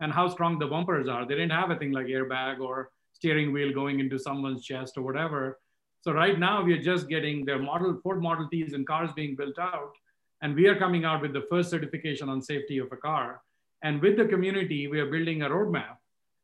and 0.00 0.12
how 0.12 0.28
strong 0.28 0.58
the 0.58 0.66
bumpers 0.66 1.08
are. 1.08 1.26
They 1.26 1.34
didn't 1.34 1.52
have 1.52 1.70
a 1.70 1.76
thing 1.76 1.92
like 1.92 2.06
airbag 2.06 2.60
or 2.60 2.90
steering 3.16 3.50
wheel 3.50 3.72
going 3.72 3.98
into 3.98 4.18
someone's 4.18 4.62
chest 4.62 4.98
or 4.98 5.02
whatever. 5.02 5.58
So 6.02 6.12
right 6.12 6.38
now 6.38 6.62
we 6.62 6.74
are 6.74 6.82
just 6.82 7.08
getting 7.08 7.46
their 7.46 7.58
model 7.58 7.98
Ford 8.02 8.22
Model 8.22 8.46
Ts 8.52 8.74
and 8.74 8.86
cars 8.86 9.10
being 9.16 9.34
built 9.34 9.58
out. 9.58 9.92
And 10.42 10.54
we 10.54 10.66
are 10.68 10.78
coming 10.78 11.06
out 11.06 11.22
with 11.22 11.32
the 11.32 11.46
first 11.50 11.70
certification 11.70 12.28
on 12.28 12.42
safety 12.42 12.76
of 12.76 12.92
a 12.92 12.96
car. 12.96 13.40
And 13.82 14.02
with 14.02 14.18
the 14.18 14.26
community, 14.26 14.86
we 14.86 15.00
are 15.00 15.10
building 15.10 15.42
a 15.42 15.48
roadmap. 15.48 15.96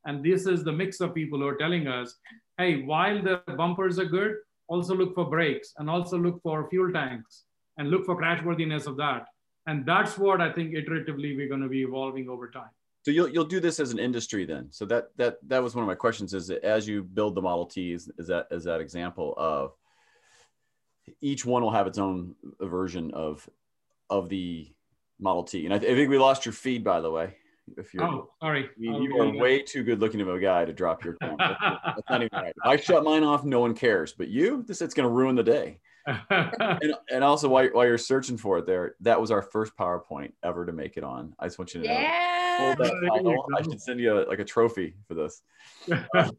And 0.05 0.25
this 0.25 0.47
is 0.47 0.63
the 0.63 0.71
mix 0.71 0.99
of 0.99 1.13
people 1.13 1.39
who 1.39 1.47
are 1.47 1.55
telling 1.55 1.87
us, 1.87 2.15
hey, 2.57 2.81
while 2.81 3.21
the 3.21 3.41
bumpers 3.55 3.99
are 3.99 4.05
good, 4.05 4.37
also 4.67 4.95
look 4.95 5.13
for 5.13 5.29
brakes 5.29 5.73
and 5.77 5.89
also 5.89 6.17
look 6.17 6.41
for 6.41 6.67
fuel 6.69 6.91
tanks 6.91 7.43
and 7.77 7.91
look 7.91 8.05
for 8.05 8.19
crashworthiness 8.19 8.87
of 8.87 8.97
that. 8.97 9.27
And 9.67 9.85
that's 9.85 10.17
what 10.17 10.41
I 10.41 10.51
think 10.51 10.73
iteratively 10.73 11.37
we're 11.37 11.47
going 11.47 11.61
to 11.61 11.69
be 11.69 11.83
evolving 11.83 12.27
over 12.29 12.49
time. 12.49 12.73
So 13.03 13.11
you'll 13.11 13.29
you'll 13.29 13.45
do 13.45 13.59
this 13.59 13.79
as 13.79 13.91
an 13.91 13.99
industry 13.99 14.45
then. 14.45 14.67
So 14.71 14.85
that 14.85 15.09
that 15.17 15.37
that 15.47 15.61
was 15.61 15.75
one 15.75 15.83
of 15.83 15.87
my 15.87 15.95
questions. 15.95 16.33
Is 16.33 16.47
that 16.47 16.63
as 16.63 16.87
you 16.87 17.03
build 17.03 17.35
the 17.35 17.41
Model 17.41 17.65
Ts, 17.65 18.09
is 18.17 18.27
that 18.27 18.47
is 18.49 18.63
that 18.63 18.79
example 18.79 19.33
of 19.37 19.73
each 21.21 21.45
one 21.45 21.61
will 21.61 21.71
have 21.71 21.87
its 21.87 21.97
own 21.97 22.35
version 22.61 23.11
of 23.13 23.47
of 24.09 24.29
the 24.29 24.71
Model 25.19 25.43
T. 25.43 25.65
And 25.65 25.73
I, 25.73 25.79
th- 25.79 25.91
I 25.91 25.95
think 25.95 26.09
we 26.09 26.17
lost 26.17 26.45
your 26.45 26.53
feed, 26.53 26.83
by 26.83 27.01
the 27.01 27.11
way. 27.11 27.35
If 27.77 27.93
you're, 27.93 28.03
oh, 28.03 28.29
sorry, 28.41 28.65
oh, 28.69 28.73
you, 28.77 29.03
you 29.03 29.21
are 29.21 29.37
way 29.37 29.61
too 29.61 29.83
good 29.83 30.01
looking 30.01 30.19
of 30.19 30.27
a 30.27 30.39
guy 30.39 30.65
to 30.65 30.73
drop 30.73 31.03
your 31.03 31.15
phone. 31.21 31.37
That's, 31.39 31.59
that's 31.85 32.09
not 32.09 32.21
even 32.21 32.29
right. 32.33 32.53
I 32.63 32.75
shut 32.75 33.05
mine 33.05 33.23
off, 33.23 33.45
no 33.45 33.61
one 33.61 33.73
cares. 33.73 34.11
But 34.11 34.27
you, 34.27 34.63
this 34.67 34.81
it's 34.81 34.93
going 34.93 35.07
to 35.07 35.13
ruin 35.13 35.35
the 35.35 35.43
day. 35.43 35.79
and, 36.29 36.93
and, 37.09 37.23
also 37.23 37.47
while, 37.47 37.67
while 37.69 37.85
you're 37.85 37.97
searching 37.97 38.37
for 38.37 38.57
it 38.57 38.65
there, 38.65 38.95
that 38.99 39.19
was 39.19 39.31
our 39.31 39.41
first 39.41 39.77
PowerPoint 39.77 40.33
ever 40.43 40.65
to 40.65 40.73
make 40.73 40.97
it 40.97 41.05
on. 41.05 41.33
I 41.39 41.45
just 41.45 41.57
want 41.57 41.73
you 41.73 41.83
to 41.83 41.87
know. 41.87 42.42
Yeah. 42.59 42.75
Title, 42.75 43.45
I 43.57 43.61
should 43.61 43.81
send 43.81 43.99
you 43.99 44.19
a, 44.19 44.25
like 44.27 44.39
a 44.39 44.45
trophy 44.45 44.95
for 45.07 45.13
this. 45.13 45.41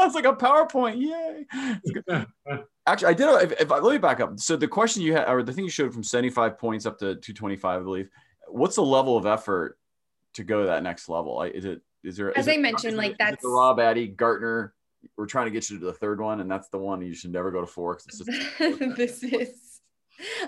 Oh, 0.00 0.02
that's 0.02 0.14
like 0.14 0.26
a 0.26 0.32
PowerPoint. 0.32 1.00
Yay. 1.00 2.24
Actually, 2.86 3.08
I 3.08 3.14
did. 3.14 3.50
If, 3.50 3.60
if 3.62 3.72
I, 3.72 3.78
let 3.80 3.90
me 3.90 3.98
back 3.98 4.20
up. 4.20 4.38
So 4.38 4.54
the 4.54 4.68
question 4.68 5.02
you 5.02 5.14
had, 5.14 5.28
or 5.28 5.42
the 5.42 5.52
thing 5.52 5.64
you 5.64 5.70
showed 5.70 5.92
from 5.92 6.04
75 6.04 6.56
points 6.56 6.86
up 6.86 6.98
to 6.98 7.16
225, 7.16 7.80
I 7.80 7.82
believe. 7.82 8.08
What's 8.46 8.76
the 8.76 8.82
level 8.84 9.16
of 9.16 9.26
effort 9.26 9.76
to 10.34 10.44
go 10.44 10.60
to 10.60 10.66
that 10.68 10.84
next 10.84 11.08
level? 11.08 11.42
Is 11.42 11.64
it, 11.64 11.80
is 12.04 12.16
there, 12.16 12.30
as 12.38 12.46
is 12.46 12.48
I 12.48 12.52
it, 12.52 12.60
mentioned, 12.60 12.96
like 12.96 13.18
that's 13.18 13.42
the 13.42 13.48
Rob 13.48 13.80
Addy 13.80 14.06
Gartner 14.06 14.72
we're 15.16 15.26
trying 15.26 15.46
to 15.46 15.50
get 15.50 15.68
you 15.70 15.78
to 15.78 15.84
the 15.84 15.92
third 15.92 16.20
one, 16.20 16.40
and 16.40 16.50
that's 16.50 16.68
the 16.68 16.78
one 16.78 17.02
you 17.02 17.14
should 17.14 17.32
never 17.32 17.50
go 17.50 17.60
to 17.60 17.66
four. 17.66 17.98
Just- 18.08 18.24
this 18.96 19.22
is 19.22 19.80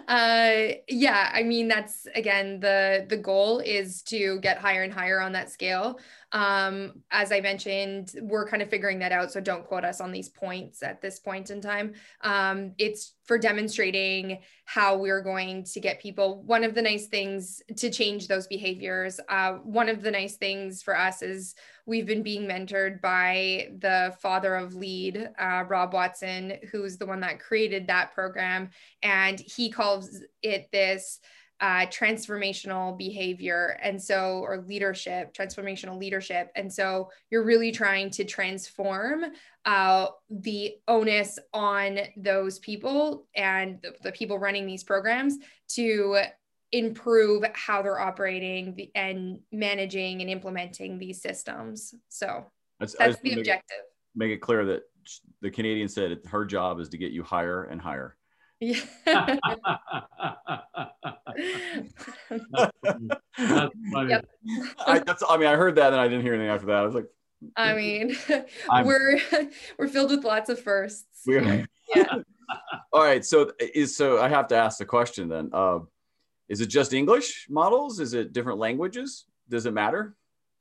uh, 0.08 0.74
yeah, 0.88 1.30
I 1.32 1.42
mean 1.42 1.68
that's 1.68 2.06
again 2.14 2.60
the 2.60 3.06
the 3.08 3.16
goal 3.16 3.60
is 3.60 4.02
to 4.02 4.38
get 4.40 4.58
higher 4.58 4.82
and 4.82 4.92
higher 4.92 5.20
on 5.20 5.32
that 5.32 5.50
scale. 5.50 5.98
Um, 6.32 7.02
as 7.10 7.32
I 7.32 7.40
mentioned, 7.40 8.12
we're 8.20 8.48
kind 8.48 8.62
of 8.62 8.70
figuring 8.70 9.00
that 9.00 9.12
out, 9.12 9.32
so 9.32 9.40
don't 9.40 9.66
quote 9.66 9.84
us 9.84 10.00
on 10.00 10.12
these 10.12 10.28
points 10.28 10.82
at 10.82 11.00
this 11.00 11.18
point 11.18 11.50
in 11.50 11.60
time. 11.60 11.94
Um, 12.20 12.72
it's 12.78 13.14
for 13.24 13.36
demonstrating 13.38 14.38
how 14.64 14.96
we're 14.96 15.22
going 15.22 15.64
to 15.64 15.80
get 15.80 16.00
people. 16.00 16.42
One 16.42 16.62
of 16.62 16.74
the 16.74 16.82
nice 16.82 17.06
things 17.06 17.62
to 17.76 17.90
change 17.90 18.28
those 18.28 18.46
behaviors. 18.46 19.18
Uh, 19.28 19.54
one 19.64 19.88
of 19.88 20.02
the 20.02 20.10
nice 20.10 20.36
things 20.36 20.82
for 20.82 20.96
us 20.96 21.22
is 21.22 21.56
we've 21.86 22.06
been 22.06 22.22
being 22.22 22.46
mentored 22.46 23.00
by 23.00 23.68
the 23.78 24.14
father 24.20 24.54
of 24.54 24.74
LEED, 24.74 25.28
uh, 25.38 25.64
Rob 25.68 25.92
Watson, 25.92 26.54
who's 26.70 26.96
the 26.96 27.06
one 27.06 27.20
that 27.20 27.40
created 27.40 27.88
that 27.88 28.12
program, 28.14 28.70
and 29.02 29.40
he 29.40 29.70
calls 29.80 30.20
it 30.42 30.68
this 30.72 31.20
uh, 31.60 31.86
transformational 31.86 32.96
behavior 32.96 33.78
and 33.82 34.02
so 34.02 34.38
or 34.38 34.64
leadership 34.66 35.34
transformational 35.34 35.98
leadership. 35.98 36.50
And 36.54 36.72
so 36.72 37.10
you're 37.30 37.44
really 37.44 37.70
trying 37.70 38.10
to 38.10 38.24
transform 38.24 39.24
uh, 39.66 40.06
the 40.30 40.76
onus 40.88 41.38
on 41.52 41.98
those 42.16 42.58
people 42.60 43.26
and 43.36 43.78
the, 43.82 43.92
the 44.02 44.12
people 44.12 44.38
running 44.38 44.66
these 44.66 44.84
programs 44.84 45.36
to 45.68 46.20
improve 46.72 47.44
how 47.54 47.82
they're 47.82 48.00
operating 48.00 48.88
and 48.94 49.40
managing 49.52 50.22
and 50.22 50.30
implementing 50.30 50.98
these 50.98 51.20
systems. 51.20 51.94
So 52.08 52.46
that's, 52.78 52.96
that's 52.96 53.20
the 53.20 53.34
objective. 53.34 53.78
make 54.14 54.30
it 54.30 54.38
clear 54.38 54.64
that 54.64 54.82
the 55.40 55.50
canadian 55.50 55.88
said 55.88 56.18
her 56.26 56.44
job 56.44 56.78
is 56.78 56.88
to 56.90 56.98
get 56.98 57.10
you 57.10 57.22
higher 57.22 57.64
and 57.64 57.80
higher 57.80 58.16
yeah. 58.60 58.80
that's 59.06 59.40
funny. 63.92 64.10
Yep. 64.10 64.26
I, 64.86 64.98
that's, 64.98 65.22
I 65.28 65.36
mean, 65.36 65.48
I 65.48 65.56
heard 65.56 65.76
that 65.76 65.92
and 65.92 66.00
I 66.00 66.08
didn't 66.08 66.22
hear 66.22 66.34
anything 66.34 66.50
after 66.50 66.66
that. 66.66 66.76
I 66.76 66.82
was 66.82 66.94
like, 66.94 67.06
I 67.56 67.74
mean, 67.74 68.16
we're 68.84 69.20
we're 69.78 69.88
filled 69.88 70.10
with 70.10 70.24
lots 70.24 70.50
of 70.50 70.60
firsts. 70.60 71.22
yeah. 71.26 71.64
All 72.92 73.02
right. 73.02 73.24
So 73.24 73.52
is 73.60 73.96
so 73.96 74.20
I 74.20 74.28
have 74.28 74.48
to 74.48 74.56
ask 74.56 74.78
the 74.78 74.84
question 74.84 75.28
then. 75.28 75.50
Uh, 75.52 75.80
is 76.48 76.60
it 76.60 76.66
just 76.66 76.92
English 76.92 77.46
models? 77.48 78.00
Is 78.00 78.12
it 78.12 78.32
different 78.32 78.58
languages? 78.58 79.24
Does 79.48 79.66
it 79.66 79.72
matter? 79.72 80.16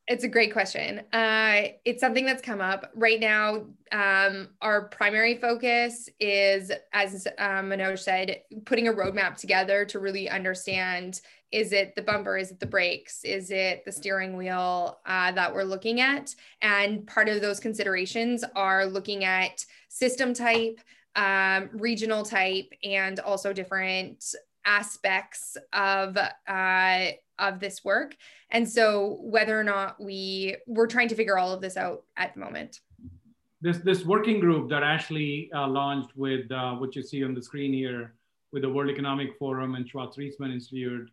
It's 0.09 0.23
a 0.23 0.27
great 0.27 0.51
question. 0.51 1.03
Uh, 1.13 1.67
it's 1.85 2.01
something 2.01 2.25
that's 2.25 2.41
come 2.41 2.61
up 2.61 2.89
right 2.95 3.19
now. 3.19 3.67
Um, 3.91 4.49
our 4.59 4.89
primary 4.89 5.35
focus 5.37 6.09
is, 6.19 6.71
as 6.93 7.27
um, 7.37 7.69
Manoj 7.69 7.99
said, 7.99 8.41
putting 8.65 8.87
a 8.87 8.91
roadmap 8.91 9.35
together 9.35 9.85
to 9.85 9.99
really 9.99 10.27
understand: 10.27 11.21
is 11.51 11.73
it 11.73 11.93
the 11.95 12.01
bumper? 12.01 12.37
Is 12.37 12.49
it 12.49 12.59
the 12.59 12.65
brakes? 12.65 13.23
Is 13.23 13.51
it 13.51 13.85
the 13.85 13.91
steering 13.91 14.35
wheel 14.35 14.99
uh, 15.05 15.31
that 15.33 15.53
we're 15.53 15.61
looking 15.61 16.01
at? 16.01 16.33
And 16.63 17.05
part 17.05 17.29
of 17.29 17.39
those 17.41 17.59
considerations 17.59 18.43
are 18.55 18.87
looking 18.87 19.25
at 19.25 19.63
system 19.89 20.33
type, 20.33 20.79
um, 21.15 21.69
regional 21.73 22.23
type, 22.23 22.73
and 22.83 23.19
also 23.19 23.53
different 23.53 24.25
aspects 24.65 25.55
of 25.71 26.17
uh, 26.47 27.11
of 27.39 27.59
this 27.59 27.83
work. 27.83 28.15
And 28.51 28.67
so 28.67 29.19
whether 29.21 29.59
or 29.59 29.63
not 29.63 30.01
we 30.01 30.57
we're 30.67 30.87
trying 30.87 31.07
to 31.09 31.15
figure 31.15 31.37
all 31.37 31.51
of 31.51 31.61
this 31.61 31.77
out 31.77 32.03
at 32.17 32.33
the 32.33 32.39
moment. 32.39 32.81
This 33.61 33.77
this 33.79 34.05
working 34.05 34.39
group 34.39 34.69
that 34.69 34.83
Ashley 34.83 35.49
uh, 35.53 35.67
launched 35.67 36.15
with 36.15 36.51
uh, 36.51 36.75
what 36.75 36.95
you 36.95 37.03
see 37.03 37.23
on 37.23 37.33
the 37.33 37.41
screen 37.41 37.73
here 37.73 38.13
with 38.51 38.63
the 38.63 38.69
World 38.69 38.89
Economic 38.89 39.37
Forum 39.37 39.75
and 39.75 39.87
Schwartz 39.87 40.17
Reisman 40.17 40.51
Institute, 40.51 41.09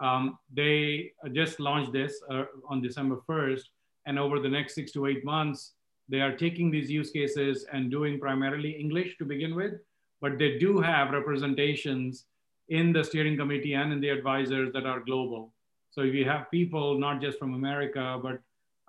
um, 0.00 0.38
they 0.52 1.12
just 1.32 1.60
launched 1.60 1.92
this 1.92 2.20
uh, 2.30 2.44
on 2.68 2.82
December 2.82 3.18
1st. 3.28 3.62
And 4.06 4.18
over 4.18 4.40
the 4.40 4.48
next 4.48 4.74
six 4.74 4.92
to 4.92 5.06
eight 5.06 5.24
months, 5.24 5.74
they 6.08 6.20
are 6.20 6.36
taking 6.36 6.70
these 6.70 6.90
use 6.90 7.10
cases 7.10 7.64
and 7.72 7.90
doing 7.90 8.18
primarily 8.18 8.72
English 8.72 9.16
to 9.18 9.24
begin 9.24 9.54
with, 9.54 9.74
but 10.20 10.38
they 10.38 10.58
do 10.58 10.80
have 10.80 11.10
representations 11.10 12.24
in 12.68 12.92
the 12.92 13.04
steering 13.04 13.36
committee 13.36 13.74
and 13.74 13.92
in 13.92 14.00
the 14.00 14.08
advisors 14.08 14.72
that 14.72 14.86
are 14.86 15.00
global. 15.00 15.52
So 15.90 16.02
if 16.02 16.14
you 16.14 16.24
have 16.24 16.50
people 16.50 16.98
not 16.98 17.20
just 17.20 17.38
from 17.38 17.54
America, 17.54 18.18
but 18.22 18.40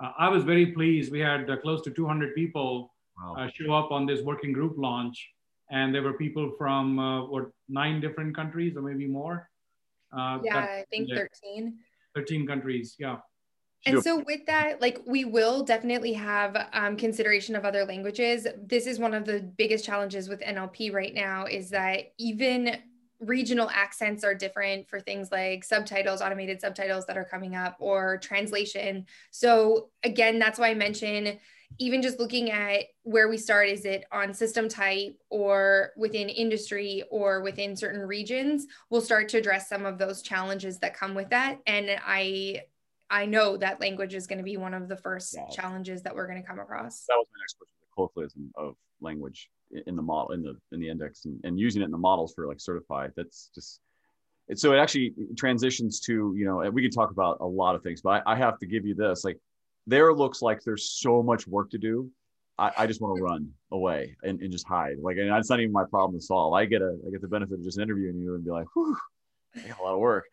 uh, 0.03 0.11
I 0.17 0.29
was 0.29 0.43
very 0.43 0.67
pleased. 0.67 1.11
We 1.11 1.19
had 1.19 1.49
uh, 1.49 1.57
close 1.57 1.81
to 1.83 1.91
200 1.91 2.35
people 2.35 2.93
wow. 3.17 3.35
uh, 3.37 3.49
show 3.53 3.73
up 3.73 3.91
on 3.91 4.05
this 4.05 4.21
working 4.21 4.53
group 4.53 4.75
launch, 4.77 5.29
and 5.69 5.93
there 5.93 6.01
were 6.01 6.13
people 6.13 6.53
from 6.57 6.99
uh, 6.99 7.25
what 7.25 7.49
nine 7.69 8.01
different 8.01 8.35
countries 8.35 8.75
or 8.75 8.81
maybe 8.81 9.07
more. 9.07 9.49
Uh, 10.11 10.39
yeah, 10.43 10.57
I 10.57 10.85
think 10.89 11.09
13. 11.09 11.77
13 12.15 12.47
countries. 12.47 12.95
Yeah. 12.99 13.17
And 13.85 14.03
so, 14.03 14.23
with 14.27 14.45
that, 14.45 14.79
like 14.79 15.01
we 15.07 15.25
will 15.25 15.63
definitely 15.63 16.13
have 16.13 16.67
um, 16.73 16.95
consideration 16.97 17.55
of 17.55 17.65
other 17.65 17.83
languages. 17.83 18.45
This 18.63 18.85
is 18.85 18.99
one 18.99 19.15
of 19.15 19.25
the 19.25 19.39
biggest 19.39 19.83
challenges 19.83 20.29
with 20.29 20.39
NLP 20.41 20.93
right 20.93 21.15
now 21.15 21.45
is 21.45 21.71
that 21.71 22.13
even 22.19 22.77
regional 23.21 23.69
accents 23.71 24.23
are 24.23 24.33
different 24.33 24.89
for 24.89 24.99
things 24.99 25.31
like 25.31 25.63
subtitles, 25.63 26.21
automated 26.21 26.59
subtitles 26.59 27.05
that 27.05 27.17
are 27.17 27.25
coming 27.25 27.55
up, 27.55 27.77
or 27.79 28.17
translation. 28.17 29.05
So, 29.29 29.89
again, 30.03 30.39
that's 30.39 30.59
why 30.59 30.69
I 30.69 30.73
mention 30.73 31.39
even 31.79 32.01
just 32.01 32.19
looking 32.19 32.51
at 32.51 32.83
where 33.03 33.29
we 33.29 33.37
start 33.37 33.69
is 33.69 33.85
it 33.85 34.03
on 34.11 34.33
system 34.33 34.67
type 34.67 35.17
or 35.29 35.91
within 35.95 36.29
industry 36.29 37.03
or 37.09 37.41
within 37.41 37.75
certain 37.75 38.01
regions 38.01 38.67
we'll 38.89 39.01
start 39.01 39.29
to 39.29 39.37
address 39.37 39.69
some 39.69 39.85
of 39.85 39.97
those 39.97 40.21
challenges 40.21 40.79
that 40.79 40.93
come 40.93 41.13
with 41.13 41.29
that 41.29 41.59
and 41.65 41.89
i 42.05 42.59
i 43.09 43.25
know 43.25 43.57
that 43.57 43.79
language 43.79 44.13
is 44.13 44.27
going 44.27 44.37
to 44.37 44.43
be 44.43 44.57
one 44.57 44.73
of 44.73 44.87
the 44.87 44.97
first 44.97 45.35
yeah. 45.35 45.47
challenges 45.49 46.01
that 46.01 46.15
we're 46.15 46.27
going 46.27 46.41
to 46.41 46.47
come 46.47 46.59
across 46.59 47.05
that 47.07 47.15
was 47.15 47.27
my 47.33 47.39
next 47.41 47.57
question 47.57 47.75
the 47.79 47.93
colloquialism 47.93 48.51
of 48.55 48.75
language 48.99 49.49
in 49.87 49.95
the 49.95 50.01
model 50.01 50.31
in 50.33 50.41
the 50.41 50.55
in 50.71 50.79
the 50.79 50.89
index 50.89 51.25
and, 51.25 51.39
and 51.43 51.59
using 51.59 51.81
it 51.81 51.85
in 51.85 51.91
the 51.91 51.97
models 51.97 52.33
for 52.33 52.47
like 52.47 52.57
Certifai 52.57 53.11
that's 53.15 53.49
just 53.53 53.81
so 54.55 54.73
it 54.73 54.77
actually 54.77 55.13
transitions 55.37 55.99
to 56.01 56.33
you 56.37 56.45
know 56.45 56.69
we 56.71 56.81
could 56.81 56.93
talk 56.93 57.11
about 57.11 57.37
a 57.39 57.45
lot 57.45 57.75
of 57.75 57.83
things 57.83 58.01
but 58.01 58.23
I, 58.25 58.33
I 58.33 58.35
have 58.35 58.59
to 58.59 58.65
give 58.65 58.85
you 58.85 58.93
this 58.95 59.23
like 59.23 59.39
there 59.87 60.13
looks 60.13 60.41
like 60.41 60.61
there's 60.63 60.89
so 60.89 61.23
much 61.23 61.47
work 61.47 61.69
to 61.71 61.77
do 61.77 62.09
I, 62.57 62.71
I 62.79 62.87
just 62.87 63.01
want 63.01 63.17
to 63.17 63.23
run 63.23 63.49
away 63.71 64.15
and, 64.23 64.39
and 64.41 64.51
just 64.51 64.67
hide 64.67 64.97
like 64.99 65.17
and 65.17 65.31
that's 65.31 65.49
not 65.49 65.59
even 65.59 65.71
my 65.71 65.85
problem 65.89 66.19
to 66.19 66.25
solve. 66.25 66.53
I 66.53 66.65
get 66.65 66.81
a 66.81 66.97
i 67.07 67.09
get 67.09 67.21
the 67.21 67.27
benefit 67.27 67.59
of 67.59 67.63
just 67.63 67.79
interviewing 67.79 68.19
you 68.19 68.35
and 68.35 68.43
be 68.43 68.51
like 68.51 68.67
whew 68.75 68.95
I 69.55 69.67
got 69.67 69.79
a 69.79 69.83
lot 69.83 69.93
of 69.93 69.99
work 69.99 70.25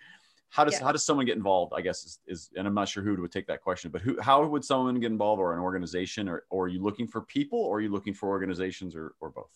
how 0.51 0.65
does 0.65 0.75
yeah. 0.75 0.85
how 0.85 0.93
does 0.93 1.05
someone 1.05 1.27
get 1.27 1.37
involved 1.37 1.73
i 1.77 1.81
guess 1.81 2.05
is, 2.05 2.19
is 2.27 2.51
and 2.57 2.67
i'm 2.67 2.75
not 2.75 2.89
sure 2.89 3.03
who 3.03 3.21
would 3.21 3.33
take 3.33 3.47
that 3.47 3.61
question 3.61 3.91
but 3.91 4.01
who 4.01 4.21
how 4.21 4.45
would 4.45 4.65
someone 4.65 4.99
get 4.99 5.11
involved 5.11 5.41
or 5.41 5.53
an 5.53 5.61
organization 5.61 6.29
or, 6.29 6.45
or 6.51 6.65
are 6.65 6.69
you 6.69 6.83
looking 6.83 7.07
for 7.07 7.23
people 7.23 7.59
or 7.59 7.79
are 7.79 7.81
you 7.81 7.91
looking 7.91 8.15
for 8.15 8.29
organizations 8.29 8.95
or, 8.95 9.15
or 9.21 9.31
both 9.31 9.51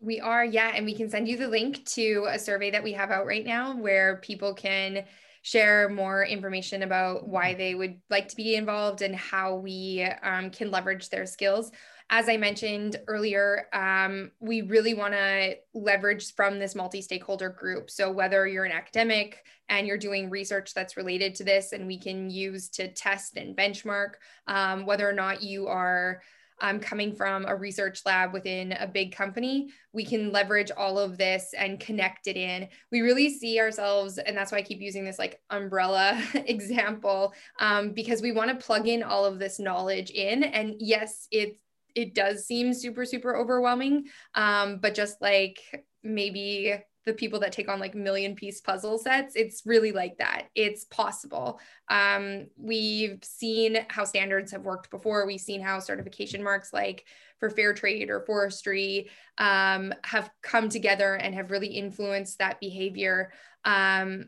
we 0.00 0.20
are 0.20 0.44
yeah 0.44 0.72
and 0.74 0.84
we 0.84 0.94
can 0.94 1.08
send 1.08 1.28
you 1.28 1.36
the 1.36 1.48
link 1.48 1.84
to 1.84 2.26
a 2.30 2.38
survey 2.38 2.70
that 2.70 2.82
we 2.82 2.92
have 2.92 3.10
out 3.10 3.26
right 3.26 3.44
now 3.44 3.76
where 3.76 4.16
people 4.18 4.54
can 4.54 5.04
share 5.42 5.88
more 5.88 6.24
information 6.24 6.84
about 6.84 7.26
why 7.26 7.52
they 7.52 7.74
would 7.74 8.00
like 8.08 8.28
to 8.28 8.36
be 8.36 8.54
involved 8.54 9.02
and 9.02 9.14
how 9.14 9.56
we 9.56 10.08
um, 10.22 10.50
can 10.50 10.70
leverage 10.70 11.08
their 11.08 11.26
skills 11.26 11.72
as 12.12 12.28
I 12.28 12.36
mentioned 12.36 13.00
earlier, 13.08 13.68
um, 13.72 14.32
we 14.38 14.60
really 14.60 14.92
want 14.92 15.14
to 15.14 15.56
leverage 15.72 16.34
from 16.34 16.58
this 16.58 16.74
multi 16.74 17.00
stakeholder 17.00 17.48
group. 17.48 17.90
So, 17.90 18.12
whether 18.12 18.46
you're 18.46 18.66
an 18.66 18.72
academic 18.72 19.42
and 19.70 19.86
you're 19.86 19.96
doing 19.96 20.28
research 20.28 20.74
that's 20.74 20.98
related 20.98 21.34
to 21.36 21.44
this, 21.44 21.72
and 21.72 21.86
we 21.86 21.98
can 21.98 22.28
use 22.28 22.68
to 22.70 22.88
test 22.88 23.38
and 23.38 23.56
benchmark, 23.56 24.10
um, 24.46 24.84
whether 24.84 25.08
or 25.08 25.14
not 25.14 25.42
you 25.42 25.68
are 25.68 26.20
um, 26.60 26.80
coming 26.80 27.14
from 27.14 27.46
a 27.46 27.56
research 27.56 28.02
lab 28.04 28.34
within 28.34 28.72
a 28.72 28.86
big 28.86 29.16
company, 29.16 29.70
we 29.94 30.04
can 30.04 30.30
leverage 30.30 30.70
all 30.70 30.98
of 30.98 31.16
this 31.16 31.54
and 31.56 31.80
connect 31.80 32.26
it 32.26 32.36
in. 32.36 32.68
We 32.90 33.00
really 33.00 33.30
see 33.30 33.58
ourselves, 33.58 34.18
and 34.18 34.36
that's 34.36 34.52
why 34.52 34.58
I 34.58 34.62
keep 34.62 34.82
using 34.82 35.06
this 35.06 35.18
like 35.18 35.40
umbrella 35.48 36.22
example, 36.34 37.32
um, 37.58 37.94
because 37.94 38.20
we 38.20 38.32
want 38.32 38.50
to 38.50 38.64
plug 38.66 38.86
in 38.86 39.02
all 39.02 39.24
of 39.24 39.38
this 39.38 39.58
knowledge 39.58 40.10
in. 40.10 40.44
And 40.44 40.74
yes, 40.78 41.26
it's 41.30 41.56
it 41.94 42.14
does 42.14 42.46
seem 42.46 42.72
super 42.72 43.04
super 43.04 43.36
overwhelming 43.36 44.04
um, 44.34 44.78
but 44.78 44.94
just 44.94 45.20
like 45.20 45.58
maybe 46.02 46.74
the 47.04 47.12
people 47.12 47.40
that 47.40 47.52
take 47.52 47.68
on 47.68 47.80
like 47.80 47.94
million 47.94 48.34
piece 48.34 48.60
puzzle 48.60 48.98
sets 48.98 49.34
it's 49.34 49.62
really 49.66 49.92
like 49.92 50.18
that. 50.18 50.48
It's 50.54 50.84
possible. 50.84 51.60
Um, 51.88 52.46
we've 52.56 53.18
seen 53.22 53.78
how 53.88 54.04
standards 54.04 54.52
have 54.52 54.62
worked 54.62 54.90
before. 54.90 55.26
We've 55.26 55.40
seen 55.40 55.60
how 55.60 55.80
certification 55.80 56.42
marks 56.42 56.72
like 56.72 57.04
for 57.38 57.50
fair 57.50 57.74
trade 57.74 58.08
or 58.08 58.20
forestry 58.20 59.10
um, 59.38 59.92
have 60.04 60.30
come 60.42 60.68
together 60.68 61.14
and 61.14 61.34
have 61.34 61.50
really 61.50 61.68
influenced 61.68 62.38
that 62.38 62.60
behavior. 62.60 63.32
Um, 63.64 64.26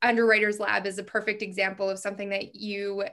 underwriters 0.00 0.60
lab 0.60 0.86
is 0.86 0.98
a 0.98 1.04
perfect 1.04 1.42
example 1.42 1.90
of 1.90 1.98
something 1.98 2.28
that 2.28 2.54
you 2.54 3.04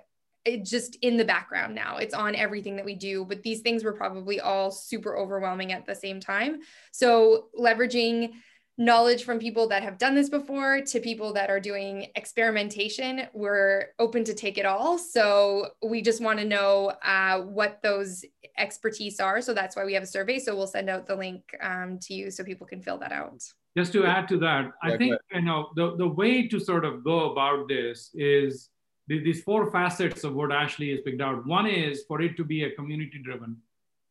just 0.58 0.98
in 1.02 1.18
the 1.18 1.26
background 1.26 1.76
now. 1.76 1.98
It's 1.98 2.14
on 2.14 2.36
everything 2.36 2.76
that 2.76 2.86
we 2.86 2.96
do, 2.96 3.26
but 3.26 3.44
these 3.44 3.62
things 3.62 3.84
were 3.84 3.94
probably 3.94 4.40
all 4.40 4.72
super 4.72 5.18
overwhelming 5.18 5.72
at 5.72 5.86
the 5.86 5.96
same 5.96 6.20
time. 6.20 6.60
So 6.92 7.48
leveraging 7.58 8.34
knowledge 8.80 9.26
from 9.26 9.40
people 9.40 9.68
that 9.68 9.84
have 9.84 9.98
done 9.98 10.16
this 10.16 10.30
before 10.30 10.80
to 10.80 11.02
people 11.02 11.34
that 11.34 11.50
are 11.50 11.60
doing 11.60 12.08
experimentation. 12.16 13.28
We're 13.34 13.88
open 14.00 14.24
to 14.24 14.34
take 14.34 14.58
it 14.58 14.66
all. 14.66 14.98
So 14.98 15.72
we 15.84 16.02
just 16.02 16.22
want 16.22 16.40
to 16.40 16.46
know 16.46 16.94
uh, 17.04 17.42
what 17.42 17.82
those 17.84 18.24
expertise 18.58 19.20
are. 19.20 19.42
So 19.42 19.54
that's 19.54 19.76
why 19.76 19.84
we 19.84 19.94
have 19.96 20.04
a 20.04 20.08
survey. 20.08 20.40
So 20.40 20.56
we'll 20.56 20.66
send 20.66 20.90
out 20.90 21.08
the 21.08 21.16
link 21.16 21.44
um, 21.62 22.00
to 22.04 22.14
you 22.14 22.32
so 22.32 22.44
people 22.44 22.66
can 22.66 22.82
fill 22.82 22.98
that 23.00 23.12
out. 23.12 23.44
Just 23.78 23.92
to 23.94 24.06
add 24.06 24.30
to 24.30 24.38
that, 24.40 24.72
I 24.82 24.98
think 24.98 25.16
you 25.32 25.42
know 25.42 25.70
the, 25.76 25.96
the 25.98 26.08
way 26.08 26.48
to 26.48 26.60
sort 26.60 26.86
of 26.86 27.04
go 27.04 27.32
about 27.32 27.68
this 27.68 28.12
is 28.14 28.70
these 29.10 29.42
four 29.42 29.72
facets 29.72 30.24
of 30.24 30.36
what 30.36 30.52
Ashley 30.52 30.92
has 30.92 31.02
picked 31.02 31.22
out. 31.22 31.46
One 31.46 31.66
is 31.68 32.04
for 32.08 32.22
it 32.22 32.38
to 32.38 32.44
be 32.44 32.64
a 32.64 32.72
community 32.72 33.20
driven 33.24 33.58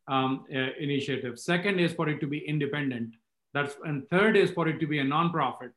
um, 0.09 0.45
uh, 0.53 0.71
initiative. 0.79 1.39
Second 1.39 1.79
is 1.79 1.93
for 1.93 2.09
it 2.09 2.19
to 2.19 2.27
be 2.27 2.39
independent. 2.39 3.15
That's 3.53 3.75
and 3.85 4.07
third 4.09 4.35
is 4.35 4.51
for 4.51 4.67
it 4.67 4.79
to 4.79 4.87
be 4.87 4.99
a 4.99 5.05
nonprofit, 5.05 5.71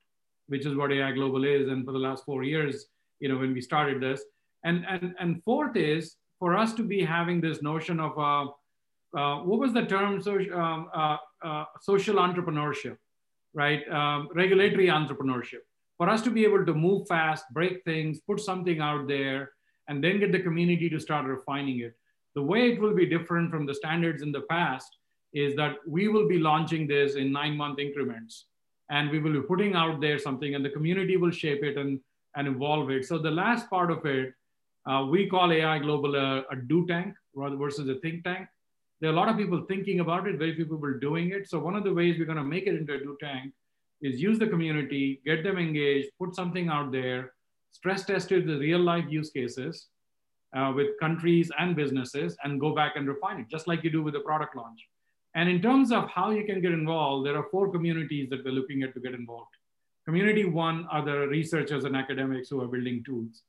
which 0.49 0.67
is 0.67 0.75
what 0.75 0.93
AI 0.93 1.13
Global 1.13 1.45
is. 1.45 1.69
And 1.69 1.85
for 1.85 1.93
the 1.93 1.99
last 1.99 2.25
four 2.25 2.43
years, 2.43 2.87
you 3.21 3.29
know, 3.29 3.39
when 3.39 3.55
we 3.55 3.61
started 3.61 4.01
this, 4.01 4.23
and 4.65 4.85
and 4.89 5.15
and 5.19 5.43
fourth 5.45 5.77
is 5.77 6.17
for 6.39 6.57
us 6.57 6.75
to 6.75 6.83
be 6.83 7.05
having 7.05 7.41
this 7.41 7.63
notion 7.63 8.01
of 8.01 8.19
uh, 8.19 8.51
uh, 9.17 9.39
what 9.41 9.59
was 9.59 9.73
the 9.73 9.87
term? 9.87 10.21
So, 10.23 10.39
um, 10.55 10.89
uh, 10.95 11.17
uh, 11.43 11.65
social 11.81 12.17
entrepreneurship, 12.17 12.97
right? 13.55 13.87
Um, 13.91 14.29
regulatory 14.35 14.87
entrepreneurship. 14.87 15.65
For 16.03 16.09
us 16.09 16.23
to 16.23 16.33
be 16.33 16.43
able 16.43 16.67
to 16.67 16.75
move 16.75 17.07
fast, 17.07 17.45
break 17.53 17.85
things, 17.85 18.19
put 18.27 18.41
something 18.41 18.81
out 18.81 19.07
there, 19.07 19.53
and 19.87 20.03
then 20.03 20.19
get 20.19 20.33
the 20.33 20.41
community 20.41 20.91
to 20.91 20.99
start 20.99 21.27
refining 21.27 21.79
it. 21.79 21.95
The 22.35 22.43
way 22.43 22.73
it 22.73 22.81
will 22.81 22.93
be 22.93 23.07
different 23.07 23.53
from 23.53 23.67
the 23.67 23.75
standards 23.77 24.21
in 24.21 24.33
the 24.33 24.41
past 24.51 24.97
is 25.33 25.55
that 25.55 25.77
we 25.87 26.09
will 26.09 26.27
be 26.27 26.41
launching 26.41 26.89
this 26.89 27.15
in 27.15 27.31
nine 27.31 27.57
month 27.57 27.79
increments 27.79 28.47
and 28.91 29.13
we 29.13 29.21
will 29.21 29.33
be 29.33 29.47
putting 29.47 29.77
out 29.77 30.01
there 30.01 30.19
something 30.19 30.57
and 30.57 30.65
the 30.65 30.71
community 30.71 31.17
will 31.17 31.31
shape 31.31 31.63
it 31.63 31.79
and, 31.79 32.01
and 32.35 32.49
evolve 32.49 32.91
it. 32.91 33.05
So 33.05 33.19
the 33.19 33.31
last 33.31 33.71
part 33.71 33.93
of 33.93 34.05
it, 34.05 34.35
uh, 34.91 35.07
we 35.09 35.29
call 35.29 35.53
AI 35.53 35.79
Global 35.79 36.17
a, 36.17 36.39
a 36.51 36.57
do 36.57 36.85
tank 36.85 37.15
rather 37.33 37.55
versus 37.55 37.89
a 37.89 37.95
think 38.01 38.25
tank. 38.25 38.49
There 39.01 39.09
are 39.09 39.13
a 39.13 39.17
lot 39.17 39.29
of 39.29 39.37
people 39.37 39.67
thinking 39.69 40.01
about 40.01 40.27
it, 40.27 40.37
very 40.37 40.57
few 40.57 40.65
people 40.65 40.99
doing 41.01 41.31
it. 41.31 41.49
So 41.49 41.61
one 41.61 41.77
of 41.77 41.85
the 41.85 41.95
ways 41.95 42.19
we're 42.19 42.25
going 42.25 42.39
to 42.39 42.43
make 42.43 42.67
it 42.67 42.75
into 42.75 42.95
a 42.95 42.99
do 42.99 43.17
tank 43.21 43.53
is 44.03 44.21
use 44.21 44.39
the 44.39 44.47
community, 44.47 45.21
get 45.25 45.43
them 45.43 45.59
engaged, 45.59 46.11
put 46.19 46.35
something 46.35 46.69
out 46.69 46.93
there, 46.93 47.33
stress 47.71 48.05
tested 48.05 48.47
the 48.47 48.59
real 48.59 48.81
life 48.81 49.05
use 49.09 49.31
cases 49.31 49.89
uh, 50.57 50.73
with 50.75 50.99
countries 51.01 51.51
and 51.59 51.75
businesses, 51.75 52.37
and 52.45 52.61
go 52.61 52.75
back 52.75 52.97
and 52.97 53.09
refine 53.09 53.41
it, 53.41 53.49
just 53.49 53.67
like 53.67 53.83
you 53.83 53.91
do 53.91 54.03
with 54.03 54.15
a 54.17 54.21
product 54.21 54.57
launch. 54.57 54.81
And 55.35 55.49
in 55.49 55.63
terms 55.63 55.93
of 55.93 56.11
how 56.11 56.31
you 56.31 56.45
can 56.45 56.61
get 56.61 56.73
involved, 56.73 57.27
there 57.27 57.37
are 57.37 57.47
four 57.51 57.71
communities 57.71 58.29
that 58.31 58.45
we're 58.45 58.53
looking 58.53 58.83
at 58.83 58.93
to 58.95 59.01
get 59.01 59.15
involved. 59.15 59.51
Community 60.05 60.45
one 60.45 60.87
are 60.91 61.05
the 61.05 61.29
researchers 61.29 61.85
and 61.85 61.97
academics 61.97 62.49
who 62.49 62.61
are 62.61 62.67
building 62.67 63.03
tools. 63.05 63.43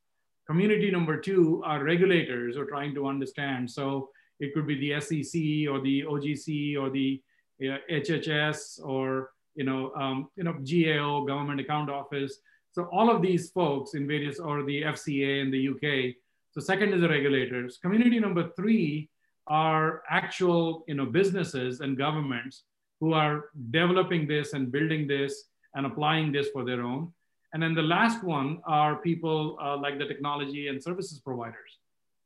Community 0.48 0.92
number 0.92 1.20
two 1.20 1.62
are 1.66 1.84
regulators 1.84 2.56
who 2.56 2.62
are 2.62 2.66
trying 2.66 2.94
to 2.94 3.08
understand. 3.08 3.70
So 3.70 4.10
it 4.40 4.54
could 4.54 4.68
be 4.68 4.80
the 4.80 5.00
SEC 5.02 5.72
or 5.72 5.82
the 5.82 6.04
OGC 6.04 6.78
or 6.78 6.90
the 6.90 7.22
uh, 7.62 7.78
HHS 7.92 8.80
or 8.84 9.32
you 9.56 9.64
know, 9.64 9.92
um, 9.96 10.30
you 10.36 10.44
know, 10.44 10.54
GAO, 10.54 11.26
Government 11.26 11.60
Account 11.60 11.90
Office. 11.90 12.40
So 12.72 12.90
all 12.92 13.10
of 13.10 13.22
these 13.22 13.52
folks 13.52 13.94
in 13.94 14.08
various, 14.08 14.40
or 14.40 14.64
the 14.64 14.82
FCA 14.82 15.42
in 15.42 15.52
the 15.52 15.70
UK. 15.70 16.16
So 16.52 16.62
second 16.62 16.94
is 16.94 17.02
the 17.02 17.10
regulators. 17.10 17.78
Community 17.78 18.20
number 18.20 18.50
three 18.56 19.10
are 19.48 20.04
actual 20.10 20.84
you 20.88 20.96
know, 20.96 21.06
businesses 21.06 21.82
and 21.82 21.98
governments 21.98 22.64
who 23.00 23.14
are 23.14 23.50
developing 23.72 24.28
this 24.28 24.54
and 24.54 24.72
building 24.72 25.08
this 25.08 25.46
and 25.76 25.86
applying 25.86 26.32
this 26.32 26.50
for 26.50 26.64
their 26.64 26.82
own. 26.82 27.12
And 27.54 27.62
then 27.62 27.76
the 27.76 27.84
last 27.84 28.24
one 28.24 28.62
are 28.66 28.96
people 28.96 29.58
uh, 29.62 29.78
like 29.78 30.00
the 30.00 30.06
technology 30.06 30.68
and 30.70 30.82
services 30.82 31.20
providers, 31.20 31.78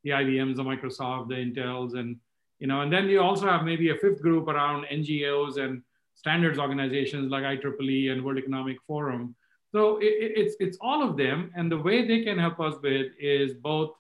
the 0.04 0.12
IBMs, 0.12 0.56
the 0.56 0.64
Microsoft, 0.64 1.28
the 1.30 1.36
Intels, 1.36 1.98
and 1.98 2.18
you 2.60 2.68
know, 2.68 2.82
and 2.82 2.92
then 2.92 3.08
you 3.08 3.22
also 3.22 3.48
have 3.48 3.64
maybe 3.64 3.90
a 3.90 3.96
fifth 3.96 4.22
group 4.22 4.48
around 4.48 4.86
NGOs 4.92 5.58
and 5.58 5.84
standards 6.18 6.58
organizations 6.58 7.32
like 7.32 7.44
IEEE 7.44 8.12
and 8.12 8.26
World 8.26 8.40
Economic 8.40 8.78
Forum. 8.88 9.36
So 9.72 9.98
it, 9.98 10.34
it's 10.42 10.56
it's 10.60 10.78
all 10.82 11.08
of 11.08 11.16
them, 11.16 11.52
and 11.56 11.72
the 11.72 11.78
way 11.78 12.08
they 12.08 12.24
can 12.24 12.38
help 12.40 12.60
us 12.60 12.76
with 12.82 13.08
is 13.20 13.54
both 13.54 13.92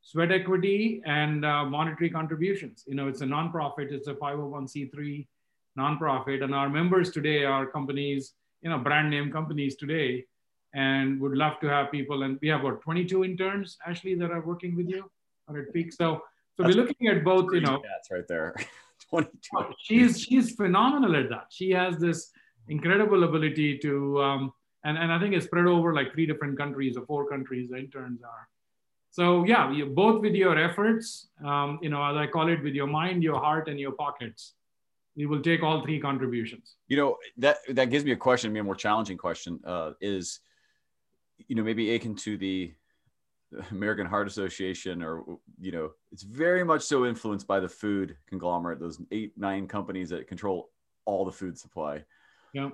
sweat 0.00 0.32
equity 0.32 1.02
and 1.04 1.44
uh, 1.44 1.64
monetary 1.64 2.08
contributions. 2.08 2.84
You 2.86 2.94
know, 2.94 3.08
it's 3.08 3.20
a 3.20 3.26
nonprofit, 3.26 3.92
it's 3.92 4.06
a 4.06 4.14
501c3 4.14 5.26
nonprofit, 5.78 6.42
and 6.42 6.54
our 6.54 6.70
members 6.70 7.10
today 7.10 7.44
are 7.44 7.66
companies, 7.66 8.32
you 8.62 8.70
know, 8.70 8.78
brand 8.78 9.10
name 9.10 9.30
companies 9.30 9.76
today, 9.76 10.24
and 10.74 11.20
would 11.20 11.36
love 11.36 11.60
to 11.60 11.66
have 11.68 11.90
people. 11.90 12.22
And 12.22 12.38
we 12.40 12.48
have 12.48 12.60
about 12.60 12.80
22 12.82 13.24
interns, 13.24 13.76
Ashley, 13.86 14.14
that 14.14 14.30
are 14.30 14.40
working 14.40 14.76
with 14.76 14.88
you 14.88 15.10
or 15.48 15.58
at 15.58 15.72
Peak. 15.74 15.92
So, 15.92 16.22
so 16.56 16.62
That's 16.62 16.74
we're 16.74 16.82
looking 16.82 17.08
at 17.08 17.22
both. 17.22 17.52
You 17.52 17.60
know, 17.60 17.82
that's 17.82 18.10
right 18.10 18.26
there. 18.28 18.54
22. 19.10 19.74
She's 19.78 20.20
she's 20.20 20.52
phenomenal 20.52 21.16
at 21.16 21.28
that. 21.30 21.46
She 21.50 21.70
has 21.70 21.98
this 21.98 22.30
incredible 22.68 23.24
ability 23.24 23.78
to. 23.78 24.22
Um, 24.22 24.52
and, 24.84 24.96
and 24.96 25.12
I 25.12 25.18
think 25.18 25.34
it's 25.34 25.46
spread 25.46 25.66
over 25.66 25.92
like 25.92 26.12
three 26.12 26.26
different 26.26 26.56
countries 26.56 26.96
or 26.96 27.04
four 27.06 27.28
countries 27.28 27.70
the 27.70 27.76
interns 27.76 28.22
are. 28.22 28.48
So 29.10 29.44
yeah, 29.44 29.72
you, 29.72 29.86
both 29.86 30.20
with 30.20 30.34
your 30.34 30.56
efforts, 30.58 31.28
um, 31.44 31.78
you 31.82 31.88
know, 31.88 32.04
as 32.04 32.16
I 32.16 32.26
call 32.26 32.48
it, 32.48 32.62
with 32.62 32.74
your 32.74 32.86
mind, 32.86 33.22
your 33.22 33.40
heart, 33.40 33.66
and 33.68 33.80
your 33.80 33.92
pockets, 33.92 34.54
you 35.14 35.28
will 35.28 35.40
take 35.40 35.62
all 35.62 35.82
three 35.82 35.98
contributions. 35.98 36.76
You 36.86 36.98
know 36.98 37.16
that 37.38 37.56
that 37.70 37.86
gives 37.86 38.04
me 38.04 38.12
a 38.12 38.16
question, 38.16 38.52
maybe 38.52 38.60
a 38.60 38.64
more 38.64 38.76
challenging 38.76 39.16
question. 39.16 39.58
Uh, 39.64 39.92
is 40.00 40.40
you 41.48 41.56
know 41.56 41.62
maybe 41.62 41.94
akin 41.94 42.14
to 42.16 42.36
the 42.36 42.72
American 43.70 44.06
Heart 44.06 44.26
Association, 44.26 45.02
or 45.02 45.24
you 45.60 45.72
know, 45.72 45.92
it's 46.12 46.22
very 46.22 46.64
much 46.64 46.82
so 46.82 47.06
influenced 47.06 47.46
by 47.46 47.60
the 47.60 47.68
food 47.68 48.16
conglomerate, 48.28 48.80
those 48.80 49.00
eight 49.10 49.32
nine 49.36 49.66
companies 49.66 50.10
that 50.10 50.26
control 50.26 50.70
all 51.04 51.24
the 51.24 51.32
food 51.32 51.58
supply. 51.58 52.04
Yeah 52.52 52.70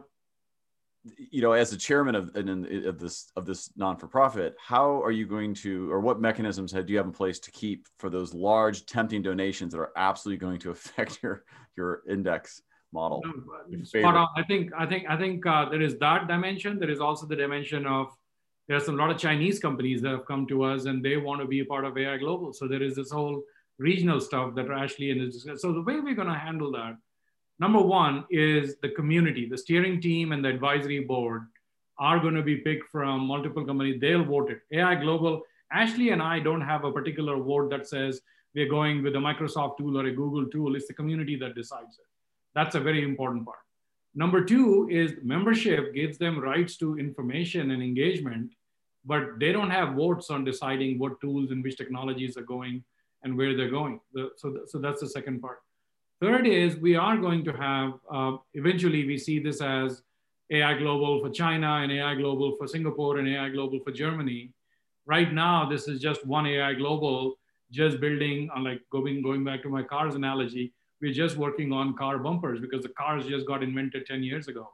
you 1.05 1.43
know, 1.43 1.53
as 1.53 1.71
the 1.71 1.77
chairman 1.77 2.15
of, 2.15 2.35
of 2.37 2.99
this 2.99 3.31
of 3.37 3.45
this 3.45 3.71
non 3.77 3.97
for 3.97 4.07
profit, 4.07 4.55
how 4.65 5.03
are 5.03 5.11
you 5.11 5.27
going 5.27 5.55
to, 5.55 5.91
or 5.91 6.01
what 6.01 6.21
mechanisms 6.21 6.73
do 6.73 6.85
you 6.87 6.97
have 6.97 7.07
in 7.07 7.13
place 7.13 7.39
to 7.41 7.51
keep 7.51 7.89
for 7.99 8.09
those 8.09 8.33
large 8.33 8.87
tempting 8.87 9.23
donations 9.23 9.73
that 9.73 9.81
are 9.81 9.93
absolutely 9.97 10.39
going 10.39 10.59
to 10.61 10.71
affect 10.77 11.21
your 11.23 11.45
your 11.77 12.03
index 12.09 12.63
model? 12.93 13.23
I 14.37 14.43
think 14.45 14.71
I 14.79 14.87
think 14.87 15.07
I 15.09 15.17
think 15.17 15.45
uh, 15.45 15.69
there 15.69 15.83
is 15.83 15.99
that 15.99 16.29
dimension. 16.29 16.79
There 16.79 16.91
is 16.91 17.01
also 17.01 17.27
the 17.27 17.37
dimension 17.37 17.87
of 17.87 18.17
there's 18.73 18.89
a 18.89 18.93
lot 18.93 19.11
of 19.11 19.19
Chinese 19.19 19.59
companies 19.59 20.03
that 20.03 20.11
have 20.11 20.27
come 20.27 20.47
to 20.47 20.65
us 20.65 20.87
and 20.87 21.05
they 21.05 21.17
want 21.17 21.41
to 21.41 21.47
be 21.47 21.61
a 21.61 21.65
part 21.65 21.85
of 21.85 21.97
AI 21.97 22.17
Global. 22.17 22.53
So 22.53 22.67
there 22.67 22.83
is 22.83 22.97
this 22.97 23.11
whole 23.11 23.43
regional 23.79 24.21
stuff 24.21 24.55
that 24.55 24.71
Ashley 24.71 25.11
and 25.11 25.21
is 25.23 25.47
so 25.57 25.73
the 25.73 25.83
way 25.83 26.01
we're 26.01 26.15
going 26.15 26.29
to 26.29 26.35
handle 26.35 26.73
that 26.73 26.97
Number 27.63 27.81
one 27.81 28.25
is 28.29 28.77
the 28.83 28.89
community, 28.89 29.47
the 29.49 29.57
steering 29.57 30.01
team 30.01 30.33
and 30.33 30.45
the 30.45 30.49
advisory 30.49 30.99
board 30.99 31.47
are 31.97 32.19
going 32.19 32.35
to 32.35 32.43
be 32.43 32.57
picked 32.57 32.91
from 32.91 33.21
multiple 33.21 33.65
companies. 33.65 34.01
They'll 34.01 34.25
vote 34.25 34.51
it. 34.51 34.63
AI 34.77 34.97
Global, 34.97 35.43
Ashley 35.71 36.11
and 36.11 36.21
I 36.21 36.41
don't 36.41 36.61
have 36.61 36.85
a 36.85 36.91
particular 36.91 37.37
vote 37.37 37.71
that 37.71 37.87
says 37.87 38.21
we're 38.55 38.69
going 38.69 39.05
with 39.05 39.15
a 39.15 39.19
Microsoft 39.19 39.79
tool 39.79 39.97
or 39.97 40.07
a 40.07 40.13
Google 40.13 40.47
tool. 40.47 40.75
It's 40.75 40.89
the 40.89 40.95
community 40.95 41.37
that 41.37 41.55
decides 41.55 41.95
it. 42.01 42.07
That's 42.55 42.75
a 42.75 42.81
very 42.81 43.05
important 43.05 43.45
part. 43.45 43.59
Number 44.15 44.45
two 44.45 44.89
is 44.91 45.13
membership 45.23 45.95
gives 45.95 46.19
them 46.19 46.41
rights 46.41 46.77
to 46.79 46.99
information 46.99 47.71
and 47.71 47.81
engagement, 47.81 48.51
but 49.05 49.39
they 49.39 49.53
don't 49.53 49.71
have 49.71 49.95
votes 49.95 50.31
on 50.31 50.45
deciding 50.45 50.99
what 50.99 51.21
tools 51.21 51.51
and 51.51 51.63
which 51.63 51.77
technologies 51.77 52.37
are 52.37 52.43
going 52.43 52.85
and 53.25 53.37
where 53.37 53.57
they're 53.57 53.71
going. 53.71 54.01
So, 54.37 54.61
so 54.67 54.79
that's 54.79 55.01
the 55.01 55.09
second 55.09 55.41
part. 55.41 55.61
Third 56.21 56.47
is 56.47 56.77
we 56.77 56.95
are 56.95 57.17
going 57.17 57.45
to 57.45 57.53
have, 57.53 57.95
uh, 58.11 58.37
eventually 58.55 59.05
we 59.07 59.19
see 59.19 59.41
this 59.41 59.61
as 59.61 60.03
AI 60.51 60.75
Global 60.75 61.21
for 61.21 61.31
China 61.31 61.81
and 61.83 61.91
AI 61.91 62.15
Global 62.15 62.57
for 62.57 62.67
Singapore 62.67 63.19
and 63.19 63.29
AI 63.29 63.49
Global 63.49 63.81
for 63.81 63.91
Germany. 63.91 64.53
Right 65.07 65.33
now, 65.33 65.69
this 65.69 65.89
is 65.89 66.01
just 66.01 66.25
one 66.25 66.47
AI 66.47 66.75
Global, 66.75 67.37
just 67.73 68.01
building 68.01 68.51
on 68.55 68.63
like 68.63 68.83
going, 68.91 69.23
going 69.23 69.43
back 69.43 69.63
to 69.63 69.69
my 69.69 69.83
cars 69.83 70.15
analogy, 70.15 70.73
we're 71.01 71.13
just 71.13 71.37
working 71.37 71.73
on 71.73 71.97
car 71.97 72.19
bumpers 72.19 72.61
because 72.61 72.83
the 72.83 72.91
cars 72.91 73.27
just 73.27 73.47
got 73.47 73.63
invented 73.63 74.07
10 74.07 74.23
years 74.23 74.47
ago 74.47 74.69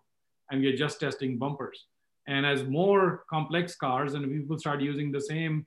and 0.51 0.61
we're 0.61 0.77
just 0.77 1.01
testing 1.01 1.39
bumpers. 1.39 1.87
And 2.29 2.45
as 2.45 2.63
more 2.65 3.25
complex 3.29 3.75
cars 3.75 4.13
and 4.13 4.31
people 4.31 4.59
start 4.59 4.83
using 4.83 5.11
the 5.11 5.21
same 5.21 5.67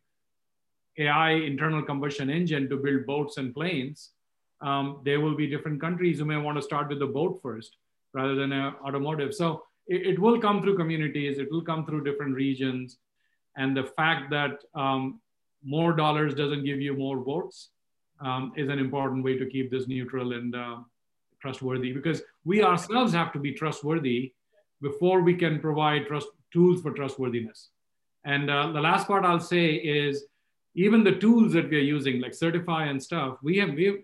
AI 0.99 1.31
internal 1.31 1.81
combustion 1.81 2.29
engine 2.29 2.69
to 2.69 2.77
build 2.77 3.07
boats 3.07 3.37
and 3.37 3.53
planes, 3.53 4.11
um, 4.61 5.01
there 5.03 5.19
will 5.19 5.35
be 5.35 5.47
different 5.47 5.81
countries 5.81 6.19
who 6.19 6.25
may 6.25 6.37
want 6.37 6.57
to 6.57 6.61
start 6.61 6.87
with 6.87 6.99
the 6.99 7.07
boat 7.07 7.39
first 7.41 7.77
rather 8.13 8.35
than 8.35 8.51
an 8.51 8.75
automotive. 8.85 9.33
So 9.33 9.63
it, 9.87 10.05
it, 10.05 10.19
will 10.19 10.39
come 10.39 10.61
through 10.61 10.77
communities, 10.77 11.39
it 11.39 11.51
will 11.51 11.63
come 11.63 11.83
through 11.83 12.03
different 12.03 12.35
regions. 12.35 12.97
And 13.57 13.75
the 13.75 13.85
fact 13.97 14.29
that 14.29 14.59
um, 14.75 15.19
more 15.63 15.93
dollars 15.93 16.35
doesn't 16.35 16.63
give 16.63 16.79
you 16.79 16.95
more 16.95 17.23
votes 17.23 17.69
um, 18.19 18.53
is 18.55 18.69
an 18.69 18.77
important 18.77 19.23
way 19.23 19.35
to 19.35 19.47
keep 19.47 19.71
this 19.71 19.87
neutral 19.87 20.33
and 20.33 20.55
uh, 20.55 20.77
trustworthy 21.41 21.91
because 21.91 22.21
we 22.45 22.61
ourselves 22.61 23.13
have 23.13 23.33
to 23.33 23.39
be 23.39 23.51
trustworthy 23.51 24.33
before 24.79 25.21
we 25.21 25.33
can 25.33 25.59
provide 25.59 26.05
trust 26.05 26.27
tools 26.51 26.81
for 26.81 26.91
trustworthiness. 26.91 27.69
And 28.23 28.49
uh, 28.49 28.71
the 28.71 28.81
last 28.81 29.07
part 29.07 29.25
I'll 29.25 29.39
say 29.39 29.71
is 29.73 30.25
even 30.75 31.03
the 31.03 31.15
tools 31.15 31.53
that 31.53 31.69
we 31.69 31.77
are 31.77 31.81
using, 31.97 32.21
like 32.21 32.31
Certifai 32.33 32.89
and 32.89 33.01
stuff, 33.01 33.37
we 33.41 33.57
have, 33.57 33.73
we 33.73 33.85
have 33.85 33.95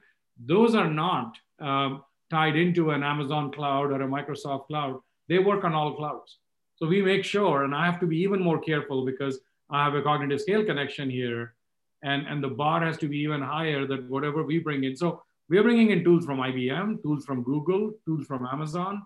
those 0.43 0.76
are 0.76 0.89
not 0.89 1.38
um, 1.60 2.04
tied 2.30 2.56
into 2.56 2.91
an 2.91 3.04
Amazon 3.04 3.52
cloud 3.52 3.91
or 3.91 4.02
a 4.02 4.08
Microsoft 4.08 4.68
cloud. 4.68 5.00
They 5.30 5.39
work 5.39 5.64
on 5.64 5.74
all 5.74 5.95
clouds. 5.95 6.38
So 6.76 6.88
we 6.88 7.02
make 7.02 7.24
sure, 7.24 7.64
and 7.64 7.74
I 7.74 7.86
have 7.86 8.00
to 8.02 8.08
be 8.08 8.18
even 8.18 8.41
more 8.41 8.60
careful 8.60 9.06
because 9.06 9.39
I 9.70 9.84
have 9.84 9.95
a 9.95 10.02
CognitiveScale 10.02 10.66
connection 10.66 11.10
here, 11.10 11.56
and, 12.04 12.28
and 12.28 12.43
the 12.43 12.50
bar 12.50 12.86
has 12.86 12.98
to 13.00 13.08
be 13.08 13.18
even 13.20 13.41
higher 13.41 13.88
than 13.88 14.08
whatever 14.10 14.43
we 14.43 14.60
bring 14.60 14.84
in. 14.84 14.95
So 14.95 15.24
we 15.50 15.58
are 15.58 15.64
bringing 15.64 15.91
in 15.91 16.04
tools 16.04 16.26
from 16.26 16.38
IBM, 16.38 17.02
tools 17.02 17.26
from 17.26 17.43
Google, 17.43 17.93
tools 18.06 18.28
from 18.28 18.45
Amazon, 18.45 19.04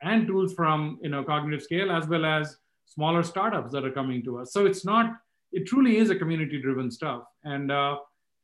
and 0.00 0.26
tools 0.26 0.54
from 0.54 0.98
you 1.02 1.10
know 1.10 1.22
CognitiveScale 1.22 1.96
as 1.96 2.08
well 2.08 2.24
as 2.24 2.56
smaller 2.94 3.22
startups 3.22 3.72
that 3.72 3.84
are 3.84 3.90
coming 3.90 4.22
to 4.24 4.38
us. 4.38 4.52
So 4.52 4.66
it's 4.66 4.84
not, 4.84 5.16
it 5.52 5.66
truly 5.66 5.96
is 5.96 6.10
a 6.10 6.16
community 6.16 6.60
driven 6.60 6.90
stuff. 6.90 7.22
And 7.44 7.70
uh, 7.70 7.96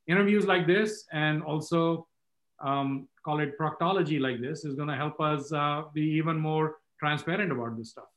interviews 0.07 0.45
like 0.45 0.65
this 0.67 1.05
and 1.11 1.43
also 1.43 2.07
um, 2.59 3.07
call 3.23 3.39
it 3.39 3.57
proctology 3.59 4.19
like 4.19 4.41
this 4.41 4.65
is 4.65 4.75
going 4.75 4.89
to 4.89 4.95
help 4.95 5.19
us 5.19 5.51
uh, 5.53 5.83
be 5.93 6.01
even 6.01 6.37
more 6.37 6.77
transparent 6.99 7.51
about 7.51 7.77
this 7.77 7.91
stuff. 7.91 8.09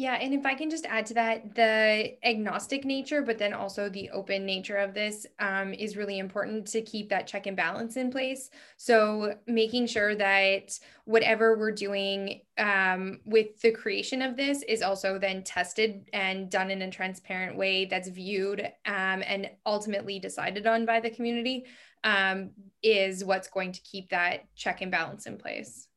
Yeah, 0.00 0.14
and 0.14 0.32
if 0.32 0.46
I 0.46 0.54
can 0.54 0.70
just 0.70 0.86
add 0.86 1.04
to 1.08 1.14
that, 1.14 1.54
the 1.54 2.16
agnostic 2.26 2.86
nature, 2.86 3.20
but 3.20 3.36
then 3.36 3.52
also 3.52 3.90
the 3.90 4.08
open 4.08 4.46
nature 4.46 4.78
of 4.78 4.94
this 4.94 5.26
um, 5.40 5.74
is 5.74 5.94
really 5.94 6.18
important 6.18 6.66
to 6.68 6.80
keep 6.80 7.10
that 7.10 7.26
check 7.26 7.46
and 7.46 7.54
balance 7.54 7.98
in 7.98 8.10
place. 8.10 8.48
So 8.78 9.34
making 9.46 9.88
sure 9.88 10.14
that 10.14 10.78
whatever 11.04 11.54
we're 11.58 11.72
doing 11.72 12.40
um, 12.56 13.20
with 13.26 13.60
the 13.60 13.72
creation 13.72 14.22
of 14.22 14.38
this 14.38 14.62
is 14.62 14.80
also 14.80 15.18
then 15.18 15.42
tested 15.42 16.08
and 16.14 16.50
done 16.50 16.70
in 16.70 16.80
a 16.80 16.90
transparent 16.90 17.58
way 17.58 17.84
that's 17.84 18.08
viewed 18.08 18.60
um, 18.86 19.22
and 19.26 19.50
ultimately 19.66 20.18
decided 20.18 20.66
on 20.66 20.86
by 20.86 21.00
the 21.00 21.10
community 21.10 21.66
um, 22.04 22.52
is 22.82 23.22
what's 23.22 23.48
going 23.48 23.72
to 23.72 23.82
keep 23.82 24.08
that 24.08 24.46
check 24.56 24.80
and 24.80 24.90
balance 24.90 25.26
in 25.26 25.36
place 25.36 25.89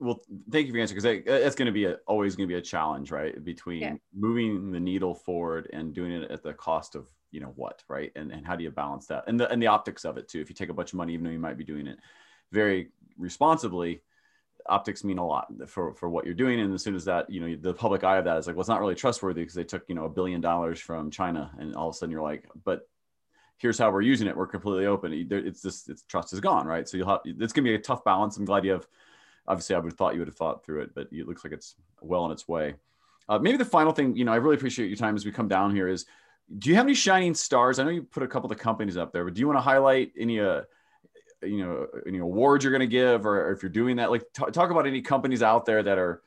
well 0.00 0.20
thank 0.50 0.66
you 0.66 0.72
for 0.72 0.78
your 0.78 0.82
answer 0.82 0.94
because 0.94 1.24
that's 1.26 1.54
going 1.54 1.66
to 1.66 1.72
be 1.72 1.84
a, 1.84 1.94
always 2.06 2.36
going 2.36 2.48
to 2.48 2.52
be 2.52 2.58
a 2.58 2.62
challenge 2.62 3.10
right 3.10 3.44
between 3.44 3.80
yeah. 3.80 3.94
moving 4.14 4.70
the 4.72 4.80
needle 4.80 5.14
forward 5.14 5.68
and 5.72 5.94
doing 5.94 6.12
it 6.12 6.30
at 6.30 6.42
the 6.42 6.52
cost 6.54 6.94
of 6.94 7.06
you 7.30 7.40
know 7.40 7.52
what 7.56 7.82
right? 7.88 8.10
And, 8.16 8.32
and 8.32 8.46
how 8.46 8.56
do 8.56 8.64
you 8.64 8.70
balance 8.70 9.06
that? 9.08 9.24
And 9.26 9.38
the 9.38 9.50
and 9.50 9.62
the 9.62 9.66
optics 9.66 10.04
of 10.04 10.16
it 10.16 10.28
too. 10.28 10.40
If 10.40 10.48
you 10.48 10.54
take 10.54 10.70
a 10.70 10.74
bunch 10.74 10.92
of 10.92 10.96
money 10.96 11.12
even 11.12 11.24
though 11.24 11.30
you 11.30 11.38
might 11.38 11.58
be 11.58 11.64
doing 11.64 11.86
it 11.86 11.98
very 12.52 12.88
responsibly 13.18 14.02
optics 14.66 15.04
mean 15.04 15.18
a 15.18 15.26
lot 15.26 15.48
for, 15.66 15.94
for 15.94 16.08
what 16.08 16.24
you're 16.24 16.34
doing. 16.34 16.60
And 16.60 16.72
as 16.74 16.82
soon 16.82 16.94
as 16.94 17.04
that 17.04 17.28
you 17.30 17.40
know 17.40 17.56
the 17.60 17.74
public 17.74 18.04
eye 18.04 18.18
of 18.18 18.24
that 18.24 18.38
is 18.38 18.46
like 18.46 18.56
well 18.56 18.62
it's 18.62 18.68
not 18.68 18.80
really 18.80 18.94
trustworthy 18.94 19.42
because 19.42 19.54
they 19.54 19.64
took 19.64 19.84
you 19.88 19.94
know 19.94 20.04
a 20.04 20.10
billion 20.10 20.40
dollars 20.40 20.80
from 20.80 21.10
china 21.10 21.50
and 21.58 21.74
all 21.74 21.88
of 21.88 21.94
a 21.94 21.98
sudden 21.98 22.10
you're 22.10 22.22
like 22.22 22.48
but 22.64 22.88
here's 23.58 23.78
how 23.78 23.90
we're 23.90 24.00
using 24.00 24.28
it. 24.28 24.36
We're 24.36 24.46
completely 24.46 24.86
open. 24.86 25.12
It's 25.12 25.62
just 25.62 25.88
it's 25.88 26.02
trust 26.04 26.32
is 26.32 26.40
gone 26.40 26.66
right? 26.66 26.88
So 26.88 26.96
you'll 26.96 27.08
have 27.08 27.20
it's 27.24 27.52
going 27.52 27.64
to 27.64 27.70
be 27.70 27.74
a 27.74 27.78
tough 27.78 28.04
balance. 28.04 28.36
I'm 28.36 28.44
glad 28.44 28.64
you 28.64 28.72
have 28.72 28.86
obviously 29.48 29.74
I 29.74 29.80
would 29.80 29.90
have 29.90 29.98
thought 29.98 30.14
you 30.14 30.20
would 30.20 30.28
have 30.28 30.36
thought 30.36 30.64
through 30.64 30.82
it, 30.82 30.94
but 30.94 31.08
it 31.10 31.26
looks 31.26 31.42
like 31.42 31.52
it's 31.52 31.74
well 32.00 32.22
on 32.22 32.30
its 32.30 32.46
way. 32.46 32.74
Uh, 33.28 33.38
maybe 33.40 33.56
the 33.56 33.64
final 33.64 33.92
thing, 33.92 34.14
you 34.14 34.24
know, 34.24 34.32
I 34.32 34.36
really 34.36 34.54
appreciate 34.54 34.86
your 34.86 34.96
time 34.96 35.16
as 35.16 35.24
we 35.24 35.32
come 35.32 35.48
down 35.48 35.74
here 35.74 35.88
is, 35.88 36.06
do 36.58 36.70
you 36.70 36.76
have 36.76 36.86
any 36.86 36.94
shining 36.94 37.34
stars? 37.34 37.78
I 37.78 37.84
know 37.84 37.90
you 37.90 38.02
put 38.02 38.22
a 38.22 38.28
couple 38.28 38.50
of 38.50 38.56
the 38.56 38.62
companies 38.62 38.96
up 38.96 39.12
there, 39.12 39.24
but 39.24 39.34
do 39.34 39.40
you 39.40 39.46
want 39.46 39.58
to 39.58 39.62
highlight 39.62 40.12
any, 40.18 40.40
uh, 40.40 40.62
you 41.42 41.58
know, 41.58 41.86
any 42.06 42.18
awards 42.18 42.64
you're 42.64 42.70
going 42.70 42.80
to 42.80 42.86
give, 42.86 43.26
or, 43.26 43.52
if 43.52 43.62
you're 43.62 43.70
doing 43.70 43.96
that, 43.96 44.10
like 44.10 44.22
t- 44.32 44.50
talk 44.52 44.70
about 44.70 44.86
any 44.86 45.02
companies 45.02 45.42
out 45.42 45.66
there 45.66 45.82
that 45.82 45.98
are 45.98 46.22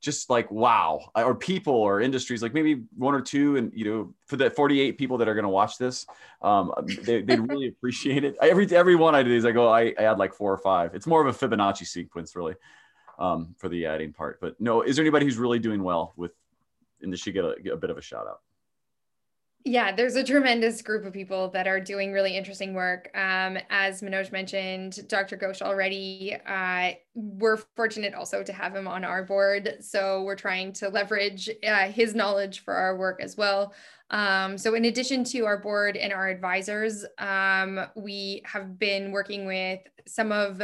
just 0.00 0.30
like 0.30 0.50
wow 0.50 1.10
or 1.14 1.34
people 1.34 1.74
or 1.74 2.00
industries 2.00 2.42
like 2.42 2.54
maybe 2.54 2.82
one 2.96 3.14
or 3.14 3.20
two 3.20 3.56
and 3.56 3.72
you 3.74 3.84
know 3.84 4.14
for 4.26 4.36
the 4.36 4.50
48 4.50 4.98
people 4.98 5.18
that 5.18 5.28
are 5.28 5.34
going 5.34 5.44
to 5.44 5.48
watch 5.48 5.78
this 5.78 6.06
um, 6.42 6.72
they, 7.02 7.22
would 7.22 7.48
really 7.50 7.68
appreciate 7.68 8.22
it. 8.24 8.36
Every 8.40 8.66
every 8.76 8.94
one 8.94 9.14
i 9.14 9.22
do 9.22 9.32
is 9.32 9.44
i 9.44 9.52
go 9.52 9.68
I, 9.68 9.94
I, 9.98 10.04
add 10.04 10.18
like 10.18 10.34
four 10.34 10.52
or 10.52 10.58
five. 10.58 10.94
It's 10.94 11.06
more 11.06 11.26
of 11.26 11.34
a 11.34 11.46
fibonacci 11.48 11.86
sequence 11.86 12.36
really 12.36 12.54
um, 13.18 13.54
for 13.58 13.68
the 13.68 13.86
adding 13.86 14.12
part. 14.12 14.40
But 14.40 14.60
no 14.60 14.82
is 14.82 14.96
there 14.96 15.02
anybody 15.02 15.24
who's 15.24 15.38
really 15.38 15.58
doing 15.58 15.82
well 15.82 16.12
with 16.16 16.32
and 17.02 17.12
they 17.12 17.16
should 17.16 17.34
get 17.34 17.44
a, 17.44 17.56
get 17.62 17.72
a 17.72 17.76
bit 17.76 17.90
of 17.90 17.98
a 17.98 18.02
shout 18.02 18.26
out 18.26 18.40
yeah, 19.66 19.90
there's 19.90 20.14
a 20.14 20.22
tremendous 20.22 20.80
group 20.80 21.04
of 21.04 21.12
people 21.12 21.48
that 21.48 21.66
are 21.66 21.80
doing 21.80 22.12
really 22.12 22.36
interesting 22.36 22.72
work. 22.72 23.10
Um, 23.16 23.58
as 23.68 24.00
Manoj 24.00 24.30
mentioned, 24.30 25.08
Dr. 25.08 25.36
Ghosh 25.36 25.60
already, 25.60 26.36
uh, 26.46 26.92
we're 27.14 27.56
fortunate 27.74 28.14
also 28.14 28.44
to 28.44 28.52
have 28.52 28.76
him 28.76 28.86
on 28.86 29.02
our 29.02 29.24
board. 29.24 29.78
So 29.80 30.22
we're 30.22 30.36
trying 30.36 30.72
to 30.74 30.88
leverage 30.88 31.50
uh, 31.66 31.88
his 31.88 32.14
knowledge 32.14 32.60
for 32.60 32.74
our 32.74 32.96
work 32.96 33.20
as 33.20 33.36
well. 33.36 33.74
Um, 34.10 34.56
so 34.56 34.74
in 34.76 34.84
addition 34.84 35.24
to 35.24 35.46
our 35.46 35.58
board 35.58 35.96
and 35.96 36.12
our 36.12 36.28
advisors, 36.28 37.04
um, 37.18 37.80
we 37.96 38.42
have 38.44 38.78
been 38.78 39.10
working 39.10 39.46
with 39.46 39.80
some 40.06 40.30
of 40.30 40.62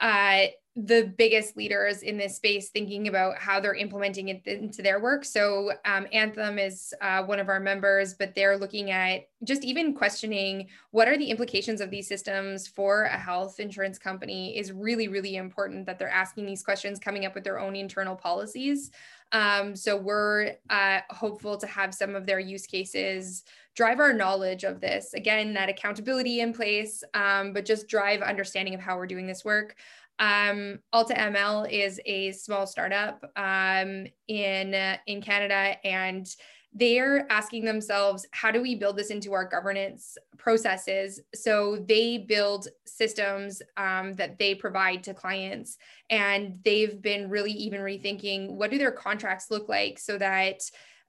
uh, 0.00 0.44
the 0.74 1.12
biggest 1.18 1.54
leaders 1.54 2.02
in 2.02 2.16
this 2.16 2.36
space 2.36 2.70
thinking 2.70 3.08
about 3.08 3.36
how 3.36 3.60
they're 3.60 3.74
implementing 3.74 4.28
it 4.28 4.46
into 4.46 4.80
their 4.80 5.00
work. 5.00 5.22
So, 5.22 5.72
um, 5.84 6.06
Anthem 6.12 6.58
is 6.58 6.94
uh, 7.02 7.22
one 7.24 7.38
of 7.38 7.50
our 7.50 7.60
members, 7.60 8.14
but 8.14 8.34
they're 8.34 8.56
looking 8.56 8.90
at 8.90 9.28
just 9.44 9.64
even 9.64 9.92
questioning 9.92 10.68
what 10.90 11.08
are 11.08 11.18
the 11.18 11.30
implications 11.30 11.82
of 11.82 11.90
these 11.90 12.08
systems 12.08 12.66
for 12.66 13.04
a 13.04 13.18
health 13.18 13.60
insurance 13.60 13.98
company 13.98 14.56
is 14.56 14.72
really, 14.72 15.08
really 15.08 15.36
important 15.36 15.84
that 15.84 15.98
they're 15.98 16.08
asking 16.08 16.46
these 16.46 16.62
questions, 16.62 16.98
coming 16.98 17.26
up 17.26 17.34
with 17.34 17.44
their 17.44 17.58
own 17.58 17.76
internal 17.76 18.16
policies. 18.16 18.90
Um, 19.32 19.76
so, 19.76 19.94
we're 19.98 20.54
uh, 20.70 21.00
hopeful 21.10 21.58
to 21.58 21.66
have 21.66 21.92
some 21.92 22.14
of 22.14 22.24
their 22.24 22.40
use 22.40 22.66
cases 22.66 23.44
drive 23.74 24.00
our 24.00 24.12
knowledge 24.12 24.64
of 24.64 24.80
this. 24.80 25.14
Again, 25.14 25.54
that 25.54 25.68
accountability 25.68 26.40
in 26.40 26.52
place, 26.52 27.02
um, 27.14 27.52
but 27.52 27.64
just 27.64 27.88
drive 27.88 28.20
understanding 28.20 28.74
of 28.74 28.80
how 28.80 28.96
we're 28.96 29.06
doing 29.06 29.26
this 29.26 29.44
work. 29.44 29.76
Um, 30.22 30.78
AltaML 30.94 31.68
is 31.68 32.00
a 32.06 32.30
small 32.30 32.64
startup 32.68 33.28
um, 33.34 34.06
in 34.28 34.72
uh, 34.72 34.96
in 35.08 35.20
Canada, 35.20 35.76
and 35.84 36.28
they're 36.72 37.26
asking 37.30 37.64
themselves, 37.64 38.24
how 38.30 38.52
do 38.52 38.62
we 38.62 38.76
build 38.76 38.96
this 38.96 39.10
into 39.10 39.32
our 39.32 39.44
governance 39.44 40.16
processes? 40.38 41.20
So 41.34 41.84
they 41.88 42.18
build 42.18 42.68
systems 42.86 43.62
um, 43.76 44.14
that 44.14 44.38
they 44.38 44.54
provide 44.54 45.02
to 45.04 45.12
clients, 45.12 45.76
and 46.08 46.56
they've 46.64 47.02
been 47.02 47.28
really 47.28 47.52
even 47.52 47.80
rethinking 47.80 48.52
what 48.52 48.70
do 48.70 48.78
their 48.78 48.92
contracts 48.92 49.50
look 49.50 49.68
like 49.68 49.98
so 49.98 50.18
that 50.18 50.60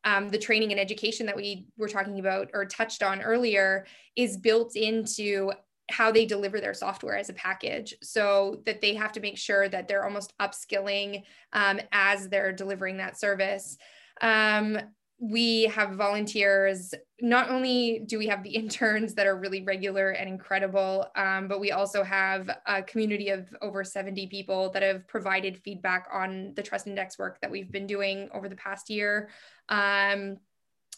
um, 0.05 0.29
the 0.29 0.39
training 0.39 0.71
and 0.71 0.79
education 0.79 1.27
that 1.27 1.35
we 1.35 1.67
were 1.77 1.87
talking 1.87 2.19
about 2.19 2.49
or 2.53 2.65
touched 2.65 3.03
on 3.03 3.21
earlier 3.21 3.85
is 4.15 4.37
built 4.37 4.75
into 4.75 5.51
how 5.89 6.11
they 6.11 6.25
deliver 6.25 6.59
their 6.59 6.73
software 6.73 7.17
as 7.17 7.29
a 7.29 7.33
package 7.33 7.93
so 8.01 8.61
that 8.65 8.81
they 8.81 8.93
have 8.93 9.11
to 9.11 9.19
make 9.19 9.37
sure 9.37 9.67
that 9.67 9.87
they're 9.87 10.05
almost 10.05 10.33
upskilling 10.39 11.23
um, 11.51 11.79
as 11.91 12.29
they're 12.29 12.53
delivering 12.53 12.97
that 12.97 13.19
service. 13.19 13.77
Um, 14.21 14.79
we 15.19 15.63
have 15.65 15.91
volunteers. 15.91 16.93
Not 17.21 17.49
only 17.49 18.03
do 18.05 18.17
we 18.17 18.27
have 18.27 18.43
the 18.43 18.49
interns 18.55 19.13
that 19.15 19.27
are 19.27 19.37
really 19.37 19.63
regular 19.63 20.11
and 20.11 20.29
incredible 20.29 21.07
um, 21.15 21.47
but 21.47 21.59
we 21.59 21.71
also 21.71 22.03
have 22.03 22.49
a 22.65 22.81
community 22.83 23.29
of 23.29 23.53
over 23.61 23.83
70 23.83 24.27
people 24.27 24.69
that 24.71 24.83
have 24.83 25.07
provided 25.07 25.57
feedback 25.63 26.07
on 26.11 26.53
the 26.55 26.63
trust 26.63 26.87
index 26.87 27.19
work 27.19 27.39
that 27.41 27.51
we've 27.51 27.71
been 27.71 27.87
doing 27.87 28.29
over 28.33 28.47
the 28.47 28.55
past 28.55 28.89
year. 28.89 29.29
Um, 29.69 30.37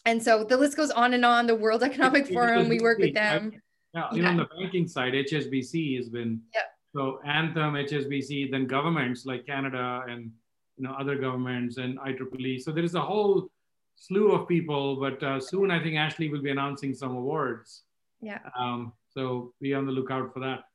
and 0.08 0.22
so 0.22 0.44
the 0.44 0.58
list 0.58 0.78
goes 0.78 0.92
on 0.92 1.16
and 1.16 1.26
on. 1.26 1.48
The 1.48 1.56
world 1.56 1.82
economic 1.84 2.28
forum 2.28 2.70
we 2.70 2.80
work 2.80 3.00
with 3.00 3.16
them 3.16 3.52
yeah, 3.96 4.14
you 4.14 4.22
know, 4.22 4.30
on 4.30 4.38
the 4.38 4.48
banking 4.60 4.88
side, 4.88 5.14
HSBC 5.14 5.96
has 5.98 6.10
been 6.10 6.42
yep. 6.54 6.66
so 6.94 7.20
Anthem, 7.26 7.74
HSBC, 7.74 8.52
then 8.52 8.68
governments 8.68 9.26
like 9.26 9.46
Canada 9.46 10.04
and 10.10 10.32
you 10.78 10.84
know 10.84 10.94
other 11.00 11.16
governments 11.16 11.78
and 11.78 11.98
IEEE. 12.00 12.62
So 12.62 12.72
there 12.72 12.84
is 12.84 12.96
a 12.96 13.02
whole 13.02 13.48
slew 13.96 14.34
of 14.34 14.50
people, 14.50 14.98
but 14.98 15.24
uh, 15.24 15.40
soon 15.40 15.72
I 15.72 15.82
think 15.82 15.96
Ashley 15.96 16.30
will 16.30 16.42
be 16.42 16.52
announcing 16.52 16.94
some 16.94 17.16
awards. 17.16 17.84
Yeah. 18.22 18.40
Um, 18.60 18.92
so 19.10 19.54
be 19.62 19.74
on 19.74 19.86
the 19.86 19.94
lookout 19.94 20.34
for 20.34 20.42
that. 20.42 20.66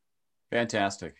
Fantastic. 0.50 1.14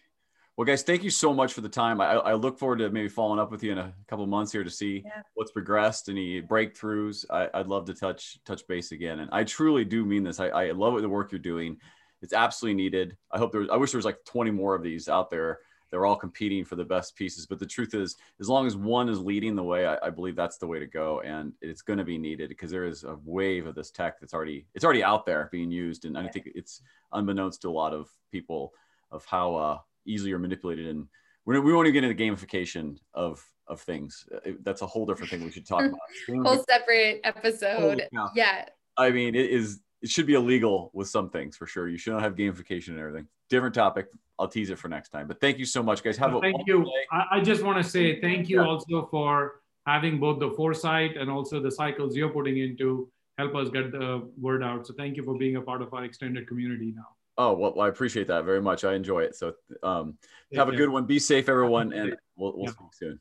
Well, 0.61 0.67
guys, 0.67 0.83
thank 0.83 1.03
you 1.03 1.09
so 1.09 1.33
much 1.33 1.55
for 1.55 1.63
the 1.63 1.71
time. 1.71 2.03
I, 2.03 2.17
I 2.17 2.35
look 2.35 2.59
forward 2.59 2.81
to 2.81 2.91
maybe 2.91 3.09
following 3.09 3.41
up 3.41 3.51
with 3.51 3.63
you 3.63 3.73
in 3.73 3.79
a 3.79 3.95
couple 4.09 4.27
months 4.27 4.53
here 4.53 4.63
to 4.63 4.69
see 4.69 5.03
yeah. 5.07 5.23
what's 5.33 5.53
progressed, 5.53 6.11
any 6.11 6.43
breakthroughs. 6.43 7.25
I, 7.31 7.49
would 7.57 7.69
love 7.69 7.87
to 7.87 7.95
touch 7.95 8.39
touch 8.45 8.67
base 8.69 8.93
again, 8.93 9.21
and 9.21 9.31
I 9.33 9.43
truly 9.45 9.87
do 9.87 10.05
mean 10.05 10.23
this. 10.23 10.39
I, 10.39 10.49
I 10.49 10.71
love 10.73 11.01
the 11.01 11.09
work 11.09 11.33
you're 11.33 11.39
doing. 11.39 11.79
It's 12.21 12.35
absolutely 12.35 12.75
needed. 12.75 13.17
I 13.33 13.39
hope 13.39 13.53
there. 13.53 13.73
I 13.73 13.79
wish 13.79 13.93
there 13.93 13.99
was 13.99 14.05
like 14.05 14.23
20 14.27 14.51
more 14.51 14.75
of 14.75 14.83
these 14.83 15.09
out 15.09 15.31
there. 15.31 15.61
They're 15.91 16.05
all 16.05 16.15
competing 16.15 16.67
for 16.67 16.77
the 16.77 16.85
best 16.85 17.17
pieces, 17.17 17.47
but 17.47 17.59
the 17.59 17.65
truth 17.65 17.95
is, 17.95 18.17
as 18.39 18.51
long 18.51 18.67
as 18.67 18.77
one 18.77 19.09
is 19.09 19.19
leading 19.19 19.57
the 19.57 19.65
way, 19.65 19.87
I, 19.87 19.97
I 20.03 20.11
believe 20.11 20.37
that's 20.37 20.59
the 20.59 20.67
way 20.67 20.79
to 20.79 20.87
go, 20.87 21.23
and 21.23 21.55
it's 21.63 21.81
going 21.81 22.01
to 22.01 22.05
be 22.05 22.19
needed 22.19 22.51
because 22.51 22.71
there 22.71 22.85
is 22.85 23.05
a 23.05 23.17
wave 23.25 23.67
of 23.67 23.75
this 23.75 23.91
tech 23.91 24.21
that's 24.21 24.35
already 24.35 24.67
it's 24.75 24.85
already 24.85 25.05
out 25.05 25.25
there 25.25 25.49
being 25.51 25.71
used, 25.71 26.05
and 26.05 26.19
I 26.19 26.29
think 26.29 26.51
it's 26.55 26.83
unbeknownst 27.15 27.63
to 27.63 27.71
a 27.71 27.73
lot 27.73 27.95
of 27.95 28.11
people 28.31 28.75
of 29.11 29.25
how 29.25 29.55
uh, 29.55 29.79
easily 30.07 30.33
are 30.33 30.39
manipulated 30.39 30.87
and 30.87 31.07
we're, 31.47 31.61
we 31.61 31.73
won't 31.73 31.87
even 31.89 32.03
get 32.03 32.05
into 32.05 32.17
the 32.17 32.47
gamification 32.47 32.99
of 33.15 33.45
of 33.67 33.81
things. 33.81 34.27
Uh, 34.35 34.51
that's 34.63 34.83
a 34.83 34.87
whole 34.87 35.07
different 35.07 35.31
thing 35.31 35.45
we 35.45 35.51
should 35.51 35.67
talk 35.67 35.81
about. 36.29 36.45
whole 36.45 36.65
separate 36.69 37.21
episode. 37.25 38.09
yeah. 38.35 38.67
I 38.97 39.11
mean, 39.11 39.35
it 39.35 39.51
is. 39.51 39.81
It 40.03 40.09
should 40.09 40.27
be 40.27 40.35
illegal 40.35 40.91
with 40.95 41.09
some 41.09 41.29
things 41.29 41.57
for 41.57 41.67
sure. 41.67 41.89
You 41.89 41.99
should 41.99 42.15
not 42.15 42.23
have 42.23 42.35
gamification 42.35 42.89
and 42.89 42.99
everything. 43.01 43.27
Different 43.51 43.75
topic. 43.75 44.07
I'll 44.39 44.49
tease 44.49 44.71
it 44.71 44.79
for 44.79 44.89
next 44.89 45.11
time. 45.11 45.27
But 45.29 45.41
thank 45.41 45.59
you 45.59 45.67
so 45.67 45.83
much, 45.83 46.03
guys. 46.03 46.17
Have 46.17 46.31
well, 46.31 46.39
a 46.39 46.43
thank 46.43 46.67
you. 46.67 46.91
I, 47.13 47.25
I, 47.33 47.41
just 47.41 47.63
want 47.63 47.85
to 47.85 47.89
say 47.89 48.19
thank 48.19 48.49
you 48.49 48.63
yeah. 48.63 48.67
also 48.67 49.09
for 49.11 49.61
having 49.87 50.19
both 50.19 50.41
the 50.41 50.53
foresight 50.53 51.19
and 51.19 51.31
also 51.31 51.61
the 51.61 51.71
cycles 51.71 52.17
you're 52.17 52.31
putting 52.31 52.57
into 52.57 53.11
help 53.37 53.55
us 53.55 53.69
get 53.69 53.93
the 53.93 54.27
word 54.41 54.63
out. 54.63 54.87
So 54.87 54.95
thank 54.95 55.19
you 55.19 55.23
for 55.23 55.37
being 55.37 55.57
a 55.57 55.61
part 55.61 55.83
of 55.83 55.93
our 55.93 56.05
extended 56.05 56.49
community 56.49 56.95
now. 56.97 57.09
Oh, 57.43 57.55
well, 57.55 57.80
I 57.80 57.88
appreciate 57.88 58.28
that 58.28 58.45
very 58.45 58.61
much. 58.61 58.84
I 58.84 58.93
enjoy 58.93 59.20
it. 59.20 59.34
So 59.34 59.55
um, 59.82 60.18
have 60.55 60.68
a 60.68 60.76
good 60.76 60.91
one. 60.91 61.07
Be 61.07 61.18
safe, 61.18 61.49
everyone, 61.49 61.91
and 61.95 62.14
we'll, 62.36 62.53
we'll 62.55 62.66
yeah. 62.66 62.72
speak 62.72 62.93
soon. 62.93 63.20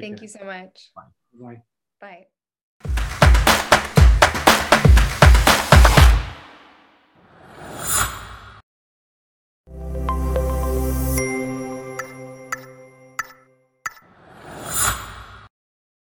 Thank 0.00 0.22
you 0.22 0.28
so 0.28 0.42
much. 0.42 0.90
Bye. 0.96 1.02
Bye. 1.34 1.62
Bye. 2.00 2.26